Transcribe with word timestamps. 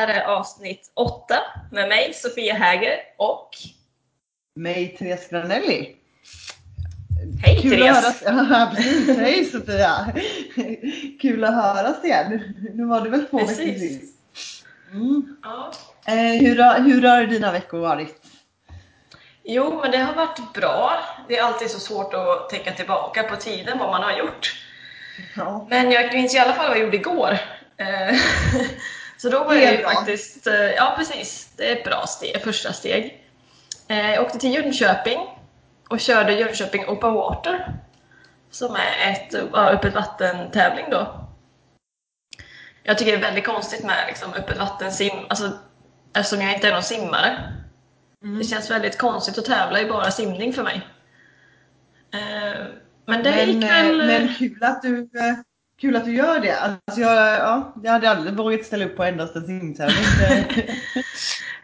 Här 0.00 0.20
är 0.20 0.24
avsnitt 0.24 0.92
8 0.94 1.34
med 1.72 1.88
mig 1.88 2.14
Sofia 2.14 2.54
Häger 2.54 2.96
och 3.16 3.50
Mig, 4.54 4.96
Therese 4.98 5.28
Granelli. 5.28 5.96
Hej 7.42 7.62
Kul 7.62 7.70
Therese! 7.70 8.22
att 8.22 8.34
höras. 8.34 8.48
Ja, 8.50 8.72
precis. 8.76 9.18
Hej 9.18 9.44
Sofia! 9.44 10.12
Kul 11.20 11.44
att 11.44 11.54
höras 11.54 12.04
igen. 12.04 12.54
Nu 12.74 12.84
var 12.84 13.00
det 13.00 13.10
väl 13.10 13.26
två 13.26 13.38
veckor 13.38 13.54
sist. 13.54 14.14
Mm. 14.92 15.36
Ja. 15.42 15.72
Eh, 16.06 16.14
hur, 16.14 16.84
hur 16.84 17.08
har 17.08 17.26
dina 17.26 17.52
veckor 17.52 17.78
varit? 17.78 18.16
Jo, 19.44 19.80
men 19.82 19.90
det 19.90 19.98
har 19.98 20.14
varit 20.14 20.52
bra. 20.54 21.00
Det 21.28 21.38
är 21.38 21.42
alltid 21.42 21.70
så 21.70 21.80
svårt 21.80 22.14
att 22.14 22.48
tänka 22.48 22.72
tillbaka 22.72 23.22
på 23.22 23.36
tiden, 23.36 23.78
vad 23.78 23.90
man 23.90 24.02
har 24.02 24.18
gjort. 24.18 24.52
Ja. 25.36 25.66
Men 25.70 25.90
jag 25.90 26.14
minns 26.14 26.34
i 26.34 26.38
alla 26.38 26.52
fall 26.52 26.68
vad 26.68 26.76
jag 26.76 26.84
gjorde 26.84 26.96
igår. 26.96 27.38
Så 29.22 29.28
då 29.28 29.44
var 29.44 29.54
Det 29.54 29.60
jag 29.64 29.72
ju 29.72 29.78
bra. 29.78 29.90
faktiskt, 29.90 30.46
eh, 30.46 30.54
ja 30.54 30.94
precis, 30.98 31.52
det 31.56 31.68
är 31.72 31.76
ett 31.76 31.84
bra 31.84 32.06
steg, 32.06 32.42
första 32.42 32.72
steg. 32.72 33.24
Eh, 33.88 34.10
Jag 34.10 34.24
åkte 34.24 34.38
till 34.38 34.54
Jönköping 34.54 35.20
och 35.88 36.00
körde 36.00 36.32
Jönköping 36.32 36.86
Open 36.88 37.12
Water. 37.12 37.74
Som 38.50 38.74
är 38.76 39.10
ett 39.12 39.34
öppet 39.54 39.94
vatten-tävling 39.94 40.86
då. 40.90 41.28
Jag 42.82 42.98
tycker 42.98 43.12
det 43.12 43.18
är 43.18 43.22
väldigt 43.22 43.46
konstigt 43.46 43.84
med 43.84 44.04
liksom, 44.08 44.32
öppet 44.34 44.58
vatten-sim, 44.58 45.18
alltså, 45.28 45.50
eftersom 46.14 46.42
jag 46.44 46.54
inte 46.54 46.68
är 46.68 46.72
någon 46.72 46.82
simmare. 46.82 47.52
Mm. 48.24 48.38
Det 48.38 48.44
känns 48.44 48.70
väldigt 48.70 48.98
konstigt 48.98 49.38
att 49.38 49.44
tävla 49.44 49.80
i 49.80 49.84
bara 49.86 50.10
simning 50.10 50.52
för 50.52 50.62
mig. 50.62 50.86
Eh, 52.14 52.60
Men 53.06 53.22
det 53.22 53.30
Men, 53.30 53.48
gick 53.48 53.70
väl... 53.70 54.06
men 54.06 54.34
kul 54.34 54.62
att 54.64 54.82
du 54.82 55.10
Kul 55.80 55.96
att 55.96 56.04
du 56.04 56.16
gör 56.16 56.40
det. 56.40 56.60
Alltså 56.60 57.00
jag, 57.00 57.38
ja, 57.38 57.72
jag 57.82 57.92
hade 57.92 58.10
aldrig 58.10 58.36
vågat 58.36 58.64
ställa 58.64 58.84
upp 58.84 58.96
på 58.96 59.04
endast 59.04 59.36
en 59.36 59.46
simtävling. 59.46 60.04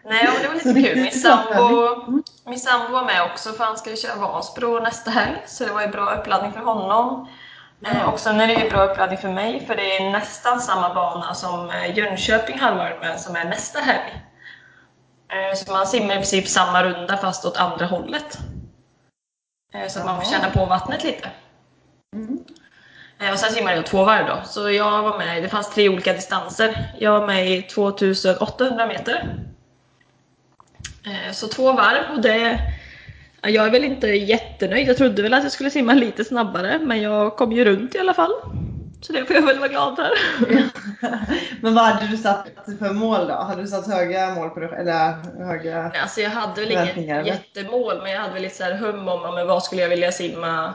Nej, 0.05 0.29
men 0.33 0.43
det 0.43 0.49
var 0.49 0.55
lite 0.55 0.83
kul. 0.83 1.03
Min 1.03 1.13
sambo, 1.21 1.87
Mm. 2.07 2.23
min 2.47 2.59
sambo 2.59 2.93
var 2.93 3.05
med 3.05 3.23
också 3.23 3.53
för 3.53 3.65
han 3.65 3.77
ska 3.77 3.91
ju 3.91 3.97
köra 3.97 4.17
Vansbro 4.21 4.81
nästa 4.81 5.11
helg. 5.11 5.43
Så 5.47 5.65
det 5.65 5.73
var 5.73 5.83
ju 5.83 5.89
bra 5.89 6.15
uppladdning 6.15 6.53
för 6.53 6.61
honom. 6.61 7.29
Eh, 7.87 8.09
och 8.09 8.21
sen 8.21 8.41
är 8.41 8.47
det 8.47 8.55
ju 8.55 8.71
bra 8.71 8.85
uppladdning 8.85 9.19
för 9.19 9.29
mig 9.29 9.67
för 9.67 9.77
det 9.77 9.97
är 9.97 10.11
nästan 10.11 10.61
samma 10.61 10.95
bana 10.95 11.35
som 11.35 11.71
eh, 11.71 11.99
Jönköping 11.99 12.59
halvvarv 12.59 13.01
med 13.01 13.21
som 13.21 13.37
är 13.37 13.45
nästa 13.45 13.79
helg. 13.81 14.23
Eh, 15.29 15.57
så 15.57 15.73
man 15.73 15.87
simmar 15.87 16.15
i 16.15 16.17
princip 16.17 16.49
samma 16.49 16.85
runda 16.85 17.17
fast 17.17 17.45
åt 17.45 17.57
andra 17.57 17.87
hållet. 17.87 18.39
Eh, 19.75 19.89
så 19.89 19.99
att 19.99 20.07
man 20.07 20.17
får 20.17 20.31
känna 20.31 20.51
på 20.51 20.65
vattnet 20.65 21.05
lite. 21.05 21.29
Mm. 22.17 22.39
Eh, 23.21 23.33
Och 23.33 23.39
sen 23.39 23.53
simmade 23.53 23.77
jag 23.77 23.87
två 23.87 24.05
varv 24.05 24.27
då. 24.27 24.39
Så 24.45 24.71
jag 24.71 25.03
var 25.03 25.19
med, 25.19 25.43
det 25.43 25.49
fanns 25.49 25.71
tre 25.75 25.89
olika 25.89 26.13
distanser. 26.13 26.95
Jag 26.99 27.21
var 27.21 27.27
med 27.27 27.51
i 27.51 27.63
2800 27.63 28.87
meter. 28.87 29.35
Eh, 31.07 31.33
Så 31.33 31.49
två 31.49 31.73
varv 31.73 32.15
och 32.15 32.21
det... 32.21 32.59
ja, 33.43 33.49
Jag 33.49 33.67
är 33.67 33.71
väl 33.71 33.85
inte 33.85 34.07
jättenöjd. 34.09 34.89
Jag 34.89 34.97
trodde 34.97 35.23
väl 35.23 35.35
att 35.35 35.43
jag 35.43 35.53
skulle 35.53 35.71
simma 35.71 35.93
lite 35.95 36.25
snabbare 36.25 36.79
men 36.83 37.03
jag 37.03 37.37
kom 37.37 37.53
ju 37.53 37.65
runt 37.65 37.95
i 37.95 37.99
alla 37.99 38.15
fall. 38.15 38.33
Så 39.01 39.13
det 39.13 39.25
får 39.25 39.37
jag 39.37 39.43
väl 39.47 39.59
vara 39.59 39.69
glad 39.69 39.97
för. 39.97 40.11
Men 41.63 41.75
vad 41.75 41.85
hade 41.85 42.07
du 42.07 42.17
satt 42.17 42.49
för 42.79 42.93
mål 42.93 43.27
då? 43.29 43.35
Hade 43.35 43.63
du 43.63 43.69
satt 43.69 43.87
höga 43.87 44.35
mål 44.35 44.51
på 44.51 44.61
dig? 44.61 44.69
Eller 44.79 45.15
höga... 45.47 45.93
Alltså 46.03 46.21
jag 46.21 46.31
hade 46.31 46.61
väl 46.61 46.71
inget 46.73 47.27
jättemål 47.27 48.01
men 48.03 48.13
jag 48.13 48.21
hade 48.21 48.33
väl 48.35 48.43
lite 48.43 48.57
så 48.57 48.65
här 48.65 48.75
hum 48.77 49.09
om 49.09 49.35
men 49.35 49.47
vad 49.47 49.63
skulle 49.63 49.83
jag 49.83 49.89
vilja 49.89 50.13
simma 50.13 50.75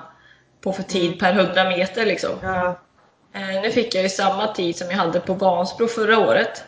på 0.61 0.71
för 0.73 0.83
tid 0.83 1.19
per 1.19 1.33
100 1.39 1.69
meter 1.69 2.05
liksom. 2.05 2.31
Ja. 2.43 2.79
Eh, 3.33 3.61
Nu 3.61 3.71
fick 3.71 3.95
jag 3.95 4.03
ju 4.03 4.09
samma 4.09 4.47
tid 4.47 4.75
som 4.75 4.87
jag 4.89 4.97
hade 4.97 5.19
på 5.19 5.33
Vansbro 5.33 5.87
förra 5.87 6.19
året. 6.19 6.63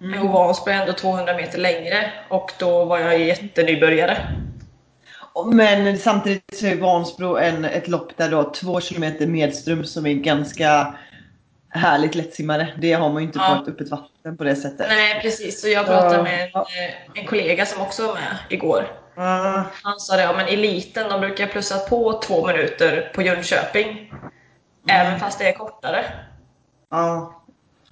Mm. 0.00 0.22
Och 0.22 0.32
Vansbro 0.32 0.72
är 0.72 0.80
ändå 0.80 0.92
200 0.92 1.36
meter 1.36 1.58
längre 1.58 2.12
och 2.28 2.52
då 2.58 2.84
var 2.84 2.98
jag 2.98 3.18
jättenybörjare. 3.18 4.18
Men 5.52 5.98
samtidigt 5.98 6.58
så 6.58 6.66
är 6.66 6.76
Vansbro 6.76 7.36
en, 7.36 7.64
ett 7.64 7.88
lopp 7.88 8.16
där 8.16 8.28
du 8.28 8.36
har 8.36 8.50
två 8.54 8.80
kilometer 8.80 9.26
medström 9.26 9.84
som 9.84 10.06
är 10.06 10.14
ganska 10.14 10.94
härligt 11.68 12.14
lättsimmade. 12.14 12.68
Det 12.78 12.92
har 12.92 13.08
man 13.12 13.22
ju 13.22 13.26
inte 13.26 13.38
Ja. 13.38 13.54
på 13.56 13.62
ett 13.62 13.68
öppet 13.74 13.88
vatten 13.90 14.36
på 14.36 14.44
det 14.44 14.56
sättet. 14.56 14.86
Nej 14.88 15.20
precis, 15.22 15.60
så 15.60 15.68
jag 15.68 15.86
pratade 15.86 16.22
med 16.22 16.42
en, 16.42 16.60
eh, 16.60 17.20
en 17.20 17.26
kollega 17.26 17.66
som 17.66 17.82
också 17.82 18.06
var 18.06 18.14
med 18.14 18.36
igår. 18.50 18.86
Ah, 19.16 19.62
Han 19.82 20.00
sa 20.00 20.16
det, 20.16 20.22
ja 20.22 20.32
men 20.36 20.46
eliten 20.46 21.08
de 21.10 21.20
brukar 21.20 21.46
plussa 21.46 21.78
på 21.78 22.20
två 22.24 22.46
minuter 22.46 23.10
på 23.14 23.22
Jönköping. 23.22 23.88
Mm. 23.88 25.06
Även 25.06 25.20
fast 25.20 25.38
det 25.38 25.48
är 25.48 25.52
kortare. 25.52 26.04
ja. 26.90 27.32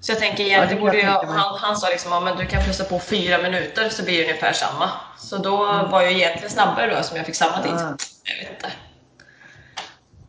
Så 0.01 0.13
jag 0.13 0.19
tänker 0.19 0.45
Ja, 0.45 0.67
det 0.67 0.77
borde 0.77 0.99
jag, 0.99 1.23
han, 1.25 1.59
han 1.59 1.77
sa 1.77 1.89
liksom, 1.89 2.13
ja 2.13 2.21
men 2.21 2.37
du 2.37 2.47
kan 2.47 2.63
plussa 2.63 2.85
på 2.85 2.99
fyra 2.99 3.39
minuter 3.43 3.89
så 3.89 4.05
blir 4.05 4.19
det 4.19 4.25
ungefär 4.25 4.53
samma. 4.53 4.91
Så 5.19 5.37
då 5.39 5.65
Mm. 5.67 5.91
var 5.91 6.03
jag 6.03 6.13
egentligen 6.13 6.51
snabbare 6.51 6.97
då 6.97 7.03
som 7.03 7.17
jag 7.17 7.27
fick 7.27 7.35
samma 7.35 7.63
tid. 7.63 7.73
Jag 7.73 8.37
vet 8.45 8.51
inte. 8.51 8.73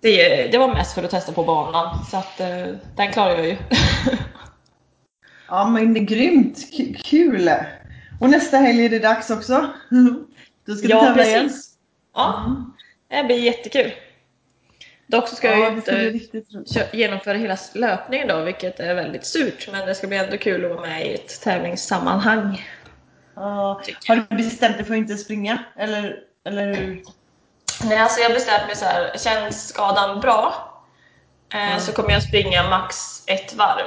Det, 0.01 0.47
det 0.51 0.57
var 0.57 0.67
mest 0.67 0.93
för 0.93 1.03
att 1.03 1.11
testa 1.11 1.31
på 1.31 1.43
banan, 1.43 2.05
så 2.05 2.17
att 2.17 2.39
eh, 2.39 2.67
den 2.95 3.11
klarar 3.11 3.35
jag 3.35 3.45
ju. 3.45 3.57
ja 5.47 5.67
men 5.67 5.93
det 5.93 5.99
är 5.99 6.03
grymt. 6.03 6.57
Kul! 7.03 7.49
Och 8.19 8.29
nästa 8.29 8.57
helg 8.57 8.85
är 8.85 8.89
det 8.89 8.99
dags 8.99 9.29
också. 9.29 9.69
Då 10.65 10.75
ska 10.75 10.87
du 10.87 10.93
ja, 10.93 11.01
tävla 11.01 11.25
igen. 11.25 11.49
Ja, 12.15 12.43
Mm. 12.45 12.73
det 13.09 13.23
blir 13.23 13.43
jättekul. 13.43 13.91
Dock 15.07 15.27
så 15.27 15.35
ska 15.35 15.47
jag 15.49 15.59
Ja, 15.59 15.71
ju 15.71 15.81
ska 15.81 15.91
bli 15.91 16.31
inte 16.53 16.89
genomföra 16.93 17.37
hela 17.37 17.57
löpningen 17.73 18.27
då, 18.27 18.41
vilket 18.41 18.79
är 18.79 18.95
väldigt 18.95 19.25
surt. 19.25 19.69
Men 19.71 19.87
det 19.87 19.95
ska 19.95 20.07
bli 20.07 20.17
ändå 20.17 20.37
kul 20.37 20.65
att 20.65 20.71
vara 20.71 20.81
med 20.81 21.07
i 21.07 21.13
ett 21.13 21.41
tävlingssammanhang. 21.41 22.67
Ja. 23.35 23.81
Har 24.07 24.15
du 24.29 24.35
bestämt 24.35 24.77
dig 24.77 24.85
för 24.85 24.93
att 24.93 24.97
inte 24.97 25.17
springa? 25.17 25.63
Eller, 25.75 26.19
eller 26.45 26.73
hur? 26.73 27.03
Nej, 27.83 27.97
alltså 27.97 28.21
jag 28.21 28.33
bestämde 28.33 28.65
mig 28.67 28.75
så 28.75 28.85
här, 28.85 29.17
känns 29.17 29.67
skadan 29.67 30.19
bra 30.19 30.71
Mm. 31.53 31.79
så 31.79 31.91
kommer 31.91 32.11
jag 32.11 32.23
springa 32.23 32.69
max 32.69 32.95
ett 33.27 33.53
varv. 33.53 33.85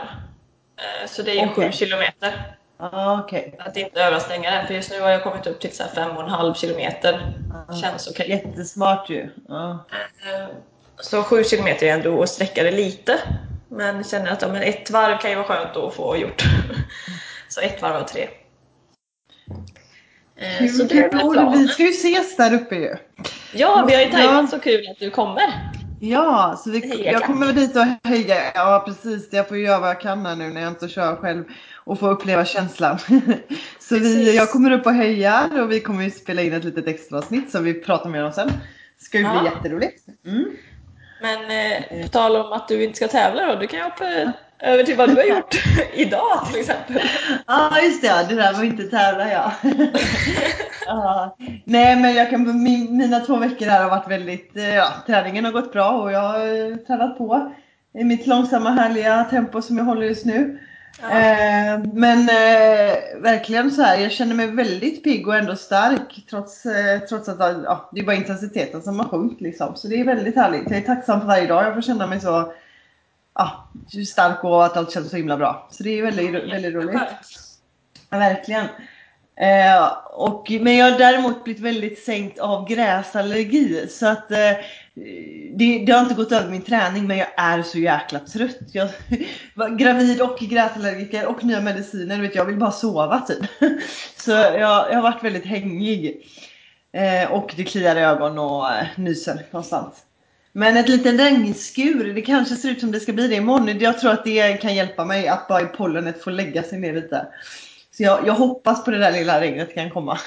Eh, 0.77 1.09
så 1.09 1.23
det 1.23 1.31
är 1.31 1.35
ju 1.35 1.51
Okej. 1.51 1.67
sju 1.67 1.73
kilometer. 1.73 2.58
Ja, 2.79 3.21
okej. 3.25 3.55
Att 3.59 3.77
inte 3.77 4.01
överstänga 4.03 4.51
det, 4.51 4.67
för 4.67 4.75
just 4.75 4.91
nu 4.91 5.01
har 5.01 5.11
jag 5.11 5.23
kommit 5.23 5.47
upp 5.47 5.61
till 5.61 5.77
så 5.77 5.83
här 5.83 5.91
fem 5.91 6.17
och 6.17 6.23
en 6.23 6.29
halv 6.31 6.55
kilometer. 6.55 7.33
Ja. 7.69 7.75
Känns 7.77 8.09
okej. 8.09 8.31
Jättesmart 8.31 9.11
ju. 9.11 9.31
Ja. 9.49 9.71
Eh, 10.33 10.47
Så 11.01 11.23
sju 11.23 11.45
kilometer 11.45 11.87
är 11.87 11.93
ändå 11.95 12.23
att 12.23 12.29
sträcka 12.29 12.63
det 12.63 12.71
lite. 12.71 13.19
Men 13.69 14.05
känner 14.05 14.31
att 14.33 14.43
ja, 14.43 14.49
men 14.49 14.63
ett 14.63 14.91
varv 14.91 15.19
kan 15.19 15.31
ju 15.31 15.37
vara 15.37 15.47
skönt 15.47 15.77
att 15.77 15.95
få 15.95 16.17
gjort. 16.17 16.43
Så 17.49 17.61
ett 17.61 17.83
varv 17.83 17.97
av 17.97 18.03
tre. 18.05 18.29
Eh, 20.37 20.67
Så 20.69 20.79
Kul, 20.79 20.89
det 20.89 21.05
är 21.05 21.09
kul. 21.11 21.21
planen. 21.21 21.53
Vi 21.59 21.69
ska 21.69 21.83
ju 21.83 21.89
ses 21.91 22.37
där 22.37 22.55
uppe 22.55 22.75
ju. 22.75 22.97
Ja, 23.55 23.85
vi 23.89 23.95
har 23.95 24.03
ju 24.03 24.09
Ja. 24.09 24.13
tajmat 24.19 24.51
så 24.51 24.59
kul 24.61 24.89
att 24.91 24.99
du 24.99 25.11
kommer. 25.11 25.71
Ja, 26.01 26.55
så 26.65 26.71
vi, 26.71 27.05
jag 27.13 27.23
kommer 27.23 27.53
dit 27.53 27.77
och 27.77 28.09
heja. 28.11 28.37
Ja, 28.55 28.83
precis. 28.87 29.29
Jag 29.33 29.49
får 29.49 29.57
göra 29.57 29.79
vad 29.81 29.89
jag 29.89 30.01
kan 30.01 30.27
här 30.27 30.37
nu 30.37 30.49
när 30.49 30.61
jag 30.61 30.71
inte 30.71 30.89
kör 30.89 31.17
själv 31.17 31.45
och 31.89 31.99
få 31.99 32.09
uppleva 32.09 32.45
känslan. 32.45 32.99
så 33.81 33.99
vi, 33.99 34.37
jag 34.37 34.51
kommer 34.51 34.71
upp 34.71 34.87
och 34.87 34.93
hejar 34.93 35.63
och 35.63 35.73
vi 35.73 35.81
kommer 35.81 36.05
ju 36.05 36.11
spela 36.11 36.43
in 36.43 36.53
ett 36.53 36.65
litet 36.65 36.87
extra 36.87 37.19
avsnitt 37.19 37.51
som 37.51 37.65
vi 37.65 37.75
pratar 37.75 38.11
mer 38.11 38.25
om 38.25 38.33
sen. 38.33 38.51
Ska 38.99 39.19
ju 39.19 39.25
bli 39.25 39.33
Ja. 39.35 39.45
jätteroligt. 39.45 40.07
Mm. 40.27 40.45
Men 41.23 41.39
eh, 41.51 42.03
på 42.03 42.09
tal 42.09 42.37
om 42.37 42.53
att 42.53 42.69
du 42.69 42.85
inte 42.85 42.97
ska 42.97 43.09
tävla 43.09 43.47
då, 43.47 43.61
du 43.61 43.67
kan 43.67 43.79
ju 43.79 43.85
hoppa 43.85 44.33
över 44.59 44.85
till 44.85 44.97
vad 44.97 45.09
du 45.09 45.15
har 45.15 45.37
gjort 45.37 45.55
idag 45.95 46.47
till 46.51 46.61
exempel. 46.61 46.97
Ja, 47.47 47.81
just 47.83 48.03
det. 48.03 48.27
Det 48.29 48.35
där 48.35 48.53
var 48.53 48.65
inte 48.65 48.83
tävla 48.83 49.33
ja. 49.33 49.53
ja. 50.87 51.37
Nej, 51.65 51.97
men 51.97 52.15
jag 52.15 52.31
kan, 52.31 52.63
min, 52.63 52.97
mina 52.97 53.21
två 53.21 53.37
veckor 53.37 53.67
här 53.67 53.83
har 53.83 53.91
varit 53.91 54.11
väldigt, 54.11 54.57
eh, 54.57 54.75
ja, 54.75 54.89
träningen 55.07 55.45
har 55.45 55.53
gått 55.53 55.73
bra 55.73 55.91
och 55.91 56.13
jag 56.13 56.21
har 56.21 56.71
eh, 56.71 56.77
tränat 56.77 57.19
på 57.19 57.53
i 57.99 58.05
mitt 58.05 58.27
långsamma 58.27 58.71
härliga 58.71 59.25
tempo 59.25 59.63
som 59.63 59.79
jag 59.79 59.85
håller 59.85 60.07
just 60.07 60.25
nu. 60.25 60.59
Ja. 61.01 61.11
Eh, 61.11 61.81
men 61.93 62.19
eh, 62.19 63.23
verkligen 63.23 63.71
så 63.71 63.83
här, 63.83 63.99
jag 63.99 64.13
känner 64.13 64.35
mig 64.35 64.47
väldigt 64.47 65.05
pigg 65.05 65.29
och 65.29 65.37
ändå 65.37 65.57
stark 65.57 66.27
trots, 66.31 66.67
eh, 66.67 67.01
trots 67.01 67.29
att 67.29 67.39
ja, 67.39 67.91
det 67.93 68.01
är 68.01 68.05
bara 68.05 68.17
intensiteten 68.17 68.83
som 68.83 68.99
har 68.99 69.09
sjunkit 69.09 69.41
liksom. 69.41 69.77
Så 69.77 69.89
det 69.89 70.01
är 70.01 70.05
väldigt 70.05 70.37
härligt. 70.37 70.71
Jag 70.71 70.79
är 70.79 70.87
tacksam 70.87 71.21
för 71.21 71.27
varje 71.27 71.47
dag 71.47 71.65
jag 71.65 71.75
får 71.75 71.83
känna 71.83 72.07
mig 72.07 72.21
så 72.21 72.53
ja, 73.35 73.69
stark 74.09 74.45
och 74.45 74.65
att 74.65 74.77
allt 74.77 74.93
känns 74.93 75.11
så 75.11 75.17
himla 75.17 75.37
bra. 75.37 75.69
Så 75.71 75.83
det 75.83 75.99
är 75.99 76.03
väldigt, 76.03 76.53
väldigt 76.53 76.75
roligt. 76.75 77.01
Ja, 78.11 78.19
verkligen. 78.19 78.67
Eh, 79.41 79.93
och, 80.11 80.51
men 80.61 80.77
jag 80.77 80.91
har 80.91 80.99
däremot 80.99 81.45
blivit 81.45 81.63
väldigt 81.63 82.05
sänkt 82.05 82.39
av 82.39 82.69
gräsallergi. 82.69 83.89
Så 83.89 84.07
att 84.07 84.31
eh, 84.31 84.53
det, 85.53 85.85
det, 85.87 85.93
har 85.93 86.03
inte 86.03 86.15
gått 86.15 86.33
över 86.33 86.51
min 86.51 86.63
träning 86.63 87.07
men 87.07 87.19
jag 87.19 87.29
är 87.37 87.63
så 87.63 87.79
jäkla 87.79 88.19
trött. 88.19 88.59
Jag 88.73 88.89
var 89.55 89.69
gravid 89.69 90.21
och 90.21 90.39
gräsallergiker 90.39 91.27
och 91.27 91.45
nya 91.45 91.61
mediciner. 91.61 92.21
Vet, 92.21 92.35
jag 92.35 92.45
vill 92.45 92.57
bara 92.57 92.73
sova 92.73 93.21
typ. 93.21 93.45
Så 94.17 94.31
jag, 94.31 94.93
jag 94.93 94.95
har 94.95 95.03
varit 95.03 95.25
väldigt 95.25 95.47
hängig. 95.47 96.27
Eh, 96.93 97.33
och 97.33 97.55
det 97.57 97.65
kliar 97.65 97.97
i 97.97 98.01
ögon 98.01 98.39
och 98.39 98.71
eh, 98.71 98.87
nyser 98.97 99.47
konstant. 99.51 99.95
Men 100.53 100.77
ett 100.77 100.89
litet 100.89 101.21
regnskur, 101.21 102.15
det 102.15 102.23
kanske 102.23 102.57
ser 102.57 102.71
ut 102.71 102.81
som 102.81 102.93
det 102.93 103.01
ska 103.01 103.13
bli 103.13 103.29
det 103.29 103.35
imorgon. 103.35 103.79
Jag 103.79 103.99
tror 103.99 104.11
att 104.13 104.25
det 104.25 104.53
kan 104.53 104.75
hjälpa 104.75 105.05
mig 105.05 105.29
att 105.29 105.49
bara 105.49 105.67
pollenet 105.67 106.23
får 106.23 106.31
lägga 106.31 106.63
sig 106.63 106.79
ner 106.79 106.95
lite. 106.95 107.27
Så 107.97 108.03
jag, 108.03 108.27
jag 108.27 108.35
hoppas 108.35 108.85
på 108.85 108.91
det 108.91 108.99
där 108.99 109.13
lilla 109.13 109.41
regnet 109.41 109.75
kan 109.75 109.91
komma. 109.91 110.19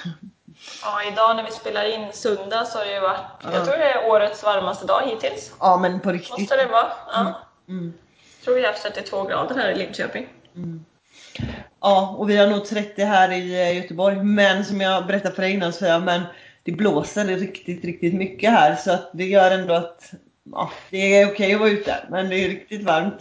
Ja, 0.83 1.03
idag 1.11 1.35
när 1.35 1.43
vi 1.43 1.51
spelar 1.51 1.85
in 1.85 2.13
söndag 2.13 2.65
så 2.65 2.77
har 2.77 2.85
det 2.85 2.93
ju 2.93 2.99
varit, 2.99 3.19
ja. 3.43 3.49
jag 3.53 3.65
tror 3.65 3.77
det 3.77 3.91
är 3.91 4.09
årets 4.09 4.43
varmaste 4.43 4.85
dag 4.85 5.01
hittills. 5.05 5.53
Ja, 5.59 5.77
men 5.77 5.99
på 5.99 6.11
riktigt. 6.11 6.39
Måste 6.39 6.55
det 6.55 6.65
vara. 6.65 6.91
Ja. 7.13 7.19
Mm. 7.19 7.33
Mm. 7.69 7.93
Jag 8.37 8.45
tror 8.45 8.55
vi 8.55 8.61
har 8.61 8.67
haft 8.67 8.83
32 8.83 9.23
grader 9.23 9.55
här 9.55 9.71
i 9.71 9.75
Linköping. 9.75 10.27
Mm. 10.55 10.85
Ja, 11.81 12.15
och 12.17 12.29
vi 12.29 12.37
har 12.37 12.47
nog 12.47 12.65
30 12.65 13.03
här 13.03 13.31
i 13.31 13.61
eh, 13.61 13.77
Göteborg. 13.77 14.23
Men 14.23 14.65
som 14.65 14.81
jag 14.81 15.07
berättade 15.07 15.35
för 15.35 15.41
dig 15.41 15.51
innan 15.51 15.73
så 15.73 15.85
jag, 15.85 16.03
men 16.03 16.21
det 16.63 16.71
blåser 16.71 17.25
riktigt, 17.25 17.85
riktigt 17.85 18.13
mycket 18.13 18.49
här 18.49 18.75
så 18.75 18.91
att 18.91 19.09
det 19.13 19.25
gör 19.25 19.51
ändå 19.51 19.73
att 19.73 20.11
ja, 20.51 20.71
det 20.89 20.97
är 20.97 21.31
okej 21.31 21.53
att 21.53 21.59
vara 21.59 21.69
ute. 21.69 21.95
Men 22.09 22.29
det 22.29 22.35
är 22.35 22.49
riktigt 22.49 22.83
varmt. 22.83 23.19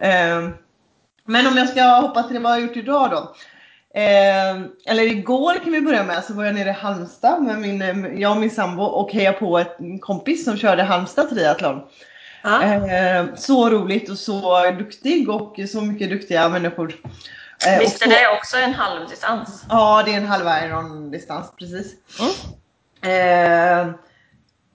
Eh, 0.00 0.48
men 1.24 1.46
om 1.46 1.56
jag 1.56 1.68
ska 1.68 1.82
hoppas 1.82 2.28
till 2.28 2.40
vad 2.40 2.52
jag 2.52 2.56
har 2.56 2.66
gjort 2.66 2.76
idag 2.76 3.10
då. 3.10 3.34
Eh, 3.94 4.60
eller 4.86 5.02
igår 5.02 5.54
kan 5.64 5.72
vi 5.72 5.80
börja 5.80 6.04
med 6.04 6.24
så 6.24 6.34
var 6.34 6.44
jag 6.44 6.54
nere 6.54 6.68
i 6.68 6.72
Halmstad 6.72 7.42
med 7.42 7.58
min, 7.58 8.20
jag 8.20 8.30
och 8.30 8.36
min 8.36 8.50
sambo 8.50 8.82
och 8.82 9.12
hejade 9.12 9.38
på 9.38 9.64
en 9.78 9.98
kompis 9.98 10.44
som 10.44 10.56
körde 10.56 10.82
Halmstad 10.82 11.28
triathlon. 11.28 11.80
Ah. 12.42 12.62
Eh, 12.62 13.24
så 13.34 13.70
roligt 13.70 14.10
och 14.10 14.18
så 14.18 14.70
duktig 14.70 15.30
och 15.30 15.56
så 15.68 15.80
mycket 15.80 16.10
duktiga 16.10 16.48
människor. 16.48 16.94
Eh, 17.66 17.78
Visst 17.78 18.02
är 18.02 18.08
det 18.08 18.38
också 18.38 18.56
en 18.56 18.74
halvdistans? 18.74 19.64
Ja, 19.68 20.02
det 20.06 20.12
är 20.12 20.16
en 20.16 20.26
halv 20.26 20.46
iron 20.64 21.10
distans 21.10 21.52
precis. 21.58 21.94
Mm. 22.20 22.32
Eh, 23.02 23.94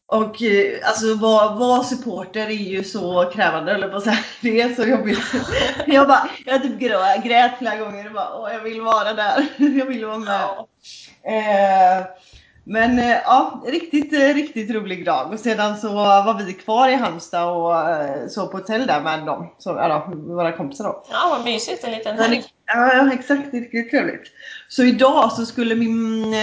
och 0.08 0.42
eh, 0.44 0.88
alltså 0.88 1.16
vara 1.16 1.56
var 1.56 1.84
supporter 1.84 2.48
är 2.48 2.52
ju 2.52 2.84
så 2.84 3.32
krävande 3.34 3.72
eller 3.72 3.88
på 3.88 4.02
så 4.02 4.10
här. 4.10 4.26
Det 4.42 4.62
är 4.62 4.76
så 4.76 4.84
jobbigt. 4.84 5.20
Jag 5.88 6.08
bara, 6.08 6.30
jag 6.46 6.64
typ 6.64 6.80
grät, 6.80 7.24
grät 7.24 7.58
flera 7.58 7.78
gånger 7.78 8.08
och 8.08 8.14
bara, 8.14 8.40
Åh, 8.40 8.54
jag 8.54 8.62
vill 8.62 8.82
vara 8.82 9.14
där. 9.14 9.46
Jag 9.58 9.86
vill 9.86 10.06
vara 10.06 10.18
med. 10.18 10.40
Ja. 10.40 10.68
Eh, 11.32 12.06
men 12.64 13.00
eh, 13.00 13.18
ja, 13.26 13.64
riktigt, 13.68 14.14
eh, 14.14 14.34
riktigt 14.34 14.72
rolig 14.72 15.06
dag. 15.06 15.34
Och 15.34 15.40
sedan 15.40 15.78
så 15.78 15.94
var 15.94 16.44
vi 16.44 16.54
kvar 16.54 16.90
i 16.90 16.96
Halmstad 16.96 17.50
och 17.50 17.90
eh, 17.90 18.28
så 18.28 18.48
på 18.48 18.58
hotell 18.58 18.88
där 18.88 19.02
med 19.02 19.26
dem. 19.26 19.54
Så, 19.58 19.70
ja, 19.70 20.08
våra 20.16 20.52
kompisar 20.52 20.84
då. 20.84 21.04
Ja, 21.12 21.28
vad 21.30 21.46
mysigt. 21.46 21.84
En 21.84 21.92
liten 21.92 22.20
helg. 22.20 22.44
Ja, 22.66 23.14
exakt. 23.14 23.54
Riktigt 23.54 23.90
trevligt. 23.90 24.32
Så 24.68 24.84
idag 24.84 25.32
så 25.32 25.46
skulle 25.46 25.76
min 25.76 26.34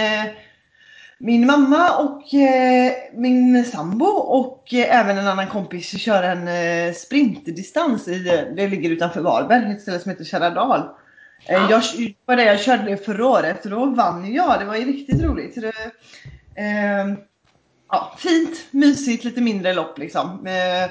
min 1.17 1.45
mamma 1.45 1.97
och 1.97 2.33
eh, 2.33 2.93
min 3.13 3.65
sambo 3.65 4.05
och 4.05 4.73
eh, 4.73 4.99
även 4.99 5.17
en 5.17 5.27
annan 5.27 5.47
kompis 5.47 5.99
kör 5.99 6.23
en 6.23 6.47
eh, 6.47 6.93
sprintdistans 6.93 8.07
i, 8.07 8.19
det 8.55 8.67
ligger 8.67 8.89
utanför 8.89 9.21
Varberg, 9.21 9.71
ett 9.71 9.81
ställe 9.81 9.99
som 9.99 10.11
heter 10.11 10.23
Kärradal. 10.23 10.79
Eh, 11.45 11.55
ja. 11.55 11.69
Jag, 11.69 11.81
var 12.25 12.35
det 12.35 12.45
jag 12.45 12.59
körde 12.59 12.83
det 12.83 13.05
förra 13.05 13.27
året 13.27 13.65
och 13.65 13.71
då 13.71 13.85
vann 13.85 14.33
jag, 14.33 14.59
det 14.59 14.65
var 14.65 14.75
ju 14.75 14.85
riktigt 14.85 15.23
roligt. 15.23 15.55
Det, 15.55 15.73
eh, 16.61 17.17
ja, 17.89 18.15
fint, 18.17 18.67
mysigt, 18.71 19.23
lite 19.23 19.41
mindre 19.41 19.73
lopp 19.73 19.97
liksom. 19.97 20.47
Eh, 20.47 20.83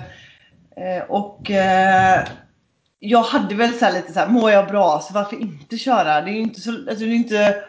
eh, 0.85 1.03
och 1.09 1.51
jag 2.99 3.23
hade 3.23 3.55
väl 3.55 3.73
så 3.73 3.93
lite 3.93 4.13
så 4.13 4.21
här, 4.21 4.29
mår 4.29 4.51
jag 4.51 4.69
bra 4.69 5.01
så 5.01 5.15
varför 5.15 5.41
inte 5.41 5.79
köra? 5.79 6.21
Det 6.21 6.31
är 6.31 6.35
ju 6.35 6.41
inte 6.41 6.61
så, 6.61 6.71
alltså 6.71 7.05
det 7.05 7.11
är 7.11 7.15
inte 7.15 7.65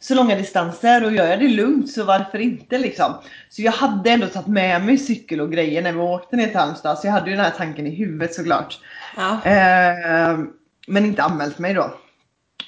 så 0.00 0.14
långa 0.14 0.36
distanser 0.36 1.04
och 1.04 1.12
gör 1.12 1.26
jag 1.26 1.40
det 1.40 1.48
lugnt 1.48 1.90
så 1.90 2.04
varför 2.04 2.38
inte 2.38 2.78
liksom. 2.78 3.14
Så 3.48 3.62
jag 3.62 3.72
hade 3.72 4.10
ändå 4.10 4.26
tagit 4.26 4.48
med 4.48 4.84
mig 4.84 4.98
cykel 4.98 5.40
och 5.40 5.52
grejer 5.52 5.82
när 5.82 5.92
vi 5.92 5.98
åkte 5.98 6.36
ner 6.36 6.46
till 6.46 6.56
Halmstad 6.56 6.98
så 6.98 7.06
jag 7.06 7.12
hade 7.12 7.30
ju 7.30 7.36
den 7.36 7.44
här 7.44 7.52
tanken 7.56 7.86
i 7.86 7.90
huvudet 7.90 8.34
såklart. 8.34 8.78
Ja. 9.16 9.44
Eh, 9.44 10.38
men 10.86 11.04
inte 11.04 11.22
anmält 11.22 11.58
mig 11.58 11.74
då. 11.74 11.94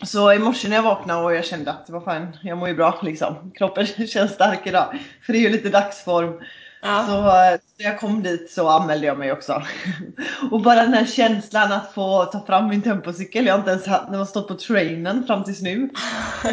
Så 0.03 0.33
i 0.33 0.39
morse 0.39 0.69
när 0.69 0.77
jag 0.77 0.83
vaknade 0.83 1.25
och 1.25 1.35
jag 1.35 1.45
kände 1.45 1.71
att 1.71 1.91
vad 1.91 2.05
fan, 2.05 2.37
jag 2.43 2.59
mår 2.59 2.69
ju 2.69 2.75
bra 2.75 3.01
liksom. 3.03 3.53
Kroppen 3.55 3.87
känns 4.07 4.33
stark 4.33 4.67
idag. 4.67 4.99
För 5.23 5.33
det 5.33 5.39
är 5.39 5.41
ju 5.41 5.49
lite 5.49 5.69
dagsform. 5.69 6.41
Ja. 6.85 7.07
Så, 7.07 7.59
så 7.77 7.83
jag 7.83 8.01
kom 8.01 8.23
dit 8.23 8.51
så 8.51 8.69
anmälde 8.69 9.07
jag 9.07 9.19
mig 9.19 9.33
också. 9.33 9.63
Och 10.51 10.61
bara 10.61 10.83
den 10.83 10.95
här 10.95 11.07
känslan 11.07 11.73
att 11.73 11.93
få 11.95 12.25
ta 12.25 12.47
fram 12.47 12.69
min 12.69 12.83
tempocykel. 12.83 13.47
Jag 13.47 13.53
har 13.53 13.59
inte 13.59 13.71
ens 13.71 13.87
haft, 13.87 14.07
den 14.07 14.19
har 14.19 14.25
stått 14.25 14.49
på 14.49 14.55
trainen 14.55 15.27
fram 15.27 15.45
tills 15.45 15.63
nu. 15.63 15.91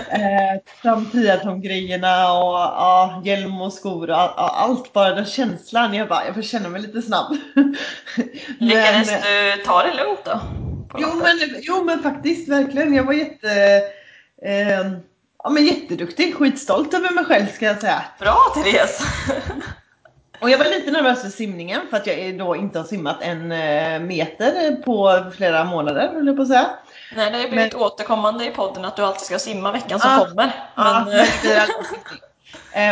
Eh, 0.10 0.62
fram 0.82 1.06
triathlon-grejerna 1.06 2.34
och 2.34 2.56
ja, 2.56 3.22
hjälm 3.26 3.62
och 3.62 3.74
skor 3.74 4.10
och 4.10 4.18
all, 4.18 4.30
allt. 4.36 4.94
Bara 4.94 5.16
den 5.16 5.26
känslan. 5.26 5.94
Jag 5.94 6.08
bara, 6.08 6.26
jag 6.26 6.36
får 6.36 6.42
känna 6.42 6.70
mig 6.70 6.82
lite 6.82 7.02
snabb. 7.02 7.38
Lyckades 8.60 9.10
du 9.10 9.64
ta 9.66 9.84
det 9.84 9.94
lugnt 9.94 10.26
då? 10.26 10.42
Jo 10.98 11.08
men, 11.16 11.62
jo 11.62 11.84
men 11.84 12.04
faktiskt 12.04 12.50
verkligen. 12.50 12.94
Jag 12.94 13.04
var 13.04 13.14
jätte 13.14 13.82
eh, 14.46 14.92
Ja 15.44 15.50
men 15.50 15.66
jätteduktig, 15.66 16.36
skitstolt 16.36 16.94
över 16.94 17.12
mig 17.12 17.26
själv 17.26 17.48
ska 17.48 17.66
jag 17.66 17.82
säga. 17.82 18.04
Bra 18.20 18.38
Therese! 18.56 19.02
Och 20.42 20.50
jag 20.50 20.58
var 20.58 20.66
lite 20.66 20.92
nervös 20.92 21.22
för 21.22 21.30
simningen 21.30 21.82
för 21.90 21.98
att 21.98 22.08
jag 22.08 22.38
då 22.38 22.56
inte 22.56 22.80
har 22.80 22.86
simmat 22.86 23.18
en 23.22 23.52
eh, 23.52 24.00
meter 24.00 24.76
på 24.76 25.24
flera 25.38 25.64
månader, 25.64 26.12
höll 26.14 26.28
jag 26.28 26.36
på 26.36 26.42
att 26.42 26.48
säga. 26.48 26.70
Nej, 27.16 27.32
det 27.32 27.38
har 27.38 27.50
blivit 27.50 27.74
Men... 27.74 27.82
återkommande 27.82 28.46
i 28.46 28.52
podden 28.52 28.86
att 28.86 28.96
du 28.96 29.02
alltid 29.02 29.26
ska 29.26 29.40
simma 29.40 29.72
veckan 29.72 30.00
som 30.00 30.12
ah, 30.12 30.26
kommer. 30.26 30.52
Ah, 30.76 31.06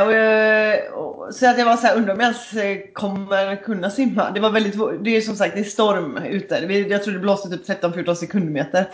och 0.05 0.13
jag, 0.13 0.93
och, 0.93 1.33
så 1.33 1.49
att 1.49 1.57
jag 1.57 1.65
var 1.65 1.77
så 1.77 1.87
här, 1.87 1.95
undrar 1.95 2.13
om 2.13 2.19
jag 2.19 2.25
ens 2.25 2.53
eh, 2.53 2.77
kommer 2.93 3.55
kunna 3.55 3.89
simma. 3.89 4.31
Det 4.31 4.39
var 4.39 4.49
väldigt, 4.49 5.03
det 5.03 5.17
är 5.17 5.21
som 5.21 5.35
sagt 5.35 5.55
det 5.55 5.59
är 5.59 5.63
storm 5.63 6.17
ute. 6.17 6.55
Jag 6.89 7.03
tror 7.03 7.13
det 7.13 7.19
blåste 7.19 7.49
typ 7.49 7.83
13-14 7.83 8.13
sekundmeter. 8.15 8.89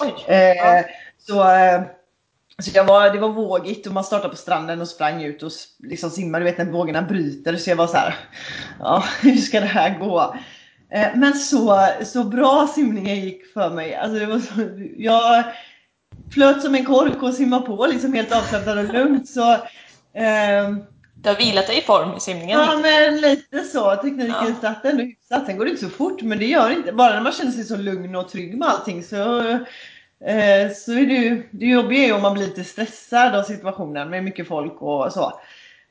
Oj, 0.00 0.14
eh, 0.26 0.38
ja. 0.38 0.84
Så 1.26 1.42
så 2.62 2.70
jag 2.74 2.84
var, 2.84 3.10
det 3.10 3.18
var 3.18 3.28
vågigt 3.28 3.86
och 3.86 3.92
man 3.92 4.04
startade 4.04 4.28
på 4.28 4.36
stranden 4.36 4.80
och 4.80 4.88
sprang 4.88 5.22
ut 5.22 5.42
och 5.42 5.52
liksom 5.78 6.10
simmade, 6.10 6.44
du 6.44 6.50
vet 6.50 6.58
när 6.58 6.72
vågorna 6.72 7.02
bryter. 7.02 7.56
Så 7.56 7.70
jag 7.70 7.76
var 7.76 7.86
så 7.86 7.96
här, 7.96 8.14
ja 8.78 9.04
hur 9.22 9.36
ska 9.36 9.60
det 9.60 9.66
här 9.66 9.98
gå? 9.98 10.36
Eh, 10.90 11.08
men 11.14 11.34
så, 11.34 11.88
så 12.04 12.24
bra 12.24 12.68
simningen 12.74 13.20
gick 13.20 13.52
för 13.52 13.70
mig. 13.70 13.94
Alltså 13.94 14.18
det 14.18 14.26
var 14.26 14.38
så, 14.38 14.52
jag 14.96 15.44
flöt 16.34 16.62
som 16.62 16.74
en 16.74 16.84
kork 16.84 17.22
och 17.22 17.34
simmade 17.34 17.66
på 17.66 17.86
liksom 17.86 18.12
helt 18.12 18.32
avslappnad 18.32 18.78
och 18.78 18.94
lugnt. 18.94 19.28
Så, 19.28 19.52
eh, 19.52 20.70
du 21.14 21.28
har 21.28 21.36
vilat 21.36 21.66
dig 21.66 21.78
i 21.78 21.82
form 21.82 22.16
i 22.16 22.20
simningen? 22.20 22.60
Ja 22.60 22.78
men 22.82 23.20
lite 23.20 23.64
så. 23.64 23.96
Tekniken 23.96 24.28
ja. 24.28 24.54
satt 24.60 24.84
ändå 24.84 25.02
hyfsat. 25.02 25.46
Sen 25.46 25.58
går 25.58 25.64
det 25.64 25.70
inte 25.70 25.84
så 25.84 25.90
fort 25.90 26.22
men 26.22 26.38
det 26.38 26.46
gör 26.46 26.70
inte. 26.70 26.92
Bara 26.92 27.14
när 27.14 27.20
man 27.20 27.32
känner 27.32 27.50
sig 27.50 27.64
så 27.64 27.76
lugn 27.76 28.16
och 28.16 28.28
trygg 28.28 28.58
med 28.58 28.68
allting 28.68 29.02
så 29.02 29.58
Eh, 30.24 30.72
så 30.72 30.92
är 30.92 31.06
det 31.06 31.14
ju, 31.14 31.48
det 31.50 31.66
jobbiga 31.66 32.02
är 32.02 32.06
ju 32.06 32.12
om 32.12 32.22
man 32.22 32.34
blir 32.34 32.46
lite 32.46 32.64
stressad 32.64 33.34
av 33.34 33.42
situationen 33.42 34.10
med 34.10 34.24
mycket 34.24 34.48
folk 34.48 34.82
och 34.82 35.12
så. 35.12 35.40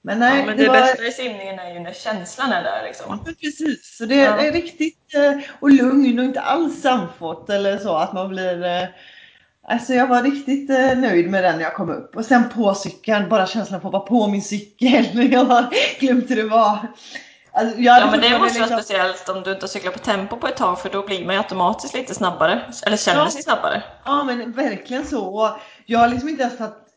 Men, 0.01 0.19
nej, 0.19 0.39
ja, 0.39 0.45
men 0.45 0.57
det, 0.57 0.63
det 0.63 0.69
var... 0.69 0.75
bästa 0.75 1.03
i 1.03 1.11
simningen 1.11 1.59
är 1.59 1.73
ju 1.73 1.79
när 1.79 1.93
känslan 1.93 2.51
är 2.51 2.63
där 2.63 2.83
liksom. 2.83 3.19
Ja, 3.25 3.31
precis, 3.41 3.97
så 3.97 4.05
det 4.05 4.15
är, 4.15 4.45
ja. 4.45 4.51
riktigt 4.51 5.13
eh, 5.15 5.39
och 5.59 5.71
lugn 5.71 6.19
och 6.19 6.25
inte 6.25 6.41
alls 6.41 6.81
samfått 6.81 7.49
eller 7.49 7.77
så 7.77 7.95
att 7.95 8.13
man 8.13 8.29
blir 8.29 8.65
eh, 8.65 8.87
Alltså 9.69 9.93
jag 9.93 10.07
var 10.07 10.23
riktigt 10.23 10.69
nöjd 10.97 11.29
med 11.29 11.43
den 11.43 11.55
när 11.55 11.63
jag 11.63 11.73
kom 11.73 11.89
upp. 11.89 12.15
Och 12.15 12.25
sen 12.25 12.49
på 12.49 12.73
cykeln, 12.73 13.29
bara 13.29 13.47
känslan 13.47 13.79
av 13.79 13.87
att 13.87 13.93
vara 13.93 14.03
på 14.03 14.27
min 14.27 14.41
cykel. 14.41 15.05
Jag 15.31 15.73
glömt 15.99 16.29
hur 16.29 16.35
det 16.35 16.43
var. 16.43 16.87
Alltså, 17.57 17.79
ja 17.79 18.11
men 18.11 18.21
det 18.21 18.39
måste 18.39 18.59
vara 18.59 18.67
liksom... 18.67 18.83
speciellt 18.83 19.29
om 19.29 19.43
du 19.43 19.51
inte 19.51 19.67
cyklar 19.67 19.91
på 19.91 19.99
tempo 19.99 20.37
på 20.37 20.47
ett 20.47 20.57
tag 20.57 20.81
för 20.81 20.89
då 20.89 21.05
blir 21.05 21.25
man 21.25 21.35
ju 21.35 21.41
automatiskt 21.41 21.93
lite 21.93 22.13
snabbare. 22.13 22.61
Eller 22.85 22.97
känner 22.97 23.19
ja. 23.19 23.31
sig 23.31 23.43
snabbare. 23.43 23.83
Ja 24.05 24.23
men 24.23 24.51
verkligen 24.51 25.05
så. 25.05 25.57
Jag 25.85 25.99
har 25.99 26.07
liksom 26.07 26.29
inte 26.29 26.43
ens 26.43 26.57
tagit 26.57 26.87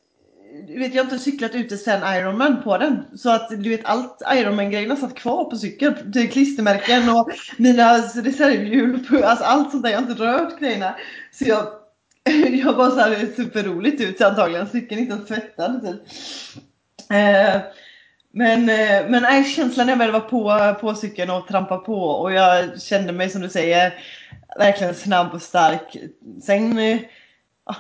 vet, 0.69 0.95
jag 0.95 1.05
har 1.05 1.13
inte 1.13 1.25
cyklat 1.25 1.55
ute 1.55 1.77
sen 1.77 2.17
Ironman 2.17 2.63
på 2.63 2.79
den. 2.79 3.05
Så 3.17 3.31
att 3.31 3.49
du 3.49 3.71
vet 3.71 3.85
allt 3.85 4.23
Ironman-grejerna 4.35 4.97
satt 4.97 5.15
kvar 5.15 5.45
på 5.45 5.57
cykeln. 5.57 5.95
Det 6.05 6.27
klistermärken 6.27 7.09
och 7.09 7.31
mina 7.57 7.99
reservhjul. 7.99 9.25
Alltså 9.25 9.45
allt 9.45 9.71
sånt 9.71 9.83
där. 9.83 9.91
Jag 9.91 9.99
har 9.99 10.11
inte 10.11 10.23
rört 10.23 10.59
grejerna. 10.59 10.95
Så 11.33 11.45
jag, 11.45 11.67
jag 12.65 12.77
bara 12.77 12.91
så 12.91 13.01
här 13.01 13.29
superroligt 13.37 14.01
ut 14.01 14.21
antagligen. 14.21 14.69
Cykeln 14.69 15.01
inte 15.01 15.15
ens 15.15 15.29
tvättad 15.29 15.83
typ. 15.83 16.01
Eh, 17.11 17.61
men, 18.33 18.69
eh, 18.69 19.09
men 19.09 19.23
nej, 19.23 19.45
känslan 19.45 19.87
när 19.87 19.93
jag 19.93 19.99
väl 19.99 20.13
var 20.13 20.21
på, 20.21 20.75
på 20.81 20.95
cykeln 20.95 21.31
och 21.31 21.49
trampade 21.49 21.81
på 21.81 22.03
och 22.03 22.33
jag 22.33 22.83
kände 22.83 23.13
mig 23.13 23.31
som 23.31 23.41
du 23.41 23.49
säger 23.49 23.95
verkligen 24.59 24.95
snabb 24.95 25.35
och 25.35 25.43
stark. 25.43 25.97
Sen, 26.43 26.79
eh, 26.79 26.99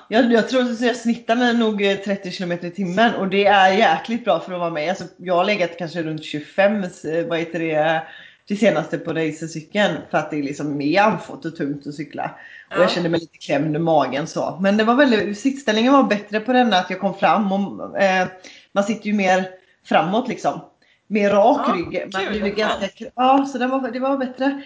jag, 0.09 0.33
jag 0.33 0.49
tror 0.49 0.63
att 0.63 0.81
jag 0.81 0.97
snittar 0.97 1.37
mig 1.37 1.55
nog 1.55 1.79
30 2.05 2.31
km 2.31 2.53
i 2.53 2.71
timmen 2.71 3.15
och 3.15 3.29
det 3.29 3.47
är 3.47 3.73
jäkligt 3.73 4.25
bra 4.25 4.41
för 4.41 4.53
att 4.53 4.61
vara 4.61 4.71
med. 4.71 4.89
Alltså, 4.89 5.05
jag 5.17 5.35
har 5.35 5.45
legat 5.45 5.79
kanske 5.79 6.03
runt 6.03 6.25
25, 6.25 6.85
vad 7.29 7.39
heter 7.39 7.59
det, 7.59 8.03
det 8.49 8.57
senaste 8.57 8.99
på 8.99 9.13
racercykeln 9.13 9.97
för 10.11 10.19
att 10.19 10.31
det 10.31 10.39
är 10.39 10.43
liksom 10.43 10.81
är 10.81 11.01
andfått 11.01 11.45
och 11.45 11.57
tungt 11.57 11.87
att 11.87 11.95
cykla. 11.95 12.31
Ja. 12.71 12.77
Och 12.77 12.83
jag 12.83 12.91
kände 12.91 13.09
mig 13.09 13.21
lite 13.21 13.39
klämd 13.39 13.77
i 13.77 13.79
magen 13.79 14.27
så. 14.27 14.59
Men 14.61 14.77
det 14.77 14.85
var 14.85 14.95
väldigt, 14.95 15.39
sittställningen 15.39 15.93
var 15.93 16.03
bättre 16.03 16.41
på 16.41 16.53
denna 16.53 16.77
att 16.77 16.91
jag 16.91 17.01
kom 17.01 17.15
fram 17.15 17.53
och 17.53 17.99
eh, 17.99 18.29
man 18.73 18.85
sitter 18.85 19.07
ju 19.07 19.13
mer 19.13 19.60
framåt 19.85 20.29
liksom. 20.29 20.61
Mer 21.07 21.31
rak 21.31 21.61
ja, 21.69 21.75
rygg. 21.75 22.13
Man 22.13 22.27
kul, 22.27 22.49
ganska, 22.49 23.05
ja, 23.15 23.47
så 23.53 23.59
det 23.59 23.67
var, 23.67 23.91
det 23.91 23.99
var 23.99 24.17
bättre. 24.17 24.63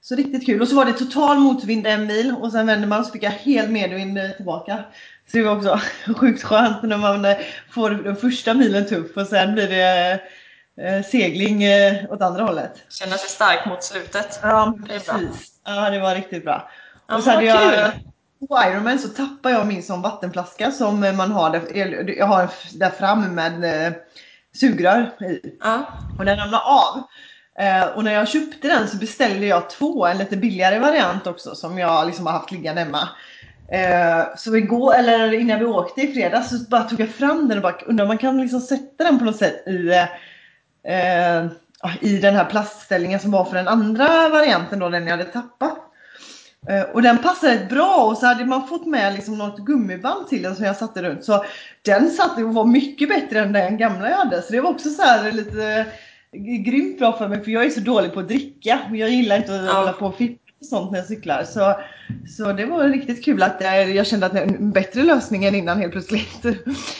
Så 0.00 0.14
riktigt 0.14 0.46
kul. 0.46 0.62
Och 0.62 0.68
så 0.68 0.76
var 0.76 0.84
det 0.84 0.92
total 0.92 1.38
motvind 1.38 1.86
en 1.86 2.06
mil 2.06 2.34
och 2.40 2.52
sen 2.52 2.66
vände 2.66 2.86
man 2.86 3.00
och 3.00 3.06
så 3.06 3.12
fick 3.12 3.22
jag 3.22 3.30
helt 3.30 3.70
medvind 3.70 4.18
eh, 4.18 4.30
tillbaka. 4.30 4.84
Så 5.30 5.36
det 5.36 5.42
var 5.42 5.56
också 5.56 5.80
sjukt 6.16 6.42
skönt 6.42 6.82
när 6.82 6.96
man 6.96 7.24
eh, 7.24 7.36
får 7.70 7.90
den 7.90 8.16
första 8.16 8.54
milen 8.54 8.86
tuff 8.86 9.16
och 9.16 9.26
sen 9.26 9.54
blir 9.54 9.68
det 9.68 10.20
eh, 10.80 11.04
segling 11.04 11.62
åt 12.10 12.22
andra 12.22 12.44
hållet. 12.44 12.72
Känner 12.88 13.16
sig 13.16 13.28
stark 13.28 13.66
mot 13.66 13.84
slutet. 13.84 14.38
Ja, 14.42 14.78
precis. 14.86 15.52
Ja, 15.64 15.90
det 15.90 15.98
var 15.98 16.14
riktigt 16.14 16.44
bra. 16.44 16.70
Ja, 17.08 17.16
och 17.16 17.22
så 17.22 17.30
hade 17.30 17.44
jag, 17.44 17.90
på 18.48 18.62
Ironman 18.70 18.98
så 18.98 19.08
tappade 19.08 19.54
jag 19.54 19.66
min 19.66 19.82
som 19.82 20.02
vattenflaska 20.02 20.70
som 20.70 21.00
man 21.00 21.32
har 21.32 21.50
där, 21.50 22.18
jag 22.18 22.26
har 22.26 22.50
där 22.78 22.90
fram 22.90 23.34
med 23.34 23.94
sugrör 24.54 25.10
i. 25.20 25.40
Ja. 25.60 25.86
Och 26.18 26.24
den 26.24 26.36
ramlade 26.36 26.64
av. 26.64 27.02
Eh, 27.58 27.86
och 27.96 28.04
när 28.04 28.12
jag 28.12 28.28
köpte 28.28 28.68
den 28.68 28.88
så 28.88 28.96
beställde 28.96 29.46
jag 29.46 29.70
två, 29.70 30.06
en 30.06 30.18
lite 30.18 30.36
billigare 30.36 30.78
variant 30.78 31.26
också 31.26 31.54
som 31.54 31.78
jag 31.78 32.06
liksom 32.06 32.26
har 32.26 32.32
haft 32.32 32.50
liggande 32.50 32.80
hemma. 32.80 33.08
Eh, 33.68 34.24
så 34.36 34.56
igår, 34.56 34.94
eller 34.94 35.32
innan 35.32 35.58
vi 35.58 35.64
åkte 35.64 36.00
i 36.00 36.12
fredags 36.12 36.48
så 36.48 36.56
bara 36.70 36.82
tog 36.82 37.00
jag 37.00 37.10
fram 37.10 37.48
den 37.48 37.58
och 37.58 37.62
bara 37.62 37.78
undrar 37.86 38.04
om 38.04 38.08
man 38.08 38.18
kan 38.18 38.40
liksom 38.40 38.60
sätta 38.60 39.04
den 39.04 39.18
på 39.18 39.24
något 39.24 39.36
sätt 39.36 39.68
i, 39.68 39.88
eh, 40.88 41.46
i 42.00 42.18
den 42.18 42.34
här 42.34 42.44
plastställningen 42.44 43.20
som 43.20 43.30
var 43.30 43.44
för 43.44 43.56
den 43.56 43.68
andra 43.68 44.28
varianten 44.28 44.78
då, 44.78 44.88
den 44.88 45.06
jag 45.06 45.16
hade 45.16 45.24
tappat. 45.24 45.78
Eh, 46.68 46.82
och 46.82 47.02
den 47.02 47.18
passade 47.18 47.54
rätt 47.54 47.68
bra 47.68 48.04
och 48.10 48.18
så 48.18 48.26
hade 48.26 48.44
man 48.44 48.68
fått 48.68 48.86
med 48.86 49.14
liksom 49.14 49.38
något 49.38 49.58
gummiband 49.58 50.28
till 50.28 50.42
den 50.42 50.56
som 50.56 50.64
jag 50.64 50.76
satte 50.76 51.02
runt. 51.02 51.24
Så 51.24 51.44
den 51.82 52.10
satt 52.10 52.38
och 52.38 52.54
var 52.54 52.64
mycket 52.64 53.08
bättre 53.08 53.40
än 53.40 53.52
den 53.52 53.76
gamla 53.76 54.10
jag 54.10 54.16
hade. 54.16 54.42
Så 54.42 54.52
det 54.52 54.60
var 54.60 54.70
också 54.70 54.88
så 54.88 55.02
lite 55.32 55.86
grymt 56.32 56.98
bra 56.98 57.12
för 57.12 57.28
mig 57.28 57.44
för 57.44 57.50
jag 57.50 57.64
är 57.64 57.70
så 57.70 57.80
dålig 57.80 58.14
på 58.14 58.20
att 58.20 58.28
dricka. 58.28 58.78
Jag 58.92 59.10
gillar 59.10 59.36
inte 59.36 59.54
att 59.54 59.66
ja. 59.66 59.72
hålla 59.72 59.92
på 59.92 60.06
och 60.06 60.16
fippa 60.16 60.44
och 60.60 60.66
sånt 60.66 60.90
när 60.90 60.98
jag 60.98 61.06
cyklar. 61.06 61.44
Så, 61.44 61.74
så 62.36 62.52
det 62.52 62.66
var 62.66 62.84
riktigt 62.84 63.24
kul 63.24 63.42
att 63.42 63.56
jag, 63.60 63.90
jag 63.90 64.06
kände 64.06 64.26
att 64.26 64.32
det 64.32 64.38
är 64.38 64.46
en 64.46 64.72
bättre 64.72 65.02
lösning 65.02 65.44
än 65.44 65.54
innan 65.54 65.80
helt 65.80 65.92
plötsligt. 65.92 66.44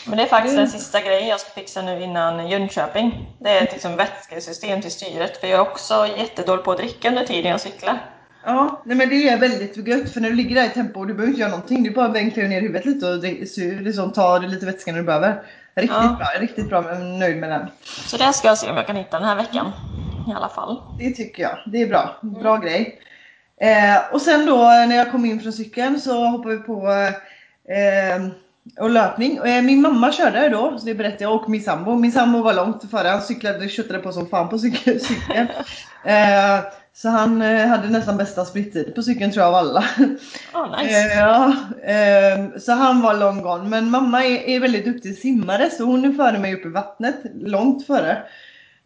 Men 0.07 0.17
det 0.17 0.23
är 0.23 0.27
faktiskt 0.27 0.55
den 0.55 0.69
sista 0.69 1.01
grejen 1.01 1.27
jag 1.27 1.39
ska 1.39 1.49
fixa 1.49 1.81
nu 1.81 2.03
innan 2.03 2.49
Jönköping. 2.49 3.35
Det 3.39 3.49
är 3.49 3.63
ett 3.63 3.73
liksom 3.73 3.95
vätskesystem 3.95 4.81
till 4.81 4.91
styret 4.91 5.37
för 5.37 5.47
jag 5.47 5.55
är 5.55 5.71
också 5.71 6.07
jättedålig 6.17 6.65
på 6.65 6.71
att 6.71 6.77
dricka 6.77 7.09
under 7.09 7.25
tiden 7.25 7.51
jag 7.51 7.61
cyklar. 7.61 8.14
Ja, 8.45 8.81
nej 8.85 8.97
men 8.97 9.09
det 9.09 9.29
är 9.29 9.37
väldigt 9.37 9.87
gött 9.87 10.09
för 10.09 10.21
när 10.21 10.29
du 10.29 10.35
ligger 10.35 10.55
där 10.55 10.65
i 10.65 10.69
tempo 10.69 10.99
och 10.99 11.07
du 11.07 11.13
behöver 11.13 11.29
inte 11.29 11.41
göra 11.41 11.51
någonting. 11.51 11.83
Du 11.83 11.91
bara 11.91 12.07
vinklar 12.07 12.43
ner 12.43 12.61
huvudet 12.61 12.85
lite 12.85 13.09
och 13.09 13.23
liksom 13.81 14.11
tar 14.11 14.39
lite 14.39 14.65
vätska 14.65 14.91
när 14.91 14.99
du 14.99 15.05
behöver. 15.05 15.41
Riktigt 15.75 15.97
ja. 15.97 16.15
bra, 16.19 16.27
riktigt 16.39 16.69
bra. 16.69 16.81
Nöjd 16.99 17.37
med 17.37 17.49
den. 17.49 17.67
Så 17.83 18.17
det 18.17 18.33
ska 18.33 18.47
jag 18.47 18.57
se 18.57 18.69
om 18.69 18.77
jag 18.77 18.87
kan 18.87 18.95
hitta 18.95 19.19
den 19.19 19.27
här 19.27 19.35
veckan. 19.35 19.71
I 20.27 20.33
alla 20.33 20.49
fall. 20.49 20.81
Det 20.99 21.11
tycker 21.11 21.43
jag. 21.43 21.57
Det 21.65 21.81
är 21.81 21.87
bra. 21.87 22.15
Bra 22.21 22.55
mm. 22.55 22.67
grej. 22.67 22.99
Eh, 23.61 24.13
och 24.13 24.21
sen 24.21 24.45
då 24.45 24.57
när 24.57 24.95
jag 24.95 25.11
kom 25.11 25.25
in 25.25 25.39
från 25.39 25.53
cykeln 25.53 25.99
så 25.99 26.25
hoppade 26.25 26.55
vi 26.55 26.61
på 26.61 26.87
eh, 27.69 28.27
och 28.79 28.89
löpning. 28.89 29.37
Eh, 29.37 29.61
min 29.61 29.81
mamma 29.81 30.11
körde 30.11 30.49
då, 30.49 30.77
så 30.79 30.85
det 30.85 30.95
berättade 30.95 31.23
jag, 31.23 31.35
och 31.35 31.49
min 31.49 31.61
sambo. 31.61 31.95
Min 31.95 32.11
sambo 32.11 32.41
var 32.41 32.53
långt 32.53 32.91
före. 32.91 33.07
Han 33.07 33.21
cyklade, 33.21 33.69
köttade 33.69 33.99
på 33.99 34.11
som 34.11 34.27
fan 34.27 34.49
på 34.49 34.59
cykeln. 34.59 34.99
Så 36.97 37.09
han 37.09 37.41
eh, 37.41 37.67
hade 37.67 37.89
nästan 37.89 38.17
bästa 38.17 38.45
splittid 38.45 38.95
på 38.95 39.03
cykeln 39.03 39.31
tror 39.31 39.45
jag 39.45 39.49
av 39.49 39.55
alla. 39.55 39.85
Oh, 40.53 40.81
nice. 40.83 40.99
eh, 40.99 41.17
ja, 41.17 41.55
eh, 41.83 42.59
så 42.59 42.71
han 42.71 43.01
var 43.01 43.13
long 43.13 43.41
gone. 43.41 43.69
Men 43.69 43.89
mamma 43.89 44.25
är, 44.25 44.59
väldigt 44.59 44.85
duktig 44.85 45.17
simmare 45.17 45.69
så 45.69 45.83
hon 45.83 46.05
är 46.05 46.13
före 46.13 46.39
mig 46.39 46.53
upp 46.53 46.65
i 46.65 46.69
vattnet, 46.69 47.15
långt 47.35 47.87
före. 47.87 48.11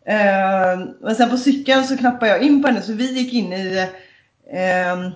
Eh, 0.06 0.80
men 1.02 1.16
sen 1.16 1.30
på 1.30 1.38
cykeln 1.38 1.84
så 1.84 1.98
knappade 1.98 2.32
jag 2.32 2.42
in 2.42 2.62
på 2.62 2.68
henne 2.68 2.82
så 2.82 2.94
vi 2.94 3.14
gick 3.14 3.34
in 3.34 3.54
i 3.54 3.88
eh, 4.54 5.10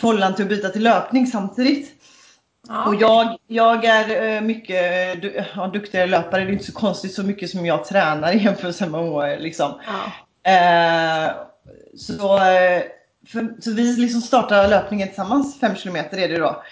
follan 0.00 0.34
till 0.34 0.44
att 0.44 0.48
byta 0.48 0.68
till 0.68 0.82
löpning 0.82 1.26
samtidigt. 1.26 1.94
Och 2.86 2.94
jag, 2.94 3.36
jag 3.46 3.84
är 3.84 4.36
eh, 4.36 4.40
mycket 4.40 5.22
du, 5.22 5.44
ja, 5.56 5.66
duktigare 5.66 6.06
löpare, 6.06 6.44
det 6.44 6.50
är 6.50 6.52
inte 6.52 6.64
så 6.64 6.72
konstigt 6.72 7.14
så 7.14 7.22
mycket 7.22 7.50
som 7.50 7.66
jag 7.66 7.84
tränar 7.84 8.32
i 8.36 8.44
jämförelse 8.44 8.86
med 8.86 9.00
hon 9.00 9.28
liksom. 9.38 9.72
Ah. 9.86 10.50
Eh, 10.50 11.32
så, 11.96 12.36
eh, 12.36 12.82
för, 13.26 13.60
så 13.60 13.72
vi 13.72 13.96
liksom 13.96 14.20
startade 14.20 14.68
löpningen 14.68 15.08
tillsammans, 15.08 15.60
5 15.60 15.74
km 15.74 15.96
är 15.96 16.28
det 16.28 16.38
då. 16.38 16.62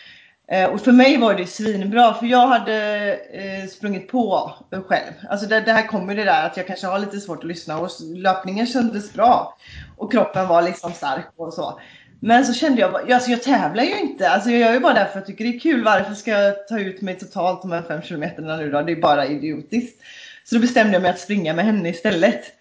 Eh, 0.48 0.70
och 0.70 0.80
för 0.80 0.92
mig 0.92 1.16
var 1.16 1.34
det 1.34 1.46
svinbra 1.46 2.14
för 2.14 2.26
jag 2.26 2.46
hade 2.46 3.12
eh, 3.32 3.68
sprungit 3.68 4.08
på 4.08 4.52
själv. 4.70 5.12
Alltså 5.30 5.46
det, 5.46 5.60
det 5.60 5.72
här 5.72 5.86
kommer 5.86 6.14
det 6.14 6.24
där 6.24 6.46
att 6.46 6.56
jag 6.56 6.66
kanske 6.66 6.86
har 6.86 6.98
lite 6.98 7.20
svårt 7.20 7.38
att 7.38 7.48
lyssna 7.48 7.78
och 7.78 7.90
löpningen 8.14 8.66
kändes 8.66 9.12
bra. 9.12 9.56
Och 9.96 10.12
kroppen 10.12 10.48
var 10.48 10.62
liksom 10.62 10.92
stark 10.92 11.26
och 11.36 11.54
så. 11.54 11.80
Men 12.20 12.46
så 12.46 12.52
kände 12.52 12.80
jag, 12.80 13.12
alltså 13.12 13.30
jag 13.30 13.42
tävlar 13.42 13.82
ju 13.82 14.00
inte. 14.00 14.30
Alltså 14.30 14.50
jag 14.50 14.60
gör 14.60 14.72
ju 14.72 14.80
bara 14.80 14.94
det 14.94 15.00
för 15.00 15.08
att 15.08 15.14
jag 15.14 15.26
tycker 15.26 15.44
det 15.44 15.56
är 15.56 15.60
kul. 15.60 15.84
Varför 15.84 16.14
ska 16.14 16.30
jag 16.30 16.68
ta 16.68 16.78
ut 16.78 17.00
mig 17.00 17.18
totalt 17.18 17.62
de 17.62 17.72
här 17.72 17.82
5 17.82 18.02
kilometerna 18.02 18.56
nu 18.56 18.70
då? 18.70 18.82
Det 18.82 18.92
är 18.92 19.00
bara 19.00 19.26
idiotiskt. 19.26 20.02
Så 20.44 20.54
då 20.54 20.60
bestämde 20.60 20.92
jag 20.92 21.02
mig 21.02 21.10
att 21.10 21.20
springa 21.20 21.54
med 21.54 21.64
henne 21.64 21.88
istället. 21.88 22.55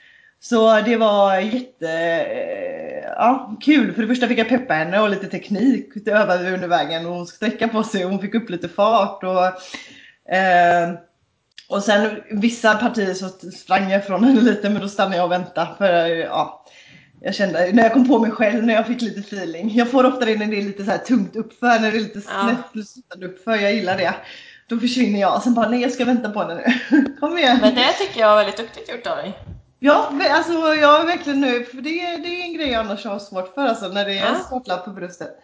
Så 0.50 0.82
det 0.82 0.98
var 0.98 1.38
jätte 1.40 1.92
eh, 1.92 3.10
ja, 3.16 3.58
kul. 3.62 3.94
För 3.94 4.02
det 4.02 4.08
första 4.08 4.28
fick 4.28 4.40
jag 4.40 4.50
peppa 4.50 4.74
henne 4.74 5.00
och 5.00 5.10
lite 5.10 5.28
teknik. 5.28 5.92
Det 5.96 6.12
övade 6.12 6.44
vi 6.44 6.52
under 6.52 6.68
vägen 6.68 7.06
och 7.06 7.14
hon 7.14 7.28
sträcka 7.28 7.68
på 7.68 7.84
sig 7.84 8.06
och 8.06 8.12
hon 8.12 8.20
fick 8.20 8.36
upp 8.36 8.50
lite 8.50 8.70
fart. 8.70 9.24
Och, 9.24 9.46
eh, 10.36 10.94
och 11.70 11.84
sen 11.84 12.22
vissa 12.32 12.76
partier 12.76 13.14
så 13.14 13.30
sprang 13.52 13.92
jag 13.92 14.08
från 14.08 14.24
henne 14.24 14.42
lite 14.42 14.70
men 14.70 14.82
då 14.82 14.90
stannade 14.90 15.16
jag 15.16 15.26
och 15.26 15.32
väntade. 15.32 15.68
För, 15.78 16.08
ja, 16.08 16.66
jag 17.22 17.36
kände, 17.36 17.72
när 17.74 17.84
jag 17.84 17.94
kom 17.94 18.08
på 18.08 18.20
mig 18.20 18.32
själv, 18.32 18.64
när 18.64 18.74
jag 18.74 18.88
fick 18.88 19.02
lite 19.02 19.20
feeling. 19.20 19.76
Jag 19.76 19.92
får 19.92 20.06
ofta 20.06 20.26
det 20.26 20.36
när 20.36 20.48
det 20.48 20.58
är 20.58 20.64
lite 20.64 20.86
så 20.86 20.92
här 20.92 20.98
tungt 20.98 21.36
uppför, 21.36 21.80
när 21.80 21.92
det 21.92 21.98
är 21.98 22.02
lite 22.02 22.22
snett 22.22 22.88
ja. 23.20 23.28
uppför. 23.28 23.56
Jag 23.56 23.74
gillar 23.74 23.98
det. 23.98 24.16
Då 24.68 24.80
försvinner 24.80 25.20
jag. 25.20 25.44
Sen 25.44 25.54
bara, 25.54 25.70
nej 25.70 25.82
jag 25.82 25.92
ska 25.92 26.06
vänta 26.06 26.30
på 26.30 26.40
henne 26.40 26.76
nu. 26.90 27.16
Kom 27.20 27.38
igen. 27.38 27.58
Men 27.62 27.76
det 27.76 27.94
tycker 27.94 28.20
jag 28.20 28.32
är 28.32 28.36
väldigt 28.36 28.58
duktigt 28.58 28.90
gjort 28.90 29.08
av 29.08 29.18
dig. 29.18 29.34
Ja, 29.80 30.12
alltså 30.30 30.54
jag 30.54 31.02
är 31.02 31.06
verkligen 31.06 31.42
nöjd 31.42 31.68
för 31.68 31.78
det, 31.78 32.18
det 32.18 32.42
är 32.42 32.44
en 32.44 32.54
grej 32.54 32.70
jag 32.70 32.86
annars 32.86 33.06
har 33.06 33.20
svårt 33.20 33.54
för 33.54 33.66
alltså, 33.66 33.88
när 33.88 34.06
det 34.06 34.20
är 34.20 34.26
en 34.26 34.44
startlapp 34.44 34.86
på 34.86 34.92
bröstet. 34.92 35.40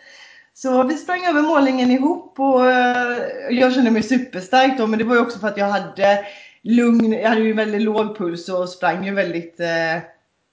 Så 0.54 0.84
vi 0.84 0.98
sprang 0.98 1.26
över 1.26 1.42
målningen 1.42 1.92
ihop 1.92 2.40
och 2.40 2.60
uh, 2.60 3.18
jag 3.50 3.74
kände 3.74 3.92
mig 3.92 4.04
superstark 4.04 4.78
då 4.78 4.88
men 4.88 5.00
det 5.00 5.06
var 5.06 5.16
ju 5.16 5.22
också 5.22 5.40
för 5.40 5.48
att 5.48 5.58
jag 5.58 5.66
hade 5.66 6.26
lugn, 6.62 7.14
jag 7.14 7.30
hade 7.30 7.42
ju 7.42 7.54
väldigt 7.54 7.82
låg 7.82 8.18
puls 8.18 8.50
och 8.50 8.70
sprang 8.70 9.06
ju 9.06 9.14
väldigt 9.14 9.60
uh, 9.60 10.02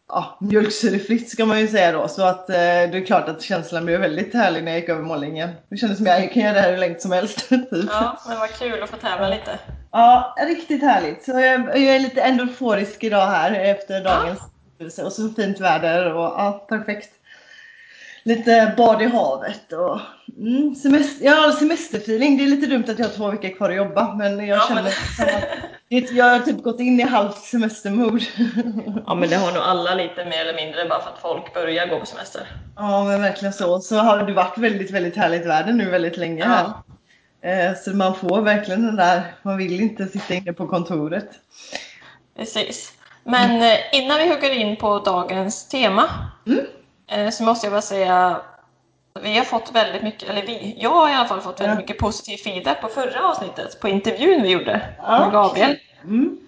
ja, 0.08 0.38
mjölksyrefritt 0.40 1.30
ska 1.30 1.46
man 1.46 1.60
ju 1.60 1.68
säga 1.68 1.92
då. 1.92 2.08
Så 2.08 2.22
att 2.22 2.50
uh, 2.50 2.54
det 2.56 2.98
är 2.98 3.06
klart 3.06 3.28
att 3.28 3.42
känslan 3.42 3.84
blev 3.84 4.00
väldigt 4.00 4.34
härlig 4.34 4.64
när 4.64 4.72
jag 4.72 4.80
gick 4.80 4.88
över 4.88 5.02
målningen. 5.02 5.50
Det 5.68 5.76
kändes 5.76 5.98
som 5.98 6.06
jag 6.06 6.32
kan 6.32 6.42
göra 6.42 6.54
det 6.54 6.60
här 6.60 6.70
hur 6.70 6.78
länge 6.78 6.98
som 6.98 7.12
helst. 7.12 7.48
Typ. 7.48 7.88
Ja, 7.90 8.20
men 8.28 8.38
vad 8.38 8.50
kul 8.50 8.82
att 8.82 8.90
få 8.90 8.96
tävla 8.96 9.28
lite. 9.28 9.58
Ja, 9.92 10.36
riktigt 10.38 10.82
härligt. 10.82 11.24
Så 11.24 11.30
jag, 11.30 11.60
jag 11.60 11.96
är 11.96 12.00
lite 12.00 12.22
endorforisk 12.22 13.04
idag 13.04 13.26
här 13.26 13.52
efter 13.52 14.04
dagens 14.04 14.40
ja. 14.96 15.04
och 15.04 15.12
så 15.12 15.28
fint 15.28 15.60
väder 15.60 16.14
och 16.14 16.22
ja, 16.22 16.66
perfekt. 16.68 17.10
Lite 18.22 18.74
bad 18.76 19.02
i 19.02 19.06
havet 19.06 19.72
och 19.72 20.00
mm, 20.38 20.74
semester, 20.74 21.26
ja, 21.26 21.52
semesterfeeling. 21.58 22.36
Det 22.36 22.44
är 22.44 22.48
lite 22.48 22.66
dumt 22.66 22.84
att 22.88 22.98
jag 22.98 23.06
har 23.06 23.12
två 23.12 23.30
veckor 23.30 23.56
kvar 23.56 23.70
att 23.70 23.76
jobba 23.76 24.14
men 24.14 24.46
jag 24.46 24.58
ja, 24.58 24.64
känner 24.68 24.82
men... 24.82 26.04
att 26.04 26.10
jag 26.12 26.24
har 26.24 26.38
typ 26.38 26.62
gått 26.62 26.80
in 26.80 27.00
i 27.00 27.02
halvt 27.02 27.38
semestermod. 27.38 28.22
Ja 29.06 29.14
men 29.14 29.28
det 29.28 29.36
har 29.36 29.52
nog 29.52 29.62
alla 29.62 29.94
lite 29.94 30.24
mer 30.24 30.40
eller 30.40 30.54
mindre 30.54 30.88
bara 30.88 31.00
för 31.00 31.10
att 31.10 31.18
folk 31.18 31.54
börjar 31.54 31.86
gå 31.86 32.00
på 32.00 32.06
semester. 32.06 32.42
Ja 32.76 33.04
men 33.04 33.22
verkligen 33.22 33.52
så. 33.52 33.80
Så 33.80 33.96
har 33.96 34.22
det 34.22 34.32
varit 34.32 34.58
väldigt 34.58 34.90
väldigt 34.90 35.16
härligt 35.16 35.46
väder 35.46 35.72
nu 35.72 35.90
väldigt 35.90 36.16
länge 36.16 36.44
här. 36.44 36.62
Ja. 36.62 36.84
Eh, 37.40 37.76
så 37.76 37.90
man 37.90 38.14
får 38.14 38.42
verkligen 38.42 38.86
den 38.86 38.96
där, 38.96 39.22
man 39.42 39.56
vill 39.56 39.80
inte 39.80 40.06
sitta 40.06 40.34
inne 40.34 40.52
på 40.52 40.66
kontoret. 40.66 41.28
Precis. 42.36 42.92
Men 43.24 43.62
eh, 43.62 43.78
innan 43.92 44.18
vi 44.18 44.28
hugger 44.28 44.50
in 44.50 44.76
på 44.76 44.98
dagens 44.98 45.68
tema 45.68 46.04
mm. 46.46 46.66
Eh, 47.10 47.30
så 47.30 47.44
måste 47.44 47.66
jag 47.66 47.72
bara 47.72 47.82
säga 47.82 48.40
vi 49.22 49.38
har 49.38 49.44
fått 49.44 49.70
väldigt 49.72 50.02
mycket, 50.02 50.28
eller 50.28 50.46
vi, 50.46 50.76
jag 50.78 50.90
har 50.90 51.08
i 51.08 51.12
alla 51.12 51.28
fall 51.28 51.40
fått 51.40 51.60
väldigt 51.60 51.78
mycket 51.78 51.98
positiv 51.98 52.36
feedback 52.36 52.80
på 52.80 52.88
förra 52.88 53.28
avsnittet, 53.28 53.80
på 53.80 53.88
intervjun 53.88 54.42
vi 54.42 54.48
gjorde 54.48 54.88
ja. 54.98 55.20
med 55.20 55.32
Gabriel. 55.32 55.76
Mm. 56.04 56.38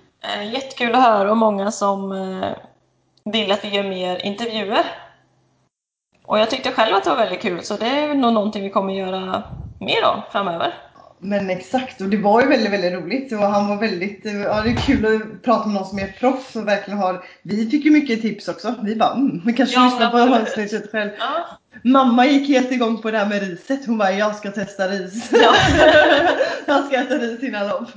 Jättekul 0.53 0.95
att 0.95 1.03
höra 1.03 1.31
och 1.31 1.37
många 1.37 1.73
som 1.73 2.11
vill 3.25 3.53
att 3.53 3.65
vi 3.65 3.69
gör 3.69 3.83
mer 3.83 4.27
intervjuer. 4.27 4.85
Och 6.25 6.39
jag 6.39 6.51
tyckte 6.51 6.73
själv 6.73 6.95
att 6.95 7.05
det 7.05 7.11
var 7.11 7.17
väldigt 7.17 7.43
kul 7.43 7.63
så 7.63 7.77
det 7.77 7.87
är 7.87 8.15
nog 8.15 8.33
någonting 8.33 8.63
vi 8.63 8.71
kommer 8.71 8.95
göra 8.95 9.43
mer 9.81 10.03
av 10.03 10.23
framöver. 10.33 10.75
Men 11.23 11.51
exakt, 11.51 12.01
och 12.01 12.09
det 12.09 12.17
var 12.17 12.43
ju 12.43 12.49
väldigt, 12.49 12.73
väldigt 12.73 12.93
roligt 12.93 13.33
och 13.33 13.39
han 13.39 13.69
var 13.69 13.77
väldigt, 13.77 14.21
ja 14.25 14.63
det 14.63 14.71
är 14.71 14.77
kul 14.87 15.07
att 15.07 15.43
prata 15.43 15.67
med 15.67 15.75
någon 15.75 15.85
som 15.85 15.99
är 15.99 16.15
proffs 16.21 16.57
och 16.57 16.69
verkligen 16.69 16.99
har, 16.99 17.25
vi 17.43 17.71
fick 17.71 17.85
ju 17.85 17.91
mycket 17.91 18.23
tips 18.23 18.49
också. 18.49 18.75
Vi 18.83 18.97
bara, 18.97 19.13
mm, 19.15 19.41
vi 19.47 19.53
kanske 19.53 19.77
Ja, 19.77 19.85
lyssnar 19.85 20.11
på 20.11 20.35
avsnittet 20.35 20.91
själv. 20.91 21.11
Ja. 21.19 21.47
Mamma 21.85 22.27
gick 22.27 22.49
helt 22.49 22.73
igång 22.73 23.03
på 23.03 23.11
det 23.11 23.19
här 23.19 23.27
med 23.27 23.43
riset. 23.43 23.87
Hon 23.87 23.99
bara, 23.99 24.13
jag 24.13 24.37
ska 24.37 24.51
testa 24.51 24.89
ris. 24.89 25.31
Ja. 25.33 25.55
jag 26.67 26.85
ska 26.85 26.97
äta 26.97 27.15
ris 27.15 27.43
innan 27.43 27.69
lopp. 27.69 27.91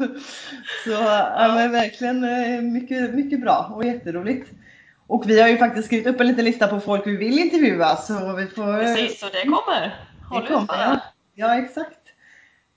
Så 0.83 0.91
ja, 0.91 1.51
men 1.55 1.71
verkligen 1.71 2.23
eh, 2.23 2.61
mycket, 2.61 3.13
mycket 3.13 3.41
bra 3.41 3.71
och 3.75 3.85
jätteroligt. 3.85 4.51
Och 5.07 5.29
vi 5.29 5.41
har 5.41 5.49
ju 5.49 5.57
faktiskt 5.57 5.85
skrivit 5.85 6.07
upp 6.07 6.19
en 6.19 6.27
liten 6.27 6.45
lista 6.45 6.67
på 6.67 6.79
folk 6.79 7.07
vi 7.07 7.17
vill 7.17 7.39
intervjua 7.39 7.95
så 7.95 8.33
vi 8.33 8.47
får... 8.47 8.79
Precis, 8.79 9.19
så 9.19 9.25
det 9.25 9.41
kommer. 9.43 9.95
Håll 10.29 10.41
Det 10.41 10.47
ut 10.47 10.53
kommer, 10.53 10.67
bara. 10.67 11.01
Ja, 11.33 11.57
exakt. 11.57 11.99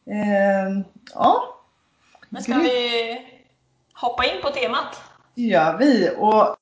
Ehm, 0.07 0.85
ja, 1.15 1.61
Men 2.29 2.43
ska 2.43 2.55
vi 2.55 3.19
hoppa 3.95 4.25
in 4.25 4.43
på 4.43 4.51
temat? 4.51 5.01
det 5.35 5.43
gör 5.43 5.79
vi. 5.79 6.11
Och 6.17 6.57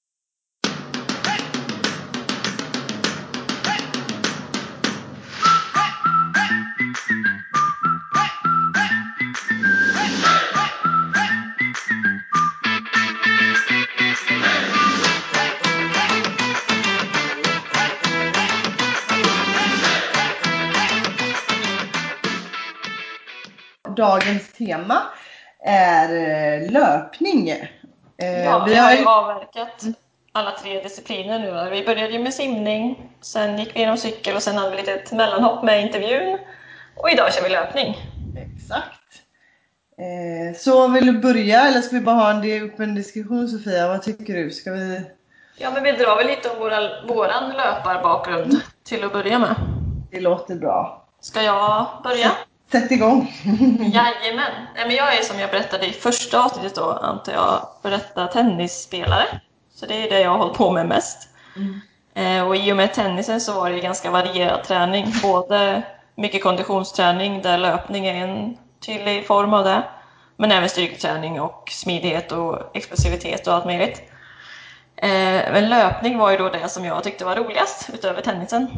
dagens 23.95 24.53
tema 24.53 25.03
är 25.65 26.09
eh, 26.63 26.71
löpning. 26.71 27.51
Eh, 27.51 28.45
Ja, 28.45 28.65
vi 28.69 28.75
har 28.75 28.93
ju 28.93 29.05
avverkat 29.07 29.85
alla 30.33 30.51
tre 30.51 30.83
discipliner 30.83 31.39
nu. 31.39 31.71
Vi 31.71 31.85
började 31.87 32.13
ju 32.13 32.19
med 32.19 32.35
simning, 32.35 33.11
sen 33.21 33.59
gick 33.59 33.75
vi 33.75 33.79
igenom 33.79 33.97
cykel 33.97 34.37
och 34.37 34.43
sen 34.43 34.57
hade 34.57 34.71
vi 34.71 34.77
lite 34.77 34.93
ett 34.93 35.13
mellanhopp 35.13 35.63
med 35.65 35.81
intervjun. 35.83 36.39
Och 36.97 37.11
idag 37.11 37.33
kör 37.35 37.43
vi 37.43 37.49
löpning. 37.49 37.97
Exakt. 38.37 39.01
Eh, 39.99 40.57
så 40.59 40.89
vill 40.89 41.07
du 41.07 41.13
börja 41.21 41.69
eller 41.69 41.81
ska 41.81 41.97
vi 41.97 42.03
bara 42.03 42.17
ha 42.17 42.31
en 42.31 42.43
del- 42.43 42.63
upp 42.63 42.81
en 42.81 42.95
diskussion 42.95 43.49
Sofia? 43.49 43.89
Vad 43.89 44.03
tycker 44.03 44.35
du? 44.35 44.51
Ska 44.51 44.73
vi... 44.73 45.01
Ja, 45.59 45.71
men 45.71 45.83
vi 45.83 45.93
drar 45.93 46.17
väl 46.17 46.27
lite 46.27 46.51
om 46.51 46.59
våra, 46.59 46.79
våran 47.09 47.53
löparbakgrund 47.53 48.61
till 48.85 49.05
att 49.05 49.13
börja 49.13 49.39
med. 49.39 49.55
Det 50.11 50.21
låter 50.21 50.55
bra. 50.55 51.07
Ska 51.21 51.43
jag 51.43 51.87
börja? 52.05 52.31
Sätt 52.73 52.91
igång! 52.91 53.33
Jajamän! 53.79 54.53
Nej, 54.75 54.87
men 54.87 54.97
jag 54.97 55.19
är 55.19 55.23
som 55.23 55.39
jag 55.39 55.51
berättade 55.51 55.87
i 55.87 55.93
första 55.93 56.45
avsnittet 56.45 56.75
då, 56.75 56.93
antar 56.93 57.33
jag, 57.33 57.69
berätta 57.83 58.27
tennisspelare. 58.27 59.27
Så 59.75 59.87
det 59.87 59.95
är 59.95 60.11
det 60.11 60.21
jag 60.21 60.31
har 60.31 60.39
hållit 60.39 60.57
på 60.57 60.71
med 60.71 60.87
mest. 60.87 61.29
Mm. 61.57 61.81
Eh, 62.15 62.49
och 62.49 62.57
i 62.57 62.73
och 62.73 62.77
med 62.77 62.95
tennisen 62.95 63.41
så 63.41 63.53
var 63.53 63.71
det 63.71 63.81
ganska 63.81 64.11
varierad 64.11 64.65
träning. 64.65 65.13
Både 65.23 65.83
mycket 66.15 66.43
konditionsträning 66.43 67.43
där 67.43 67.59
löpning 67.59 68.07
är 68.07 68.29
en 68.29 68.57
tydlig 68.87 69.27
form 69.27 69.55
av 69.55 69.65
det. 69.65 69.83
Men 70.37 70.53
även 70.53 70.69
styrketräning 70.69 71.41
och 71.41 71.69
smidighet 71.71 72.33
och 72.33 72.77
explosivitet 72.77 73.47
och 73.47 73.55
allt 73.55 73.67
möjligt. 73.67 74.03
Eh, 74.97 75.53
men 75.53 75.69
löpning 75.69 76.19
var 76.19 76.31
ju 76.31 76.37
då 76.37 76.49
det 76.49 76.69
som 76.69 76.85
jag 76.85 77.05
tyckte 77.05 77.25
var 77.25 77.37
roligast 77.37 77.91
utöver 77.95 78.23
tennisen. 78.23 78.69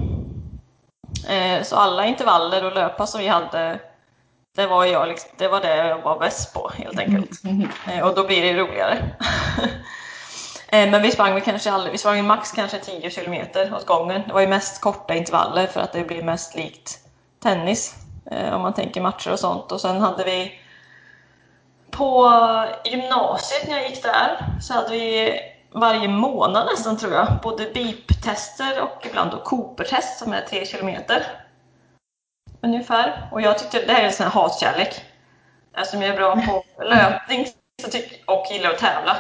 Eh, 1.29 1.63
så 1.63 1.77
alla 1.77 2.07
intervaller 2.07 2.65
och 2.65 2.75
löpa 2.75 3.07
som 3.07 3.21
vi 3.21 3.29
hade 3.29 3.79
det 4.57 4.67
var, 4.67 4.85
jag, 4.85 5.09
liksom, 5.09 5.31
det 5.37 5.49
var 5.49 5.61
det 5.61 5.77
jag 5.77 6.03
var 6.03 6.19
bäst 6.19 6.55
på 6.55 6.71
helt 6.79 6.99
enkelt. 6.99 7.31
Eh, 7.89 8.09
och 8.09 8.15
då 8.15 8.27
blir 8.27 8.43
det 8.43 8.61
roligare. 8.61 8.99
Eh, 10.69 10.91
Men 10.91 11.03
vi 11.03 11.11
sprang 11.11 11.35
väl 11.35 11.43
kanske 11.43 11.71
aldrig, 11.71 11.93
vi 11.93 11.99
sprang 11.99 12.27
max 12.27 12.53
kanske 12.53 12.79
10 12.79 13.11
kilometer 13.11 13.75
åt 13.75 13.87
gången. 13.87 14.23
Det 14.27 14.33
var 14.33 14.41
ju 14.41 14.47
mest 14.47 14.81
korta 14.81 15.15
intervaller 15.15 15.67
för 15.67 15.81
att 15.81 15.93
det 15.93 16.05
blir 16.05 16.23
mest 16.23 16.57
likt 16.57 16.99
tennis. 17.43 17.95
Om 18.53 18.63
man 18.63 18.75
tänker 18.75 19.01
matcher 19.01 19.33
och 19.33 19.39
sånt. 19.39 19.73
Och 19.73 19.81
sen 19.81 20.01
hade 20.01 20.25
vi 20.25 20.61
på 21.91 22.33
gymnasiet 22.85 23.69
när 23.69 23.77
jag 23.77 23.91
gick 23.91 24.03
där 24.03 24.47
så 24.61 24.75
hade 24.75 24.91
vi 24.91 25.41
varje 25.81 26.09
månad 26.09 26.67
nästan 26.67 26.97
tror 26.97 27.13
jag 27.13 27.29
både 27.43 27.71
BIP-tester 27.75 28.83
och 28.83 29.07
ibland 29.07 29.31
då 29.31 29.37
Cooper-test 29.37 30.19
som 30.19 30.33
är 30.33 30.41
3 30.41 30.67
kilometer. 30.67 31.27
Ungefär. 32.61 33.29
Och 33.33 33.41
jag 33.41 33.59
tyckte 33.59 33.87
det 33.87 33.93
här 33.93 34.03
är 34.03 34.07
en 34.07 34.13
sån 34.13 34.25
här 34.27 34.33
hatkärlek. 34.33 35.05
Eftersom 35.77 36.03
jag 36.03 36.11
är 36.15 36.17
bra 36.17 36.37
på 36.37 36.65
löpning 36.85 37.47
så 37.83 37.91
tyck, 37.91 38.25
och 38.27 38.47
gillar 38.51 38.71
att 38.71 38.79
tävla 38.79 39.17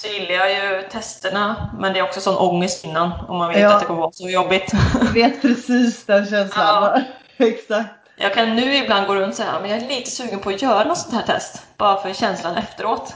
så 0.00 0.08
gillar 0.08 0.34
jag 0.34 0.50
ju 0.50 0.82
testerna, 0.88 1.70
men 1.78 1.92
det 1.92 1.98
är 1.98 2.02
också 2.02 2.20
sån 2.20 2.36
ångest 2.36 2.84
innan 2.84 3.12
om 3.28 3.36
man 3.38 3.48
vet 3.48 3.60
Ja. 3.60 3.74
att 3.74 3.80
det 3.80 3.86
kommer 3.86 4.00
vara 4.00 4.12
så 4.12 4.28
jobbigt. 4.28 4.72
Jag 4.94 5.12
vet 5.12 5.42
precis 5.42 6.06
den 6.06 6.26
känslan. 6.26 7.02
Exakt. 7.36 7.90
Jag 8.16 8.34
kan 8.34 8.56
nu 8.56 8.74
ibland 8.74 9.06
gå 9.06 9.14
runt 9.14 9.28
och 9.28 9.34
säga 9.36 9.58
men 9.60 9.70
jag 9.70 9.82
är 9.82 9.88
lite 9.88 10.10
sugen 10.10 10.38
på 10.40 10.50
att 10.50 10.62
göra 10.62 10.84
något 10.84 10.98
sånt 10.98 11.14
här 11.14 11.22
test, 11.22 11.62
bara 11.76 12.02
för 12.02 12.12
känslan 12.12 12.56
efteråt. 12.56 13.14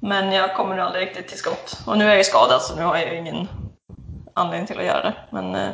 Men 0.00 0.32
jag 0.32 0.54
kommer 0.56 0.76
nog 0.76 0.86
aldrig 0.86 1.06
riktigt 1.06 1.28
till 1.28 1.38
skott. 1.38 1.80
Och 1.86 1.98
nu 1.98 2.04
är 2.04 2.08
jag 2.08 2.18
ju 2.18 2.24
skadad 2.24 2.62
så 2.62 2.76
nu 2.76 2.82
har 2.82 2.96
jag 2.96 3.12
ju 3.12 3.18
ingen 3.18 3.48
anledning 4.34 4.66
till 4.66 4.78
att 4.78 4.84
göra 4.84 5.02
det. 5.02 5.14
Men 5.30 5.54
eh, 5.54 5.70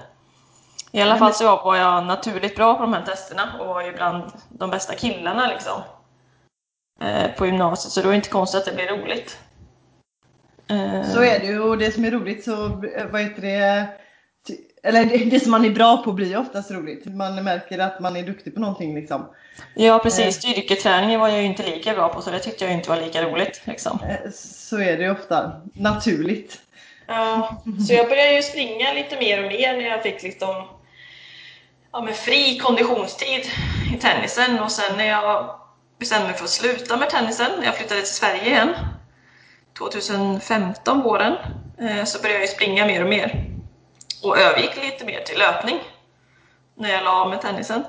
i 0.92 1.02
alla 1.02 1.16
fall 1.16 1.34
så 1.34 1.56
var 1.56 1.76
jag 1.76 2.06
naturligt 2.06 2.56
bra 2.56 2.74
på 2.74 2.80
de 2.80 2.92
här 2.92 3.02
testerna 3.02 3.52
och 3.60 3.66
var 3.66 3.82
ju 3.82 3.92
bland 3.92 4.22
de 4.48 4.70
bästa 4.70 4.94
killarna 4.94 5.46
liksom. 5.46 5.82
Eh, 7.00 7.30
på 7.30 7.46
gymnasiet, 7.46 7.92
så 7.92 8.00
då 8.00 8.08
är 8.08 8.10
det 8.10 8.16
inte 8.16 8.28
konstigt 8.28 8.58
att 8.60 8.66
det 8.66 8.74
blir 8.74 8.88
roligt. 8.88 9.38
Eh, 10.70 11.02
Så 11.12 11.22
är 11.22 11.38
det 11.38 11.46
ju 11.46 11.60
och 11.60 11.78
det 11.78 11.90
som 11.92 12.04
är 12.04 12.10
roligt 12.10 12.44
så, 12.44 12.64
eh, 12.66 13.06
vad 13.12 13.20
heter 13.20 13.42
det, 13.42 13.86
eller 14.84 15.04
det, 15.04 15.16
det 15.24 15.40
som 15.40 15.50
man 15.50 15.64
är 15.64 15.70
bra 15.70 15.96
på 15.96 16.12
blir 16.12 16.38
oftast 16.38 16.70
roligt. 16.70 17.06
Man 17.06 17.44
märker 17.44 17.78
att 17.78 18.00
man 18.00 18.16
är 18.16 18.22
duktig 18.22 18.54
på 18.54 18.60
någonting 18.60 18.94
liksom. 18.94 19.26
Ja 19.74 19.96
Eh. 19.96 20.02
precis, 20.02 20.36
styrketräningen 20.36 21.20
var 21.20 21.28
jag 21.28 21.40
ju 21.40 21.46
inte 21.46 21.62
lika 21.70 21.94
bra 21.94 22.08
på 22.08 22.22
så 22.22 22.30
det 22.30 22.38
tyckte 22.38 22.64
jag 22.64 22.74
inte 22.74 22.90
var 22.90 23.00
lika 23.00 23.22
roligt. 23.22 23.60
Liksom. 23.64 23.98
Eh, 24.08 24.30
Så 24.34 24.78
är 24.80 24.96
det 24.96 25.02
ju 25.04 25.10
ofta. 25.10 25.52
Naturligt. 25.74 26.58
Ja, 27.06 27.62
så 27.88 27.94
jag 27.94 28.08
började 28.08 28.34
ju 28.36 28.42
springa 28.42 28.92
lite 28.92 29.16
mer 29.18 29.44
och 29.44 29.48
mer 29.52 29.76
när 29.76 29.88
jag 29.88 30.02
fick 30.02 30.22
liksom, 30.22 30.68
ja, 31.92 32.02
med 32.02 32.14
fri 32.16 32.58
konditionstid 32.58 33.40
i 33.94 33.96
tennisen 34.00 34.58
och 34.58 34.70
sen 34.70 34.96
när 34.96 35.04
jag 35.04 35.60
bestämde 35.98 36.26
mig 36.28 36.36
för 36.36 36.44
att 36.44 36.50
sluta 36.50 36.96
med 36.96 37.10
tennisen, 37.10 37.46
när 37.58 37.64
jag 37.66 37.76
flyttade 37.76 38.00
till 38.00 38.10
Sverige 38.14 38.46
igen 38.46 38.68
2015 39.78 41.02
våren, 41.02 41.32
eh, 41.80 42.04
så 42.04 42.18
började 42.22 42.34
jag 42.38 42.42
ju 42.42 42.48
springa 42.54 42.86
mer 42.86 43.02
och 43.02 43.08
mer 43.08 43.53
och 44.24 44.38
övergick 44.38 44.76
lite 44.76 45.04
mer 45.04 45.20
till 45.20 45.38
löpning 45.38 45.80
när 46.74 46.90
jag 46.90 47.04
la 47.04 47.10
av 47.10 47.30
med 47.30 47.40
tennisen. 47.40 47.84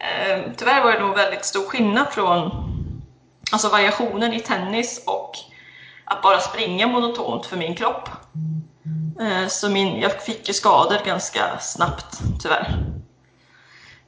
Ehm, 0.00 0.54
tyvärr 0.56 0.84
var 0.84 0.92
det 0.92 1.00
nog 1.00 1.16
väldigt 1.16 1.44
stor 1.44 1.64
skillnad 1.64 2.08
från 2.08 2.50
alltså 3.52 3.68
variationen 3.68 4.32
i 4.32 4.40
tennis 4.40 5.04
och 5.06 5.32
att 6.04 6.22
bara 6.22 6.38
springa 6.38 6.86
monotont 6.86 7.46
för 7.46 7.56
min 7.56 7.74
kropp. 7.74 8.08
Ehm, 9.20 9.48
så 9.48 9.68
min, 9.68 10.00
jag 10.00 10.22
fick 10.22 10.48
ju 10.48 10.54
skador 10.54 10.98
ganska 11.04 11.58
snabbt, 11.58 12.20
tyvärr. 12.42 12.84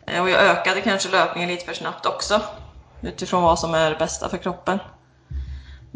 Ehm, 0.07 0.23
och 0.23 0.31
jag 0.31 0.41
ökade 0.41 0.81
kanske 0.81 1.09
löpningen 1.09 1.49
lite 1.49 1.65
för 1.65 1.75
snabbt 1.75 2.07
också, 2.07 2.41
utifrån 3.03 3.43
vad 3.43 3.59
som 3.59 3.75
är 3.75 3.91
det 3.91 3.97
bästa 3.97 4.29
för 4.29 4.39
kroppen. 4.39 4.79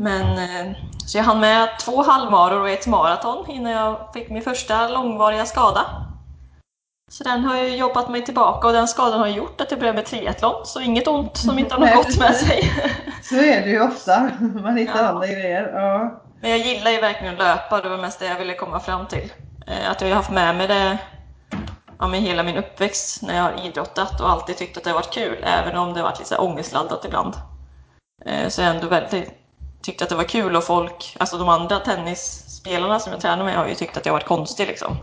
Men, 0.01 0.39
eh, 0.39 0.73
så 1.07 1.19
jag 1.19 1.25
hann 1.25 1.41
med 1.41 1.69
två 1.81 2.03
halvmaror 2.03 2.61
och 2.61 2.71
ett 2.71 2.87
maraton 2.87 3.51
innan 3.51 3.73
jag 3.73 4.09
fick 4.15 4.31
min 4.31 4.43
första 4.43 4.89
långvariga 4.89 5.47
skada. 5.47 5.81
Så 7.11 7.25
den 7.25 7.45
har 7.45 7.57
jag 7.57 7.69
jobbat 7.77 8.09
mig 8.11 8.25
tillbaka 8.25 8.67
och 8.67 8.73
den 8.73 8.89
skadan 8.89 9.21
har 9.21 9.27
gjort 9.29 9.61
att 9.61 9.71
jag 9.71 9.81
började 9.81 9.97
med 9.97 10.07
triathlon, 10.07 10.67
så 10.67 10.81
inget 10.81 11.09
ont 11.09 11.37
som 11.37 11.59
inte 11.59 11.75
har 11.75 11.81
något 11.87 11.95
gott 12.07 12.19
med 12.19 12.35
sig. 12.37 12.73
Så 13.23 13.35
är 13.37 13.61
det 13.63 13.71
ju 13.71 13.83
ofta. 13.83 14.31
Man 14.63 14.77
hittar 14.77 15.03
Ja. 15.03 15.09
andra 15.09 15.27
grejer. 15.27 15.73
Ja. 15.75 16.23
Men 16.41 16.51
jag 16.51 16.59
gillar 16.59 16.91
ju 16.91 17.01
verkligen 17.01 17.35
att 17.35 17.41
löpa, 17.41 17.81
det 17.81 17.89
var 17.89 17.97
mest 17.99 18.19
det 18.19 18.27
jag 18.27 18.39
ville 18.39 18.55
komma 18.55 18.81
fram 18.81 19.07
till. 19.07 19.33
Eh, 19.67 19.91
Att 19.91 20.01
jag 20.01 20.09
har 20.09 20.15
haft 20.17 20.31
med 20.31 20.57
mig 20.57 20.69
det 20.69 20.99
ja, 21.99 22.07
med 22.09 22.21
hela 22.21 22.43
min 22.43 22.57
uppväxt 22.57 23.23
när 23.23 23.37
jag 23.37 23.43
har 23.43 23.67
idrottat 23.67 24.21
och 24.21 24.31
alltid 24.31 24.57
tyckt 24.57 24.77
att 24.77 24.85
det 24.85 24.91
har 24.91 24.95
varit 24.95 25.15
kul, 25.15 25.45
även 25.45 25.77
om 25.77 25.93
det 25.95 26.01
har 26.01 26.09
varit 26.09 26.19
lite 26.19 26.37
ångestladdat 26.39 27.05
ibland. 27.05 27.35
Eh, 28.27 28.49
Så 28.49 28.61
jag 28.61 28.69
har 28.69 28.75
ändå 28.75 28.89
väldigt 28.89 29.40
tyckt 29.83 30.03
att 30.03 30.09
det 30.09 30.15
var 30.15 30.25
kul 30.25 30.57
och 30.57 30.65
folk, 30.65 31.17
alltså 31.19 31.39
de 31.39 31.49
andra 31.49 31.79
tennisspelarna 31.79 32.99
som 32.99 33.13
jag 33.13 33.21
tränar 33.21 33.45
med 33.45 33.57
har 33.57 33.69
ju 33.69 33.75
tyckt 33.75 33.97
att 33.97 34.07
jag 34.07 34.13
varit 34.13 34.27
konstig 34.27 34.67
liksom. 34.67 34.97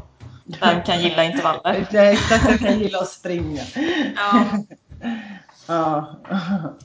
Vem 0.61 0.83
kan 0.83 1.01
gilla 1.01 1.23
intervaller? 1.23 1.87
Exakt, 1.93 2.49
jag 2.49 2.59
kan 2.59 2.79
gilla 2.79 2.99
att 2.99 3.09
springa. 3.09 3.61
Ja. 4.15 4.43
Ja. 5.67 6.19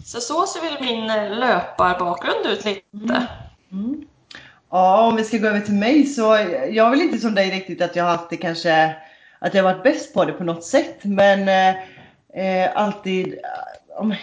Så 0.05 0.21
så 0.21 0.47
ser 0.47 0.61
väl 0.61 0.81
min 0.81 1.07
löparbakgrund 1.39 2.47
ut 2.47 2.65
lite. 2.65 3.27
Mm. 3.73 4.07
Ja, 4.71 5.07
om 5.07 5.17
vi 5.17 5.25
ska 5.25 5.39
gå 5.39 5.47
över 5.47 5.61
till 5.61 5.75
mig 5.75 6.07
så 6.07 6.23
jag 6.71 6.87
är 6.87 6.91
väl 6.91 7.01
inte 7.01 7.19
som 7.19 7.35
dig 7.35 7.51
riktigt 7.51 7.83
att 7.83 7.97
jag 7.97 8.05
har 8.05 8.11
haft 8.11 8.31
det 8.31 8.37
kanske 8.37 8.97
att 9.39 9.55
jag 9.55 9.63
varit 9.63 9.83
bäst 9.83 10.15
på 10.15 10.25
det 10.25 10.33
på 10.33 10.45
något 10.45 10.65
sätt. 10.65 10.99
Men 11.03 11.49
eh, 11.49 11.77
eh, 12.45 12.71
alltid 12.75 13.39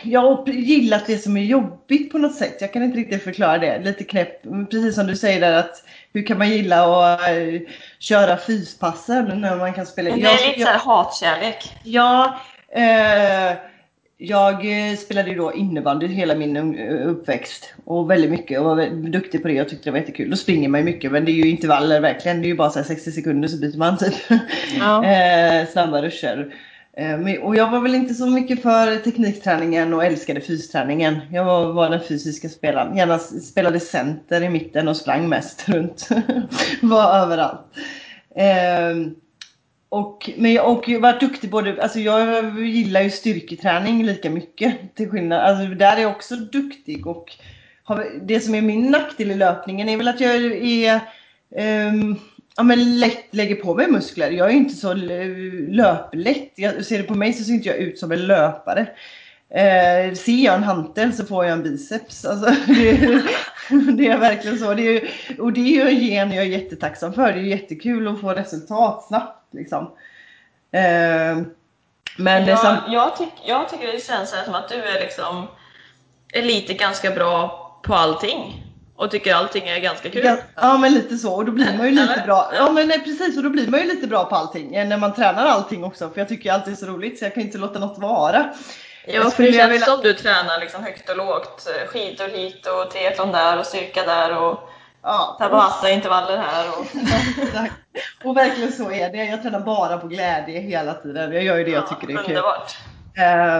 jag 0.04 0.22
har 0.22 0.50
gillat 0.50 1.08
det 1.08 1.18
som 1.18 1.38
är 1.38 1.44
jobbigt 1.44 2.12
på 2.12 2.18
något 2.18 2.36
sätt. 2.36 2.58
Jag 2.62 2.74
kan 2.74 2.84
inte 2.84 2.98
riktigt 2.98 3.24
förklara 3.24 3.58
det. 3.58 3.80
Lite 3.80 4.04
knäpp. 4.04 4.44
Precis 4.72 4.96
som 4.96 5.08
du 5.08 5.16
säger 5.16 5.42
där 5.42 5.54
att 5.54 5.84
hur 6.14 6.26
kan 6.26 6.38
man 6.38 6.50
gilla 6.50 6.84
att 6.84 7.32
uh, 7.32 7.62
köra 8.00 8.38
fyspassen 8.38 9.42
när 9.42 9.56
man 9.56 9.74
kan 9.74 9.86
spela? 9.86 10.10
Men 10.10 10.20
det 10.20 10.26
är 10.26 10.32
jag, 10.32 10.48
lite 10.48 10.62
såhär 10.62 10.80
hatkärlek. 10.80 11.76
Ja. 11.84 12.40
Uh, 12.78 13.58
jag 14.22 14.66
spelade 14.98 15.30
ju 15.30 15.36
då 15.36 15.54
innebandy 15.54 16.08
hela 16.08 16.36
min 16.36 16.80
uppväxt 17.04 17.74
och 17.86 18.12
väldigt 18.12 18.32
mycket 18.32 18.60
och 18.60 18.66
var 18.66 19.10
duktig 19.10 19.42
på 19.42 19.48
det 19.48 19.62
och 19.62 19.70
tyckte 19.70 19.84
det 19.84 19.92
var 19.92 20.00
jättekul. 20.00 20.30
Då 20.30 20.38
springer 20.38 20.70
man 20.70 20.80
ju 20.80 20.86
mycket 20.86 21.12
men 21.12 21.26
det 21.26 21.32
är 21.32 21.34
ju 21.34 21.50
intervaller 21.50 22.00
verkligen. 22.00 22.42
Det 22.42 22.48
är 22.48 22.50
ju 22.50 22.56
bara 22.56 22.70
så 22.70 22.84
60 22.84 23.12
sekunder 23.12 23.48
så 23.48 23.58
byter 23.58 23.78
man 23.78 23.98
typ. 23.98 24.14
Ja. 24.80 25.06
eh, 25.62 25.68
snabba 25.68 26.02
ruscher. 26.02 26.54
Eh, 27.00 27.42
och 27.42 27.56
jag 27.56 27.72
var 27.72 27.80
väl 27.80 27.96
inte 27.96 28.14
så 28.14 28.26
mycket 28.30 28.62
för 28.62 28.96
teknikträningen 28.96 29.94
och 29.94 30.06
älskade 30.06 30.42
fysträningen. 30.42 31.20
Jag 31.32 31.46
var, 31.46 31.74
var 31.74 31.90
den 31.90 32.04
fysiska 32.08 32.50
spelaren. 32.50 32.98
Gärna 32.98 33.20
spelade 33.20 33.80
center 33.80 34.42
i 34.42 34.50
mitten 34.50 34.88
och 34.88 34.98
sprang 34.98 35.30
mest 35.30 35.70
runt. 35.70 36.10
var 36.82 37.16
överallt. 37.16 37.62
Eh, 38.36 39.12
och, 39.90 40.30
men 40.38 40.54
jag, 40.54 40.72
och 40.72 40.90
varit 41.02 41.20
duktig 41.20 41.50
både, 41.50 41.84
alltså 41.84 42.00
jag 42.00 42.60
gillar 42.68 43.02
ju 43.02 43.10
styrketräning 43.10 44.06
lika 44.06 44.30
mycket. 44.30 44.96
Till 44.96 45.10
skillnad, 45.10 45.40
alltså 45.40 45.76
där 45.76 45.98
är 45.98 46.02
jag 46.02 46.12
också 46.12 46.36
duktig 46.36 47.08
och 47.08 47.36
har, 47.84 48.06
det 48.22 48.40
som 48.40 48.56
är 48.56 48.62
min 48.62 48.92
nackdel 48.92 49.32
i 49.32 49.36
löpningen 49.36 49.90
är 49.90 49.98
väl 49.98 50.08
att 50.08 50.20
jag 50.20 50.36
är 50.36 51.02
um, 51.92 52.20
ja, 52.60 52.64
men 52.64 53.00
lätt 53.00 53.26
lägger 53.36 53.56
på 53.56 53.76
mig 53.76 53.88
muskler. 53.88 54.32
Jag 54.32 54.48
är 54.50 54.54
inte 54.54 54.76
så 54.76 54.94
löplätt. 54.94 56.52
Jag, 56.56 56.86
ser 56.86 56.98
det 56.98 57.04
på 57.04 57.16
mig 57.16 57.34
så 57.34 57.44
ser 57.44 57.54
inte 57.54 57.68
jag 57.68 57.78
ut 57.78 58.00
som 58.00 58.12
en 58.12 58.28
löpare. 58.28 58.82
Eh, 59.50 60.14
ser 60.14 60.46
jag 60.46 60.56
en 60.56 60.64
hantel 60.64 61.14
så 61.14 61.26
får 61.26 61.46
jag 61.46 61.54
en 61.54 61.64
biceps. 61.64 62.26
Alltså, 62.26 62.46
det, 62.68 63.24
det, 63.98 64.08
är 64.08 64.18
verkligen 64.18 64.60
så. 64.60 64.74
Det 64.74 64.82
är, 64.82 65.10
och 65.40 65.54
det 65.54 65.60
är 65.60 65.86
ju 65.86 65.90
en 65.90 66.00
gen 66.00 66.32
jag 66.32 66.46
är 66.46 66.50
jättetacksam 66.50 67.14
för. 67.14 67.34
Det 67.34 67.40
är 67.40 67.44
jättekul 67.44 68.08
att 68.08 68.22
få 68.22 68.34
resultat 68.34 69.04
snabbt. 69.08 69.54
Liksom. 69.54 69.84
Eh, 70.72 71.38
men 72.18 72.46
jag, 72.46 72.60
sam- 72.60 72.92
jag, 72.92 73.18
tyck, 73.18 73.34
jag 73.46 73.70
tycker 73.70 73.88
det 73.92 74.04
känns 74.04 74.36
som 74.46 74.56
att 74.56 74.70
du 74.70 74.76
är 74.76 75.00
liksom 75.00 75.48
är 76.34 76.42
lite 76.42 76.74
ganska 76.74 77.12
bra 77.12 77.66
på 77.84 77.94
allting 77.94 78.69
och 79.00 79.12
tycker 79.12 79.36
allting 79.36 79.68
är 79.68 79.80
ganska 79.80 80.10
kul. 80.10 80.38
Ja, 80.56 80.78
men 80.78 80.94
lite 80.94 81.18
så 81.18 81.34
och 81.34 81.46
då 81.46 81.52
blir 81.52 81.78
man 81.78 81.86
ju 81.86 81.92
lite 81.92 82.24
bra. 82.26 82.52
Ja 82.54 82.72
men 82.72 82.88
nej, 82.88 83.00
precis 83.04 83.38
och 83.38 83.44
då 83.44 83.50
blir 83.50 83.68
man 83.68 83.80
ju 83.80 83.86
lite 83.86 84.08
bra 84.08 84.26
på 84.26 84.36
allting 84.36 84.72
när 84.72 84.98
man 84.98 85.14
tränar 85.14 85.46
allting 85.46 85.84
också 85.84 86.10
för 86.10 86.22
jag 86.22 86.28
tycker 86.28 86.52
alltid 86.52 86.74
är 86.74 86.78
så 86.78 86.86
roligt 86.86 87.20
så 87.20 87.26
jag 87.26 87.34
kan 87.34 87.44
inte 87.44 87.58
låta 87.58 87.80
något 87.80 87.98
vara. 87.98 88.54
Ja 89.06 89.30
för 89.30 89.44
det 89.44 89.54
känns 89.54 89.72
vilja... 89.72 89.86
som 89.86 90.02
du 90.02 90.14
tränar 90.14 90.60
liksom 90.60 90.84
högt 90.84 91.10
och 91.10 91.18
lågt, 91.18 91.68
skidor 91.88 92.28
hit 92.28 92.68
och 92.68 92.92
triathlon 92.92 93.32
där 93.32 93.60
och 93.60 93.66
styrka 93.66 94.04
där 94.04 94.38
och 94.38 94.70
ja, 95.04 95.38
Tabata-intervaller 95.40 96.38
här. 96.38 96.68
Och... 96.70 96.86
och 98.28 98.38
verkligen 98.38 98.72
så 98.72 98.92
är 98.92 99.12
det. 99.12 99.26
Jag 99.26 99.42
tränar 99.42 99.60
bara 99.60 99.98
på 99.98 100.08
glädje 100.08 100.60
hela 100.60 100.94
tiden. 100.94 101.34
Jag 101.34 101.44
gör 101.44 101.58
ju 101.58 101.64
det 101.64 101.72
jag 101.72 101.88
tycker 101.88 102.08
det 102.08 102.14
är 102.14 102.24
kul. 102.24 102.38
Underbart. 102.38 102.78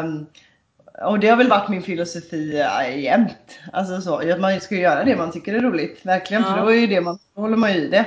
Um, 0.04 0.28
och 1.02 1.20
det 1.20 1.28
har 1.28 1.38
väl 1.38 1.50
varit 1.50 1.70
min 1.70 1.82
filosofi 1.82 2.66
jämt. 2.96 3.60
Alltså 3.74 4.02
så, 4.02 4.32
att 4.32 4.40
man 4.40 4.62
ska 4.62 4.76
göra 4.76 5.04
det 5.04 5.16
man 5.16 5.32
tycker 5.32 5.54
är 5.54 5.62
roligt. 5.62 6.06
Verkligen, 6.06 6.44
ja. 6.44 6.50
för 6.50 6.62
då 6.62 6.72
är 6.72 6.76
ju 6.76 6.88
det 6.88 7.02
man, 7.02 7.20
håller 7.36 7.58
man 7.58 7.74
ju 7.74 7.80
i 7.80 7.88
det. 7.88 8.06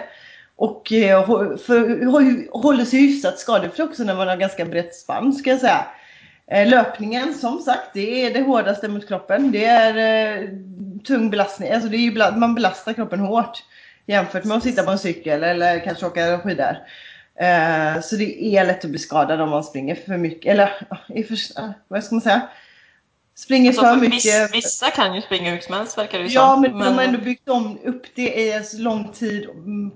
Och 0.56 0.92
eh, 0.92 1.26
för, 1.56 2.06
håller 2.62 2.84
sig 2.84 3.00
hyfsat 3.00 3.38
skadefri 3.38 3.84
också 3.84 4.04
när 4.04 4.14
man 4.14 4.28
har 4.28 4.36
ganska 4.36 4.64
brett 4.64 4.94
spann 4.94 5.32
ska 5.32 5.50
jag 5.50 5.60
säga. 5.60 5.86
Eh, 6.46 6.68
löpningen 6.68 7.34
som 7.34 7.58
sagt, 7.58 7.90
det 7.94 8.26
är 8.26 8.34
det 8.34 8.42
hårdaste 8.42 8.88
mot 8.88 9.08
kroppen. 9.08 9.52
Det 9.52 9.64
är 9.64 9.96
eh, 10.42 10.48
tung 11.04 11.30
belastning, 11.30 11.72
alltså 11.72 11.88
det 11.88 11.96
är 11.96 12.36
man 12.36 12.54
belastar 12.54 12.92
kroppen 12.92 13.20
hårt 13.20 13.62
jämfört 14.06 14.44
med 14.44 14.56
att 14.56 14.62
sitta 14.62 14.82
på 14.82 14.90
en 14.90 14.98
cykel 14.98 15.44
eller 15.44 15.84
kanske 15.84 16.06
åka 16.06 16.38
skidor. 16.38 16.76
Eh, 17.40 18.00
så 18.02 18.16
det 18.16 18.44
är 18.44 18.66
lätt 18.66 18.84
att 18.84 18.90
bli 18.90 18.98
skadad 18.98 19.40
om 19.40 19.50
man 19.50 19.64
springer 19.64 19.94
för 19.94 20.16
mycket, 20.16 20.52
eller 20.52 20.70
för, 21.08 21.72
vad 21.88 22.04
ska 22.04 22.14
man 22.14 22.22
säga? 22.22 22.42
Springer 23.34 23.68
alltså, 23.70 23.82
för 23.82 23.96
mycket. 23.96 24.54
Vissa 24.54 24.90
kan 24.90 25.14
ju 25.14 25.22
springa 25.22 25.50
hur 25.50 25.60
som 25.60 25.74
helst 25.74 25.98
verkar 25.98 26.18
det 26.18 26.26
Ja, 26.26 26.52
som. 26.52 26.62
men, 26.62 26.78
men 26.78 26.86
de 26.86 26.94
har 26.94 27.04
ändå 27.04 27.18
byggt 27.18 27.48
om 27.48 27.78
upp 27.84 28.02
det 28.14 28.34
i 28.34 28.62
så 28.64 28.78
lång 28.78 29.12
tid 29.12 29.48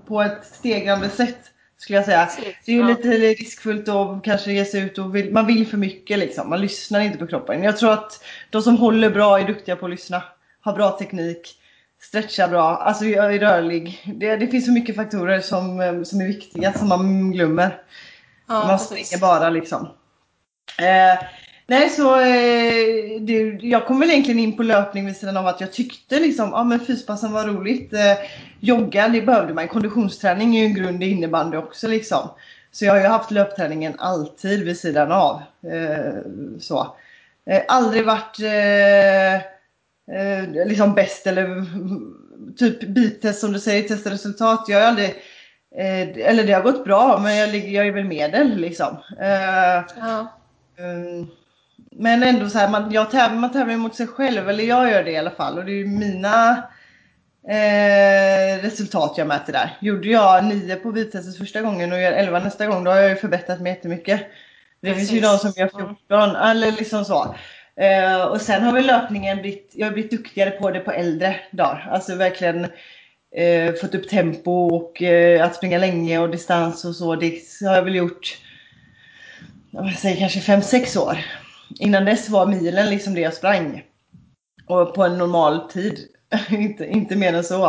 på 0.07 0.21
ett 0.21 0.45
stegrande 0.45 1.09
sätt. 1.09 1.39
Skulle 1.77 1.97
jag 1.97 2.05
säga. 2.05 2.29
Det 2.65 2.71
är 2.71 2.75
ju 2.75 2.87
lite 2.87 3.09
riskfullt 3.09 3.89
att 3.89 4.23
kanske 4.23 4.51
ge 4.51 4.65
sig 4.65 4.81
ut 4.81 4.97
och 4.97 5.15
vill, 5.15 5.33
man 5.33 5.45
vill 5.45 5.67
för 5.67 5.77
mycket 5.77 6.19
liksom. 6.19 6.49
Man 6.49 6.61
lyssnar 6.61 6.99
inte 6.99 7.17
på 7.17 7.27
kroppen. 7.27 7.63
Jag 7.63 7.77
tror 7.77 7.93
att 7.93 8.23
de 8.49 8.61
som 8.61 8.77
håller 8.77 9.09
bra 9.09 9.39
är 9.39 9.47
duktiga 9.47 9.75
på 9.75 9.85
att 9.85 9.91
lyssna. 9.91 10.23
Har 10.61 10.73
bra 10.73 10.91
teknik. 10.91 11.59
Stretchar 12.01 12.47
bra. 12.47 12.77
Alltså 12.77 13.05
är 13.05 13.39
rörlig. 13.39 14.13
Det, 14.15 14.35
det 14.35 14.47
finns 14.47 14.65
så 14.65 14.71
mycket 14.71 14.95
faktorer 14.95 15.41
som, 15.41 16.05
som 16.05 16.21
är 16.21 16.27
viktiga 16.27 16.73
som 16.73 16.87
man 16.87 17.31
glömmer. 17.31 17.81
Ja, 18.47 18.67
man 18.67 18.79
springer 18.79 19.17
bara 19.21 19.49
liksom. 19.49 19.87
Eh, 20.79 21.23
Nej, 21.69 21.89
så 21.89 22.19
eh, 22.19 23.21
det, 23.21 23.59
jag 23.61 23.85
kom 23.87 23.99
väl 23.99 24.09
egentligen 24.09 24.39
in 24.39 24.57
på 24.57 24.63
löpning 24.63 25.05
vid 25.05 25.17
sidan 25.17 25.37
av 25.37 25.47
att 25.47 25.61
jag 25.61 25.73
tyckte 25.73 26.19
liksom, 26.19 26.49
ja 26.49 26.63
men 26.63 26.79
fyspassen 26.79 27.31
var 27.31 27.47
roligt. 27.47 27.93
Eh, 27.93 28.13
jogga, 28.59 29.07
det 29.07 29.21
behövde 29.21 29.53
man. 29.53 29.67
Konditionsträning 29.67 30.55
är 30.55 30.59
ju 30.59 30.65
en 30.65 30.73
grund 30.73 31.03
i 31.03 31.09
innebandy 31.09 31.57
också 31.57 31.87
liksom. 31.87 32.29
Så 32.71 32.85
jag 32.85 32.93
har 32.93 32.99
ju 32.99 33.07
haft 33.07 33.31
löpträningen 33.31 33.93
alltid 33.97 34.63
vid 34.63 34.79
sidan 34.79 35.11
av. 35.11 35.41
Eh, 35.71 36.13
så. 36.59 36.95
Eh, 37.45 37.61
aldrig 37.67 38.05
varit 38.05 38.39
eh, 38.39 39.35
eh, 39.35 40.67
liksom 40.67 40.93
bäst 40.93 41.27
eller 41.27 41.65
typ 42.57 42.81
bitest 42.81 43.39
som 43.39 43.51
du 43.51 43.59
säger, 43.59 43.87
testa 43.87 44.09
resultat. 44.09 44.65
Jag 44.67 44.79
har 44.79 44.87
aldrig 44.87 45.15
eller 46.15 46.43
det 46.43 46.53
har 46.53 46.61
gått 46.61 46.85
bra 46.85 47.19
men 47.23 47.37
jag, 47.37 47.55
jag 47.55 47.87
är 47.87 47.91
väl 47.91 48.03
medel 48.03 48.57
liksom. 48.57 48.97
Ja. 49.19 50.27
Um, 50.79 51.27
men 51.91 52.23
ändå 52.23 52.49
så 52.49 52.57
här, 52.57 52.69
man, 52.69 52.91
jag 52.91 53.11
tävlar, 53.11 53.39
man 53.39 53.51
tävlar 53.51 53.77
mot 53.77 53.95
sig 53.95 54.07
själv, 54.07 54.49
eller 54.49 54.63
jag 54.63 54.91
gör 54.91 55.03
det 55.03 55.11
i 55.11 55.17
alla 55.17 55.31
fall. 55.31 55.57
Och 55.57 55.65
det 55.65 55.71
är 55.71 55.77
ju 55.77 55.87
mina 55.87 56.63
eh, 57.49 58.63
resultat 58.63 59.13
jag 59.17 59.27
mäter 59.27 59.53
där. 59.53 59.77
Gjorde 59.81 60.07
jag 60.07 60.45
9 60.45 60.75
på 60.75 60.91
vittestet 60.91 61.37
första 61.37 61.61
gången 61.61 61.91
och 61.91 62.01
gör 62.01 62.11
11 62.11 62.39
nästa 62.39 62.67
gång, 62.67 62.83
då 62.83 62.91
har 62.91 62.97
jag 62.97 63.09
ju 63.09 63.15
förbättrat 63.15 63.61
mig 63.61 63.71
jättemycket. 63.71 64.21
Det 64.81 64.93
finns 64.93 65.11
ju 65.11 65.19
de 65.19 65.37
som 65.37 65.53
gör 65.55 65.69
14, 66.07 66.35
eller 66.35 66.71
liksom 66.71 67.05
så. 67.05 67.35
Eh, 67.79 68.21
och 68.21 68.41
sen 68.41 68.63
har 68.63 68.73
väl 68.73 68.85
löpningen 68.85 69.41
blivit, 69.41 69.71
jag 69.75 69.87
har 69.87 69.93
blivit 69.93 70.11
duktigare 70.11 70.51
på 70.51 70.71
det 70.71 70.79
på 70.79 70.91
äldre 70.91 71.35
dagar. 71.51 71.89
Alltså 71.91 72.15
verkligen 72.15 72.63
eh, 73.35 73.73
fått 73.81 73.95
upp 73.95 74.09
tempo 74.09 74.51
och 74.51 75.01
eh, 75.01 75.45
att 75.45 75.55
springa 75.55 75.77
länge 75.77 76.19
och 76.19 76.29
distans 76.29 76.85
och 76.85 76.95
så. 76.95 77.15
Det 77.15 77.41
har 77.61 77.75
jag 77.75 77.83
väl 77.83 77.95
gjort, 77.95 78.37
jag 79.71 79.93
säger 79.93 80.15
kanske 80.17 80.39
5-6 80.39 80.97
år. 80.99 81.17
Innan 81.79 82.05
dess 82.05 82.29
var 82.29 82.45
milen 82.45 82.89
liksom 82.89 83.13
det 83.13 83.21
jag 83.21 83.33
sprang. 83.33 83.83
Och 84.67 84.95
på 84.95 85.03
en 85.03 85.17
normal 85.17 85.69
tid. 85.69 86.07
inte, 86.49 86.85
inte 86.85 87.15
mer 87.15 87.33
än 87.33 87.43
så. 87.43 87.65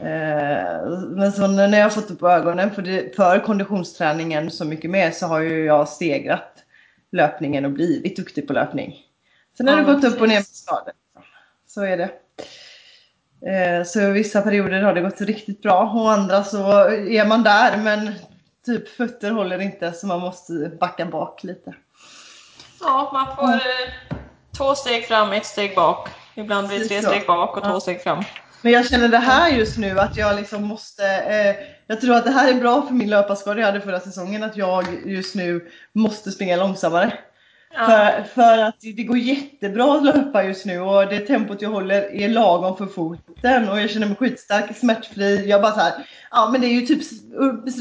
Eh, 0.00 0.88
men 1.08 1.32
så 1.32 1.46
när 1.46 1.78
jag 1.78 1.94
fått 1.94 2.10
upp 2.10 2.22
ögonen 2.22 2.70
för, 2.70 2.82
det, 2.82 3.16
för 3.16 3.38
konditionsträningen 3.38 4.50
så 4.50 4.64
mycket 4.64 4.90
mer 4.90 5.10
så 5.10 5.26
har 5.26 5.40
ju 5.40 5.64
jag 5.64 5.88
stegrat 5.88 6.64
löpningen 7.12 7.64
och 7.64 7.70
blivit 7.70 8.16
duktig 8.16 8.46
på 8.46 8.52
löpning. 8.52 8.96
Sen 9.56 9.68
har 9.68 9.78
ja, 9.78 9.84
det 9.84 9.94
gått 9.94 10.04
upp 10.04 10.20
och 10.20 10.28
ner 10.28 10.34
med 10.34 10.46
skador. 10.46 10.92
Så 11.66 11.84
är 11.84 11.96
det. 11.96 12.10
Eh, 13.50 13.84
så 13.84 14.10
vissa 14.10 14.42
perioder 14.42 14.82
har 14.82 14.94
det 14.94 15.00
gått 15.00 15.20
riktigt 15.20 15.62
bra 15.62 15.92
och 15.94 16.12
andra 16.12 16.44
så 16.44 16.60
är 16.90 17.26
man 17.26 17.42
där 17.42 17.76
men 17.76 18.12
typ 18.66 18.88
fötter 18.88 19.30
håller 19.30 19.60
inte 19.60 19.92
så 19.92 20.06
man 20.06 20.20
måste 20.20 20.72
backa 20.80 21.06
bak 21.06 21.44
lite. 21.44 21.74
Ja, 22.80 23.10
man 23.12 23.36
får 23.36 23.52
mm. 23.52 23.60
två 24.56 24.74
steg 24.74 25.06
fram, 25.06 25.32
ett 25.32 25.46
steg 25.46 25.74
bak. 25.74 26.08
Ibland 26.34 26.68
blir 26.68 26.78
det 26.78 26.84
tre 26.84 27.02
steg 27.02 27.26
bak 27.26 27.56
och 27.56 27.64
två 27.64 27.80
steg 27.80 28.02
fram. 28.02 28.24
Men 28.62 28.72
jag 28.72 28.86
känner 28.86 29.08
det 29.08 29.18
här 29.18 29.48
just 29.48 29.76
nu 29.76 30.00
att 30.00 30.16
jag 30.16 30.36
liksom 30.36 30.64
måste, 30.64 31.06
eh, 31.06 31.56
jag 31.86 32.00
tror 32.00 32.16
att 32.16 32.24
det 32.24 32.30
här 32.30 32.50
är 32.50 32.54
bra 32.54 32.82
för 32.82 32.94
min 32.94 33.10
löparskada 33.10 33.60
jag 33.60 33.66
hade 33.66 33.80
förra 33.80 34.00
säsongen, 34.00 34.42
att 34.42 34.56
jag 34.56 34.86
just 35.06 35.34
nu 35.34 35.70
måste 35.92 36.30
springa 36.30 36.56
långsammare. 36.56 37.18
Ja. 37.74 37.86
För, 37.86 38.22
för 38.34 38.58
att 38.58 38.76
det 38.80 39.02
går 39.02 39.18
jättebra 39.18 39.94
att 39.96 40.04
löpa 40.04 40.44
just 40.44 40.66
nu 40.66 40.80
och 40.80 41.06
det 41.06 41.20
tempot 41.20 41.62
jag 41.62 41.70
håller 41.70 42.14
är 42.14 42.28
lagom 42.28 42.76
för 42.76 42.86
foten 42.86 43.68
och 43.68 43.80
jag 43.80 43.90
känner 43.90 44.06
mig 44.06 44.16
skitstark, 44.16 44.76
smärtfri. 44.76 45.48
Jag 45.48 45.62
bara 45.62 45.72
så 45.72 45.80
här, 45.80 45.92
ja 46.30 46.48
men 46.52 46.60
det 46.60 46.66
är 46.66 46.80
ju 46.80 46.86
typ 46.86 47.02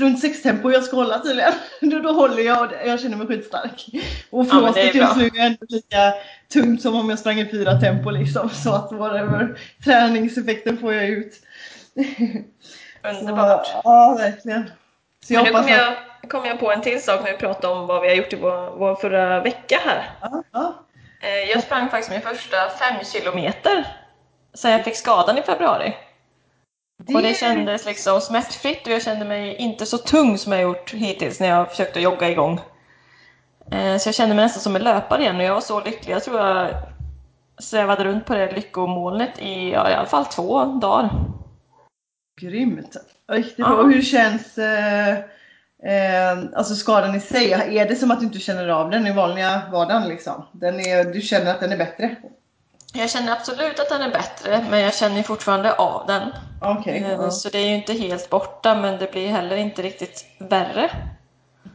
runt 0.01 0.19
6 0.21 0.41
tempo 0.41 0.71
jag 0.71 0.83
ska 0.83 0.95
hålla 0.95 1.19
tydligen. 1.19 1.53
Då, 1.81 1.99
då 1.99 2.11
håller 2.11 2.43
jag 2.43 2.61
och 2.65 2.71
jag 2.85 2.99
känner 2.99 3.17
mig 3.17 3.27
skitstark. 3.27 3.85
Och 4.29 4.49
flåset 4.49 4.95
ja, 4.95 5.01
just 5.01 5.15
nu 5.17 5.25
är 5.25 5.45
ändå 5.45 5.65
lika 5.69 6.13
tungt 6.53 6.81
som 6.81 6.95
om 6.95 7.09
jag 7.09 7.19
sprang 7.19 7.39
i 7.39 7.45
fyra 7.45 7.79
tempo 7.79 8.09
liksom. 8.09 8.49
Så 8.53 8.73
att 8.73 8.91
whatever, 8.91 9.59
träningseffekten 9.83 10.77
får 10.77 10.93
jag 10.93 11.05
ut. 11.09 11.33
Underbart. 13.21 13.67
Så, 13.67 13.81
ja, 13.83 14.15
verkligen. 14.19 14.71
Så 15.25 15.33
Men 15.33 15.43
nu 15.43 15.49
hoppas 15.49 15.65
att- 15.65 15.71
jag, 15.71 15.93
kom 16.27 16.45
jag 16.45 16.59
på 16.59 16.71
en 16.71 16.81
till 16.81 17.03
sak 17.03 17.19
när 17.23 17.31
vi 17.31 17.37
pratade 17.37 17.73
om 17.73 17.87
vad 17.87 18.01
vi 18.01 18.07
har 18.07 18.15
gjort 18.15 18.33
i 18.33 18.35
vår, 18.35 18.75
vår 18.77 18.95
förra 18.95 19.39
vecka 19.39 19.79
här. 19.85 20.09
Ja, 20.21 20.43
ja. 20.51 20.73
Eh, 21.21 21.49
Jag 21.51 21.63
sprang 21.63 21.89
faktiskt 21.89 22.11
min 22.11 22.21
första 22.21 22.57
fem 22.79 23.03
kilometer 23.03 23.87
sen 24.53 24.71
jag 24.71 24.83
fick 24.83 24.95
skadan 24.95 25.37
i 25.37 25.41
februari. 25.41 25.95
Och 27.15 27.21
det 27.21 27.33
kändes 27.37 27.85
liksom 27.85 28.21
smärtfritt 28.21 28.87
och 28.87 28.93
jag 28.93 29.01
kände 29.01 29.25
mig 29.25 29.55
inte 29.55 29.85
så 29.85 29.97
tung 29.97 30.37
som 30.37 30.51
jag 30.51 30.61
gjort 30.61 30.93
hittills 30.93 31.39
när 31.39 31.47
jag 31.47 31.69
försökt 31.69 31.97
att 31.97 32.03
jogga 32.03 32.29
igång. 32.29 32.59
Eh, 33.71 33.97
Så 33.97 34.07
jag 34.07 34.15
kände 34.15 34.35
mig 34.35 34.45
nästan 34.45 34.61
som 34.61 34.75
en 34.75 34.83
löpare 34.83 35.21
igen 35.21 35.35
och 35.35 35.43
jag 35.43 35.53
var 35.53 35.61
så 35.61 35.79
lycklig. 35.81 36.13
Jag 36.13 36.23
tror 36.23 36.39
jag 36.39 36.69
svävade 37.59 38.03
runt 38.03 38.25
på 38.25 38.33
det 38.33 38.51
lyckomolnet 38.51 39.39
i 39.39 39.71
ja, 39.71 39.89
i 39.89 39.93
alla 39.93 40.05
fall 40.07 40.25
två 40.25 40.63
dagar. 40.65 41.09
Grymt! 42.41 42.95
Riktigt 43.31 43.55
Ja. 43.59 43.67
bra. 43.67 43.75
Och 43.77 43.91
hur 43.91 44.01
känns 44.01 44.57
eh, 44.57 45.15
eh, 45.83 46.43
alltså 46.55 46.75
skadan 46.75 47.15
i 47.15 47.19
sig? 47.19 47.51
Är 47.77 47.87
det 47.87 47.95
som 47.95 48.11
att 48.11 48.19
du 48.19 48.25
inte 48.25 48.39
känner 48.39 48.67
av 48.67 48.89
den 48.89 49.07
i 49.07 49.11
vanliga 49.13 49.61
vardagen 49.71 50.07
liksom? 50.07 50.45
Den 50.51 50.79
är, 50.79 51.03
du 51.03 51.21
känner 51.21 51.51
att 51.51 51.59
den 51.59 51.71
är 51.71 51.77
bättre? 51.77 52.15
Jag 52.93 53.09
känner 53.09 53.31
absolut 53.31 53.79
att 53.79 53.89
den 53.89 54.01
är 54.01 54.11
bättre 54.11 54.65
men 54.69 54.79
jag 54.79 54.93
känner 54.95 55.23
fortfarande 55.23 55.73
av 55.73 56.07
den. 56.07 56.21
Okej. 56.61 57.03
Eh, 57.03 57.11
ja. 57.11 57.31
Så 57.31 57.49
det 57.49 57.57
är 57.57 57.67
ju 57.67 57.75
inte 57.75 57.93
helt 57.93 58.29
borta 58.29 58.75
men 58.75 58.97
det 58.99 59.11
blir 59.11 59.27
heller 59.27 59.55
inte 59.55 59.81
riktigt 59.81 60.25
värre. 60.39 60.91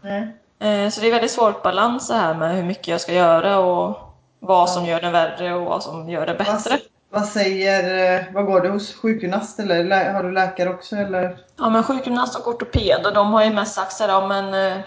Nej. 0.03 0.21
Eh, 0.61 0.91
Så 0.91 1.01
det 1.01 1.07
är 1.07 1.11
väldigt 1.13 1.31
svårt 1.31 1.63
balans 1.63 2.09
det 2.09 2.15
här 2.15 2.35
med 2.35 2.57
hur 2.57 2.63
mycket 2.63 2.89
jag 2.89 3.01
ska 3.01 3.13
göra 3.13 3.59
och 3.59 3.99
vad 4.41 4.71
som 4.71 4.87
gör 4.87 5.01
den 5.01 5.13
värre 5.13 5.55
och 5.55 5.65
vad 5.65 5.83
som 5.83 6.09
gör 6.09 6.27
den 6.27 6.37
bättre. 6.37 6.79
Vad 7.15 7.27
säger, 7.27 8.15
eh, 8.19 8.25
vad 8.35 8.47
går 8.47 8.61
du 8.61 8.69
hos 8.69 8.95
sjukgymnast 8.95 9.61
eller 9.61 10.13
har 10.13 10.23
du 10.23 10.33
läkare 10.33 10.71
också 10.71 10.97
eller? 10.97 11.37
Ja 11.59 11.71
men 11.71 11.83
sjukgymnast 11.83 12.37
och 12.39 12.49
ortoped 12.49 13.07
och 13.07 13.15
de 13.15 13.33
har 13.33 13.45
ju 13.45 13.51
mest 13.51 13.75
sagt 13.75 13.93
så 13.93 14.05
här, 14.05 14.11
ja, 14.11 14.27
men 14.27 14.55
eh, 14.73 14.81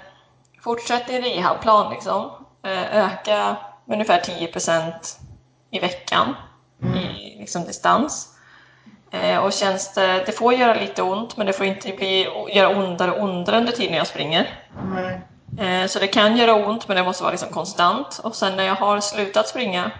fortsätt 0.62 1.08
din 1.08 1.22
rehabplan 1.22 1.94
liksom. 1.94 2.32
Eh, 2.66 2.98
öka 3.06 3.56
med 3.86 3.96
ungefär 3.96 4.20
10% 4.20 4.92
i 5.72 5.80
veckan 5.80 6.36
i 6.96 7.40
liksom, 7.40 7.63
distans. 7.63 8.34
Och 9.44 9.54
känns 9.54 9.94
det, 9.94 10.24
det 10.26 10.32
får 10.32 10.54
göra 10.54 10.74
lite 10.74 11.02
ont 11.04 11.38
men 11.38 11.48
det 11.48 11.54
får 11.54 11.66
inte 11.66 11.94
bli, 11.94 12.28
göra 12.54 12.70
ondare 12.78 13.12
och 13.12 13.24
ondare 13.24 13.58
under 13.58 13.72
tiden 13.72 13.94
jag 13.98 14.08
springer. 14.08 14.60
Eh, 15.60 15.88
Så 15.88 16.00
det 16.00 16.08
kan 16.08 16.38
göra 16.38 16.56
ont 16.68 16.88
men 16.88 16.98
det 16.98 17.04
måste 17.04 17.24
vara 17.24 17.32
liksom 17.32 17.50
konstant. 17.50 18.20
Och 18.24 18.36
sen 18.36 18.56
när 18.58 18.63
jag 18.63 18.76
har 18.76 19.00
slutat 19.00 19.48
springa 19.48 19.92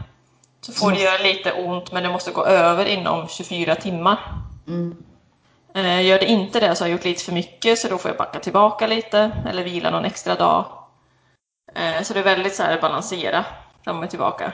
så 0.68 0.74
får 0.74 0.92
det 0.92 1.00
göra 1.00 1.24
lite 1.24 1.52
ont 1.52 1.92
men 1.92 2.04
det 2.04 2.10
måste 2.10 2.32
gå 2.32 2.46
över 2.46 2.86
inom 2.86 3.28
24 3.28 3.76
timmar. 3.76 4.18
Mm. 4.68 4.98
Eh, 5.74 6.02
Gör 6.06 6.20
det 6.20 6.26
inte 6.26 6.60
det 6.60 6.76
så 6.76 6.84
har 6.84 6.88
jag 6.90 6.94
gjort 6.98 7.06
lite 7.06 7.24
för 7.24 7.32
mycket 7.32 7.80
så 7.80 7.88
då 7.88 7.98
får 7.98 8.12
jag 8.12 8.18
backa 8.18 8.40
tillbaka 8.40 8.88
lite 8.88 9.32
eller 9.50 9.64
vila 9.64 9.90
någon 9.90 10.06
extra 10.06 10.36
dag. 10.36 10.66
Eh, 11.76 12.02
Så 12.02 12.14
det 12.14 12.20
är 12.20 12.24
väldigt 12.24 12.56
så 12.56 12.64
här 12.64 12.82
balansera 12.82 13.46
fram 13.84 14.04
och 14.04 14.10
tillbaka. 14.10 14.54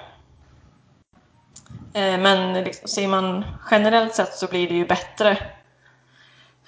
Eh, 1.94 2.18
Men 2.20 2.54
liksom, 2.64 2.88
ser 2.88 3.08
man 3.08 3.46
generellt 3.72 4.16
sett 4.16 4.34
så 4.34 4.48
blir 4.48 4.68
det 4.68 4.76
ju 4.76 4.86
bättre. 4.88 5.38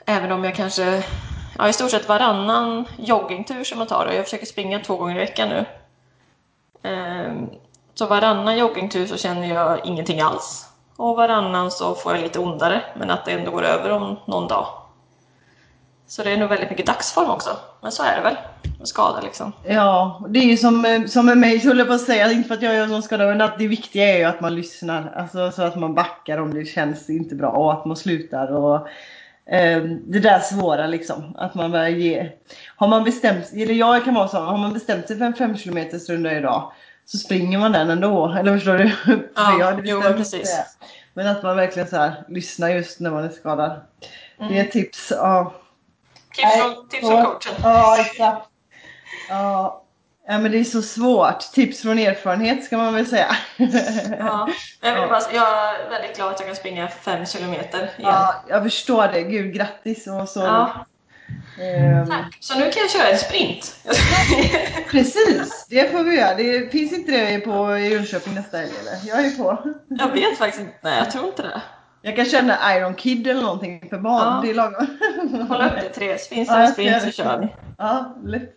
Även 0.05 0.31
om 0.31 0.43
jag 0.43 0.55
kanske, 0.55 1.03
ja 1.57 1.69
i 1.69 1.73
stort 1.73 1.91
sett 1.91 2.07
varannan 2.07 2.85
joggingtur 2.97 3.63
som 3.63 3.79
jag 3.79 3.89
tar 3.89 4.05
och 4.05 4.15
jag 4.15 4.23
försöker 4.23 4.45
springa 4.45 4.79
två 4.79 4.95
gånger 4.97 5.15
i 5.15 5.19
veckan 5.19 5.49
nu. 5.49 5.65
Så 7.95 8.05
varannan 8.05 8.57
joggingtur 8.57 9.05
så 9.05 9.17
känner 9.17 9.47
jag 9.47 9.85
ingenting 9.85 10.21
alls. 10.21 10.69
Och 10.95 11.15
varannan 11.15 11.71
så 11.71 11.95
får 11.95 12.13
jag 12.13 12.21
lite 12.21 12.39
ondare, 12.39 12.81
men 12.95 13.11
att 13.11 13.25
det 13.25 13.31
ändå 13.31 13.51
går 13.51 13.63
över 13.63 13.89
om 13.89 14.19
någon 14.27 14.47
dag. 14.47 14.67
Så 16.07 16.23
det 16.23 16.31
är 16.31 16.37
nog 16.37 16.49
väldigt 16.49 16.69
mycket 16.69 16.85
dagsform 16.85 17.29
också. 17.29 17.49
Men 17.81 17.91
så 17.91 18.03
är 18.03 18.17
det 18.17 18.23
väl 18.23 18.35
med 18.79 18.87
skada 18.87 19.21
liksom. 19.21 19.51
Ja, 19.63 20.21
det 20.29 20.39
är 20.39 20.43
ju 20.43 20.57
som, 20.57 20.85
eh, 20.85 21.05
som 21.05 21.25
med 21.25 21.37
mig, 21.37 21.59
så 21.59 21.67
höll 21.67 21.77
jag 21.77 21.87
på 21.87 21.93
att 21.93 22.01
säga, 22.01 22.31
inte 22.31 22.47
för 22.47 22.55
att 22.55 22.61
jag 22.61 22.75
gör 22.75 22.87
någon 22.87 23.03
skada, 23.03 23.25
men 23.25 23.41
att 23.41 23.59
det 23.59 23.67
viktiga 23.67 24.13
är 24.13 24.17
ju 24.17 24.23
att 24.23 24.41
man 24.41 24.55
lyssnar. 24.55 25.13
Alltså 25.15 25.51
så 25.51 25.61
att 25.61 25.75
man 25.75 25.93
backar 25.93 26.37
om 26.37 26.53
det 26.53 26.65
känns 26.65 27.09
inte 27.09 27.35
bra 27.35 27.49
och 27.49 27.73
att 27.73 27.85
man 27.85 27.97
slutar 27.97 28.51
och 28.51 28.75
eh, 29.53 29.83
det 29.83 30.19
där 30.19 30.39
svåra 30.39 30.87
liksom. 30.87 31.35
Att 31.37 31.55
man 31.55 31.71
börjar 31.71 31.89
ge. 31.89 32.29
Har 32.75 32.87
man 32.87 33.03
bestämt 33.03 33.51
eller 33.53 33.73
jag 33.73 34.05
kan 34.05 34.13
vara 34.13 34.27
så, 34.27 34.37
har 34.37 34.57
man 34.57 34.73
bestämt 34.73 35.07
sig 35.07 35.17
för 35.17 35.25
en 35.25 35.33
5 35.33 35.57
km 35.57 35.77
runda 36.09 36.37
idag 36.37 36.71
så 37.05 37.17
springer 37.17 37.57
man 37.57 37.71
den 37.71 37.89
ändå. 37.89 38.35
Eller 38.39 38.53
förstår 38.53 38.77
du? 38.77 38.91
Ja, 39.35 39.59
jag 39.59 39.87
jo, 39.87 40.01
precis. 40.01 40.55
det. 40.55 40.65
Men 41.13 41.27
att 41.27 41.43
man 41.43 41.55
verkligen 41.55 41.87
så 41.87 41.97
här 41.97 42.23
lyssnar 42.27 42.69
just 42.69 42.99
när 42.99 43.11
man 43.11 43.23
är 43.23 43.29
skadad. 43.29 43.81
Mm. 44.39 44.51
Det 44.51 44.59
är 44.59 44.63
ett 44.63 44.71
tips. 44.71 45.11
Ja. 45.11 45.53
Tips 46.35 46.55
från, 46.61 46.89
tips 46.89 47.07
från 47.07 47.25
coachen. 47.25 47.53
Ja, 47.63 47.97
exakt. 47.99 48.47
Ja. 49.29 49.83
ja, 50.27 50.39
men 50.39 50.51
det 50.51 50.57
är 50.57 50.63
så 50.63 50.81
svårt. 50.81 51.39
Tips 51.39 51.81
från 51.81 51.99
erfarenhet 51.99 52.63
ska 52.63 52.77
man 52.77 52.93
väl 52.93 53.05
säga. 53.05 53.35
Ja, 54.19 54.49
jag, 54.81 55.09
bara, 55.09 55.21
jag 55.33 55.47
är 55.47 55.89
väldigt 55.89 56.15
glad 56.15 56.31
att 56.31 56.39
jag 56.39 56.47
kan 56.47 56.55
springa 56.55 56.87
fem 56.87 57.25
kilometer 57.25 57.79
igen. 57.79 57.91
Ja, 57.97 58.35
jag 58.49 58.63
förstår 58.63 59.07
det. 59.07 59.21
Gud, 59.21 59.53
grattis 59.53 60.07
och 60.07 60.29
så. 60.29 60.39
Ja, 60.39 60.85
tack. 62.07 62.37
Så 62.39 62.59
nu 62.59 62.71
kan 62.71 62.81
jag 62.81 62.91
köra 62.91 63.09
en 63.09 63.17
sprint. 63.17 63.75
precis, 64.91 65.67
det 65.69 65.91
får 65.91 66.03
vi 66.03 66.15
göra. 66.15 66.35
Det 66.35 66.71
finns 66.71 66.93
inte 66.93 67.11
det 67.11 67.39
på 67.39 67.77
Jönköping 67.77 68.33
nästa 68.33 68.57
helg 68.57 68.71
eller? 68.81 69.09
Jag 69.09 69.25
är 69.25 69.31
på. 69.37 69.73
jag 69.89 70.11
vet 70.11 70.37
faktiskt 70.37 70.61
inte. 70.61 70.73
Nej, 70.81 70.97
jag 70.97 71.11
tror 71.11 71.25
inte 71.25 71.41
det. 71.41 71.61
Jag 72.01 72.15
kan 72.15 72.25
känna 72.25 72.77
Iron 72.77 72.93
Kid 72.93 73.27
eller 73.27 73.41
någonting 73.41 73.87
för 73.89 73.97
barn. 73.97 74.21
Ja. 74.23 74.41
Det 74.43 74.49
är 74.49 74.53
lagom. 74.53 74.87
Hålla 75.49 75.69
upp 75.69 75.81
det 75.81 75.89
tre. 75.89 76.17
Finns 76.17 76.49
det 76.49 76.55
Ja, 76.55 76.61
en 76.61 76.71
sprint 76.71 77.03
så 77.03 77.11
kör 77.11 77.39
vi. 77.39 77.47
Ja, 77.77 78.17
lätt. 78.25 78.55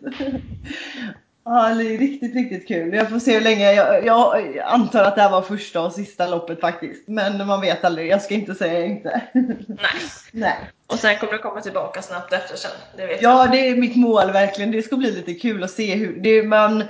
Ja, 1.51 1.73
det 1.75 1.93
är 1.93 1.97
riktigt, 1.97 2.35
riktigt 2.35 2.67
kul. 2.67 2.93
Jag 2.93 3.09
får 3.09 3.19
se 3.19 3.33
hur 3.33 3.41
länge. 3.41 3.71
Jag, 3.73 4.05
jag 4.05 4.57
antar 4.65 5.03
att 5.03 5.15
det 5.15 5.21
här 5.21 5.31
var 5.31 5.41
första 5.41 5.81
och 5.81 5.91
sista 5.91 6.27
loppet 6.27 6.61
faktiskt. 6.61 7.07
Men 7.07 7.47
man 7.47 7.61
vet 7.61 7.85
aldrig. 7.85 8.07
Jag 8.07 8.21
ska 8.21 8.33
inte 8.33 8.55
säga 8.55 8.85
inte. 8.85 9.21
Nej. 9.33 9.77
Nej. 10.31 10.55
Och 10.87 10.99
sen 10.99 11.17
kommer 11.17 11.33
du 11.33 11.39
komma 11.39 11.61
tillbaka 11.61 12.01
snabbt 12.01 12.33
efter 12.33 12.55
sen. 12.57 12.71
Det 12.97 13.05
vet 13.05 13.21
jag. 13.21 13.31
Ja, 13.31 13.47
det 13.51 13.69
är 13.69 13.75
mitt 13.75 13.95
mål 13.95 14.31
verkligen. 14.31 14.71
Det 14.71 14.81
ska 14.81 14.97
bli 14.97 15.11
lite 15.11 15.33
kul 15.33 15.63
att 15.63 15.71
se 15.71 15.95
hur 15.95 16.19
det 16.21 16.43
man 16.43 16.83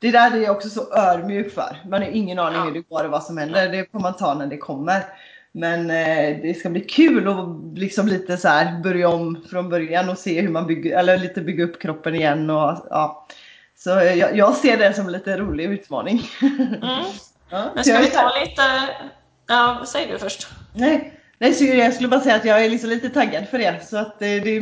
det 0.00 0.10
där 0.10 0.36
är 0.36 0.40
jag 0.40 0.56
också 0.56 0.68
så 0.68 0.94
ödmjuk 0.94 1.54
för. 1.54 1.76
Man 1.88 2.02
har 2.02 2.08
ingen 2.08 2.38
aning 2.38 2.58
Ja. 2.58 2.64
hur 2.64 2.72
det 2.72 2.80
går 2.88 3.04
och 3.04 3.10
vad 3.10 3.22
som 3.22 3.38
händer. 3.38 3.68
Det 3.68 3.90
får 3.92 4.00
man 4.00 4.16
ta 4.16 4.34
när 4.34 4.46
det 4.46 4.56
kommer. 4.56 5.02
Men 5.52 5.90
eh, 5.90 6.42
det 6.42 6.58
ska 6.58 6.70
bli 6.70 6.80
kul 6.80 7.28
att 7.28 7.78
liksom 7.78 8.08
lite 8.08 8.36
så 8.36 8.48
här 8.48 8.82
börja 8.82 9.08
om 9.08 9.44
från 9.50 9.68
början 9.68 10.08
och 10.08 10.18
se 10.18 10.40
hur 10.40 10.48
man 10.48 10.66
bygger, 10.66 10.98
eller 10.98 11.18
lite 11.18 11.40
bygga 11.40 11.64
upp 11.64 11.82
kroppen 11.82 12.14
igen 12.14 12.50
och 12.50 12.86
ja. 12.90 13.26
Så 13.78 13.90
jag, 13.90 14.36
jag 14.36 14.54
ser 14.54 14.76
det 14.76 14.94
som 14.94 15.06
en 15.06 15.12
lite 15.12 15.36
rolig 15.36 15.64
utmaning. 15.64 16.22
Mm. 16.42 16.80
Ja, 17.50 17.70
Men 17.74 17.84
ska 17.84 17.98
vi 17.98 18.06
ta 18.06 18.32
lite... 18.40 18.62
Ja, 19.48 19.76
vad 19.78 19.88
säger 19.88 20.12
du 20.12 20.18
först? 20.18 20.48
Nej, 20.74 21.12
nej 21.38 21.54
så 21.54 21.64
jag 21.64 21.94
skulle 21.94 22.08
bara 22.08 22.20
säga 22.20 22.36
att 22.36 22.44
jag 22.44 22.64
är 22.64 22.70
liksom 22.70 22.90
lite 22.90 23.08
taggad 23.08 23.48
för 23.48 23.58
det. 23.58 23.86
Så 23.86 23.96
att 23.96 24.18
det, 24.18 24.40
det 24.40 24.50
är 24.50 24.60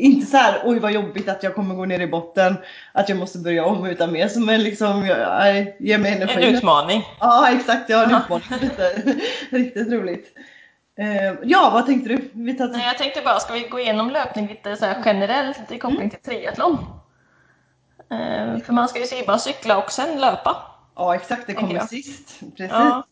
inte 0.00 0.26
så 0.26 0.36
här, 0.36 0.60
oj 0.64 0.78
vad 0.78 0.92
jobbigt 0.92 1.28
att 1.28 1.42
jag 1.42 1.54
kommer 1.54 1.74
gå 1.74 1.84
ner 1.84 2.00
i 2.00 2.06
botten, 2.06 2.56
att 2.92 3.08
jag 3.08 3.18
måste 3.18 3.38
börja 3.38 3.64
om, 3.64 3.86
utan 3.86 4.12
mer 4.12 4.28
som 4.28 4.48
en 4.48 4.62
liksom, 4.62 5.06
jag, 5.06 5.56
ger 5.78 5.98
mig 5.98 6.12
En 6.12 6.22
energi. 6.22 6.46
utmaning. 6.46 7.02
Ja 7.20 7.50
exakt, 7.52 7.90
jag 7.90 7.98
har 7.98 8.04
en 8.04 8.22
utmaning. 8.22 8.70
Riktigt 9.50 9.92
roligt. 9.92 10.26
Eh, 10.98 11.34
ja, 11.42 11.70
vad 11.72 11.86
tänkte 11.86 12.08
du? 12.08 12.30
Vi 12.32 12.54
tar 12.54 12.68
Nej, 12.68 12.86
jag 12.86 12.98
tänkte 12.98 13.20
bara, 13.24 13.38
ska 13.40 13.52
vi 13.52 13.60
gå 13.60 13.80
igenom 13.80 14.10
löpning 14.10 14.48
lite 14.48 14.76
så 14.76 14.86
generellt 15.04 15.72
i 15.72 15.78
koppling 15.78 16.10
till 16.10 16.20
triathlon? 16.20 16.78
Eh, 18.20 18.58
för 18.64 18.72
man 18.72 18.88
ska 18.88 18.98
ju 18.98 19.06
se 19.06 19.24
bara 19.26 19.38
cykla 19.38 19.76
och 19.78 19.92
sen 19.92 20.20
löpa. 20.20 20.56
Ja 20.96 21.14
exakt, 21.14 21.46
det 21.46 21.54
kommer 21.54 21.74
jag. 21.74 21.88
sist. 21.88 22.40
Precis. 22.56 22.70
Ja. 22.72 23.02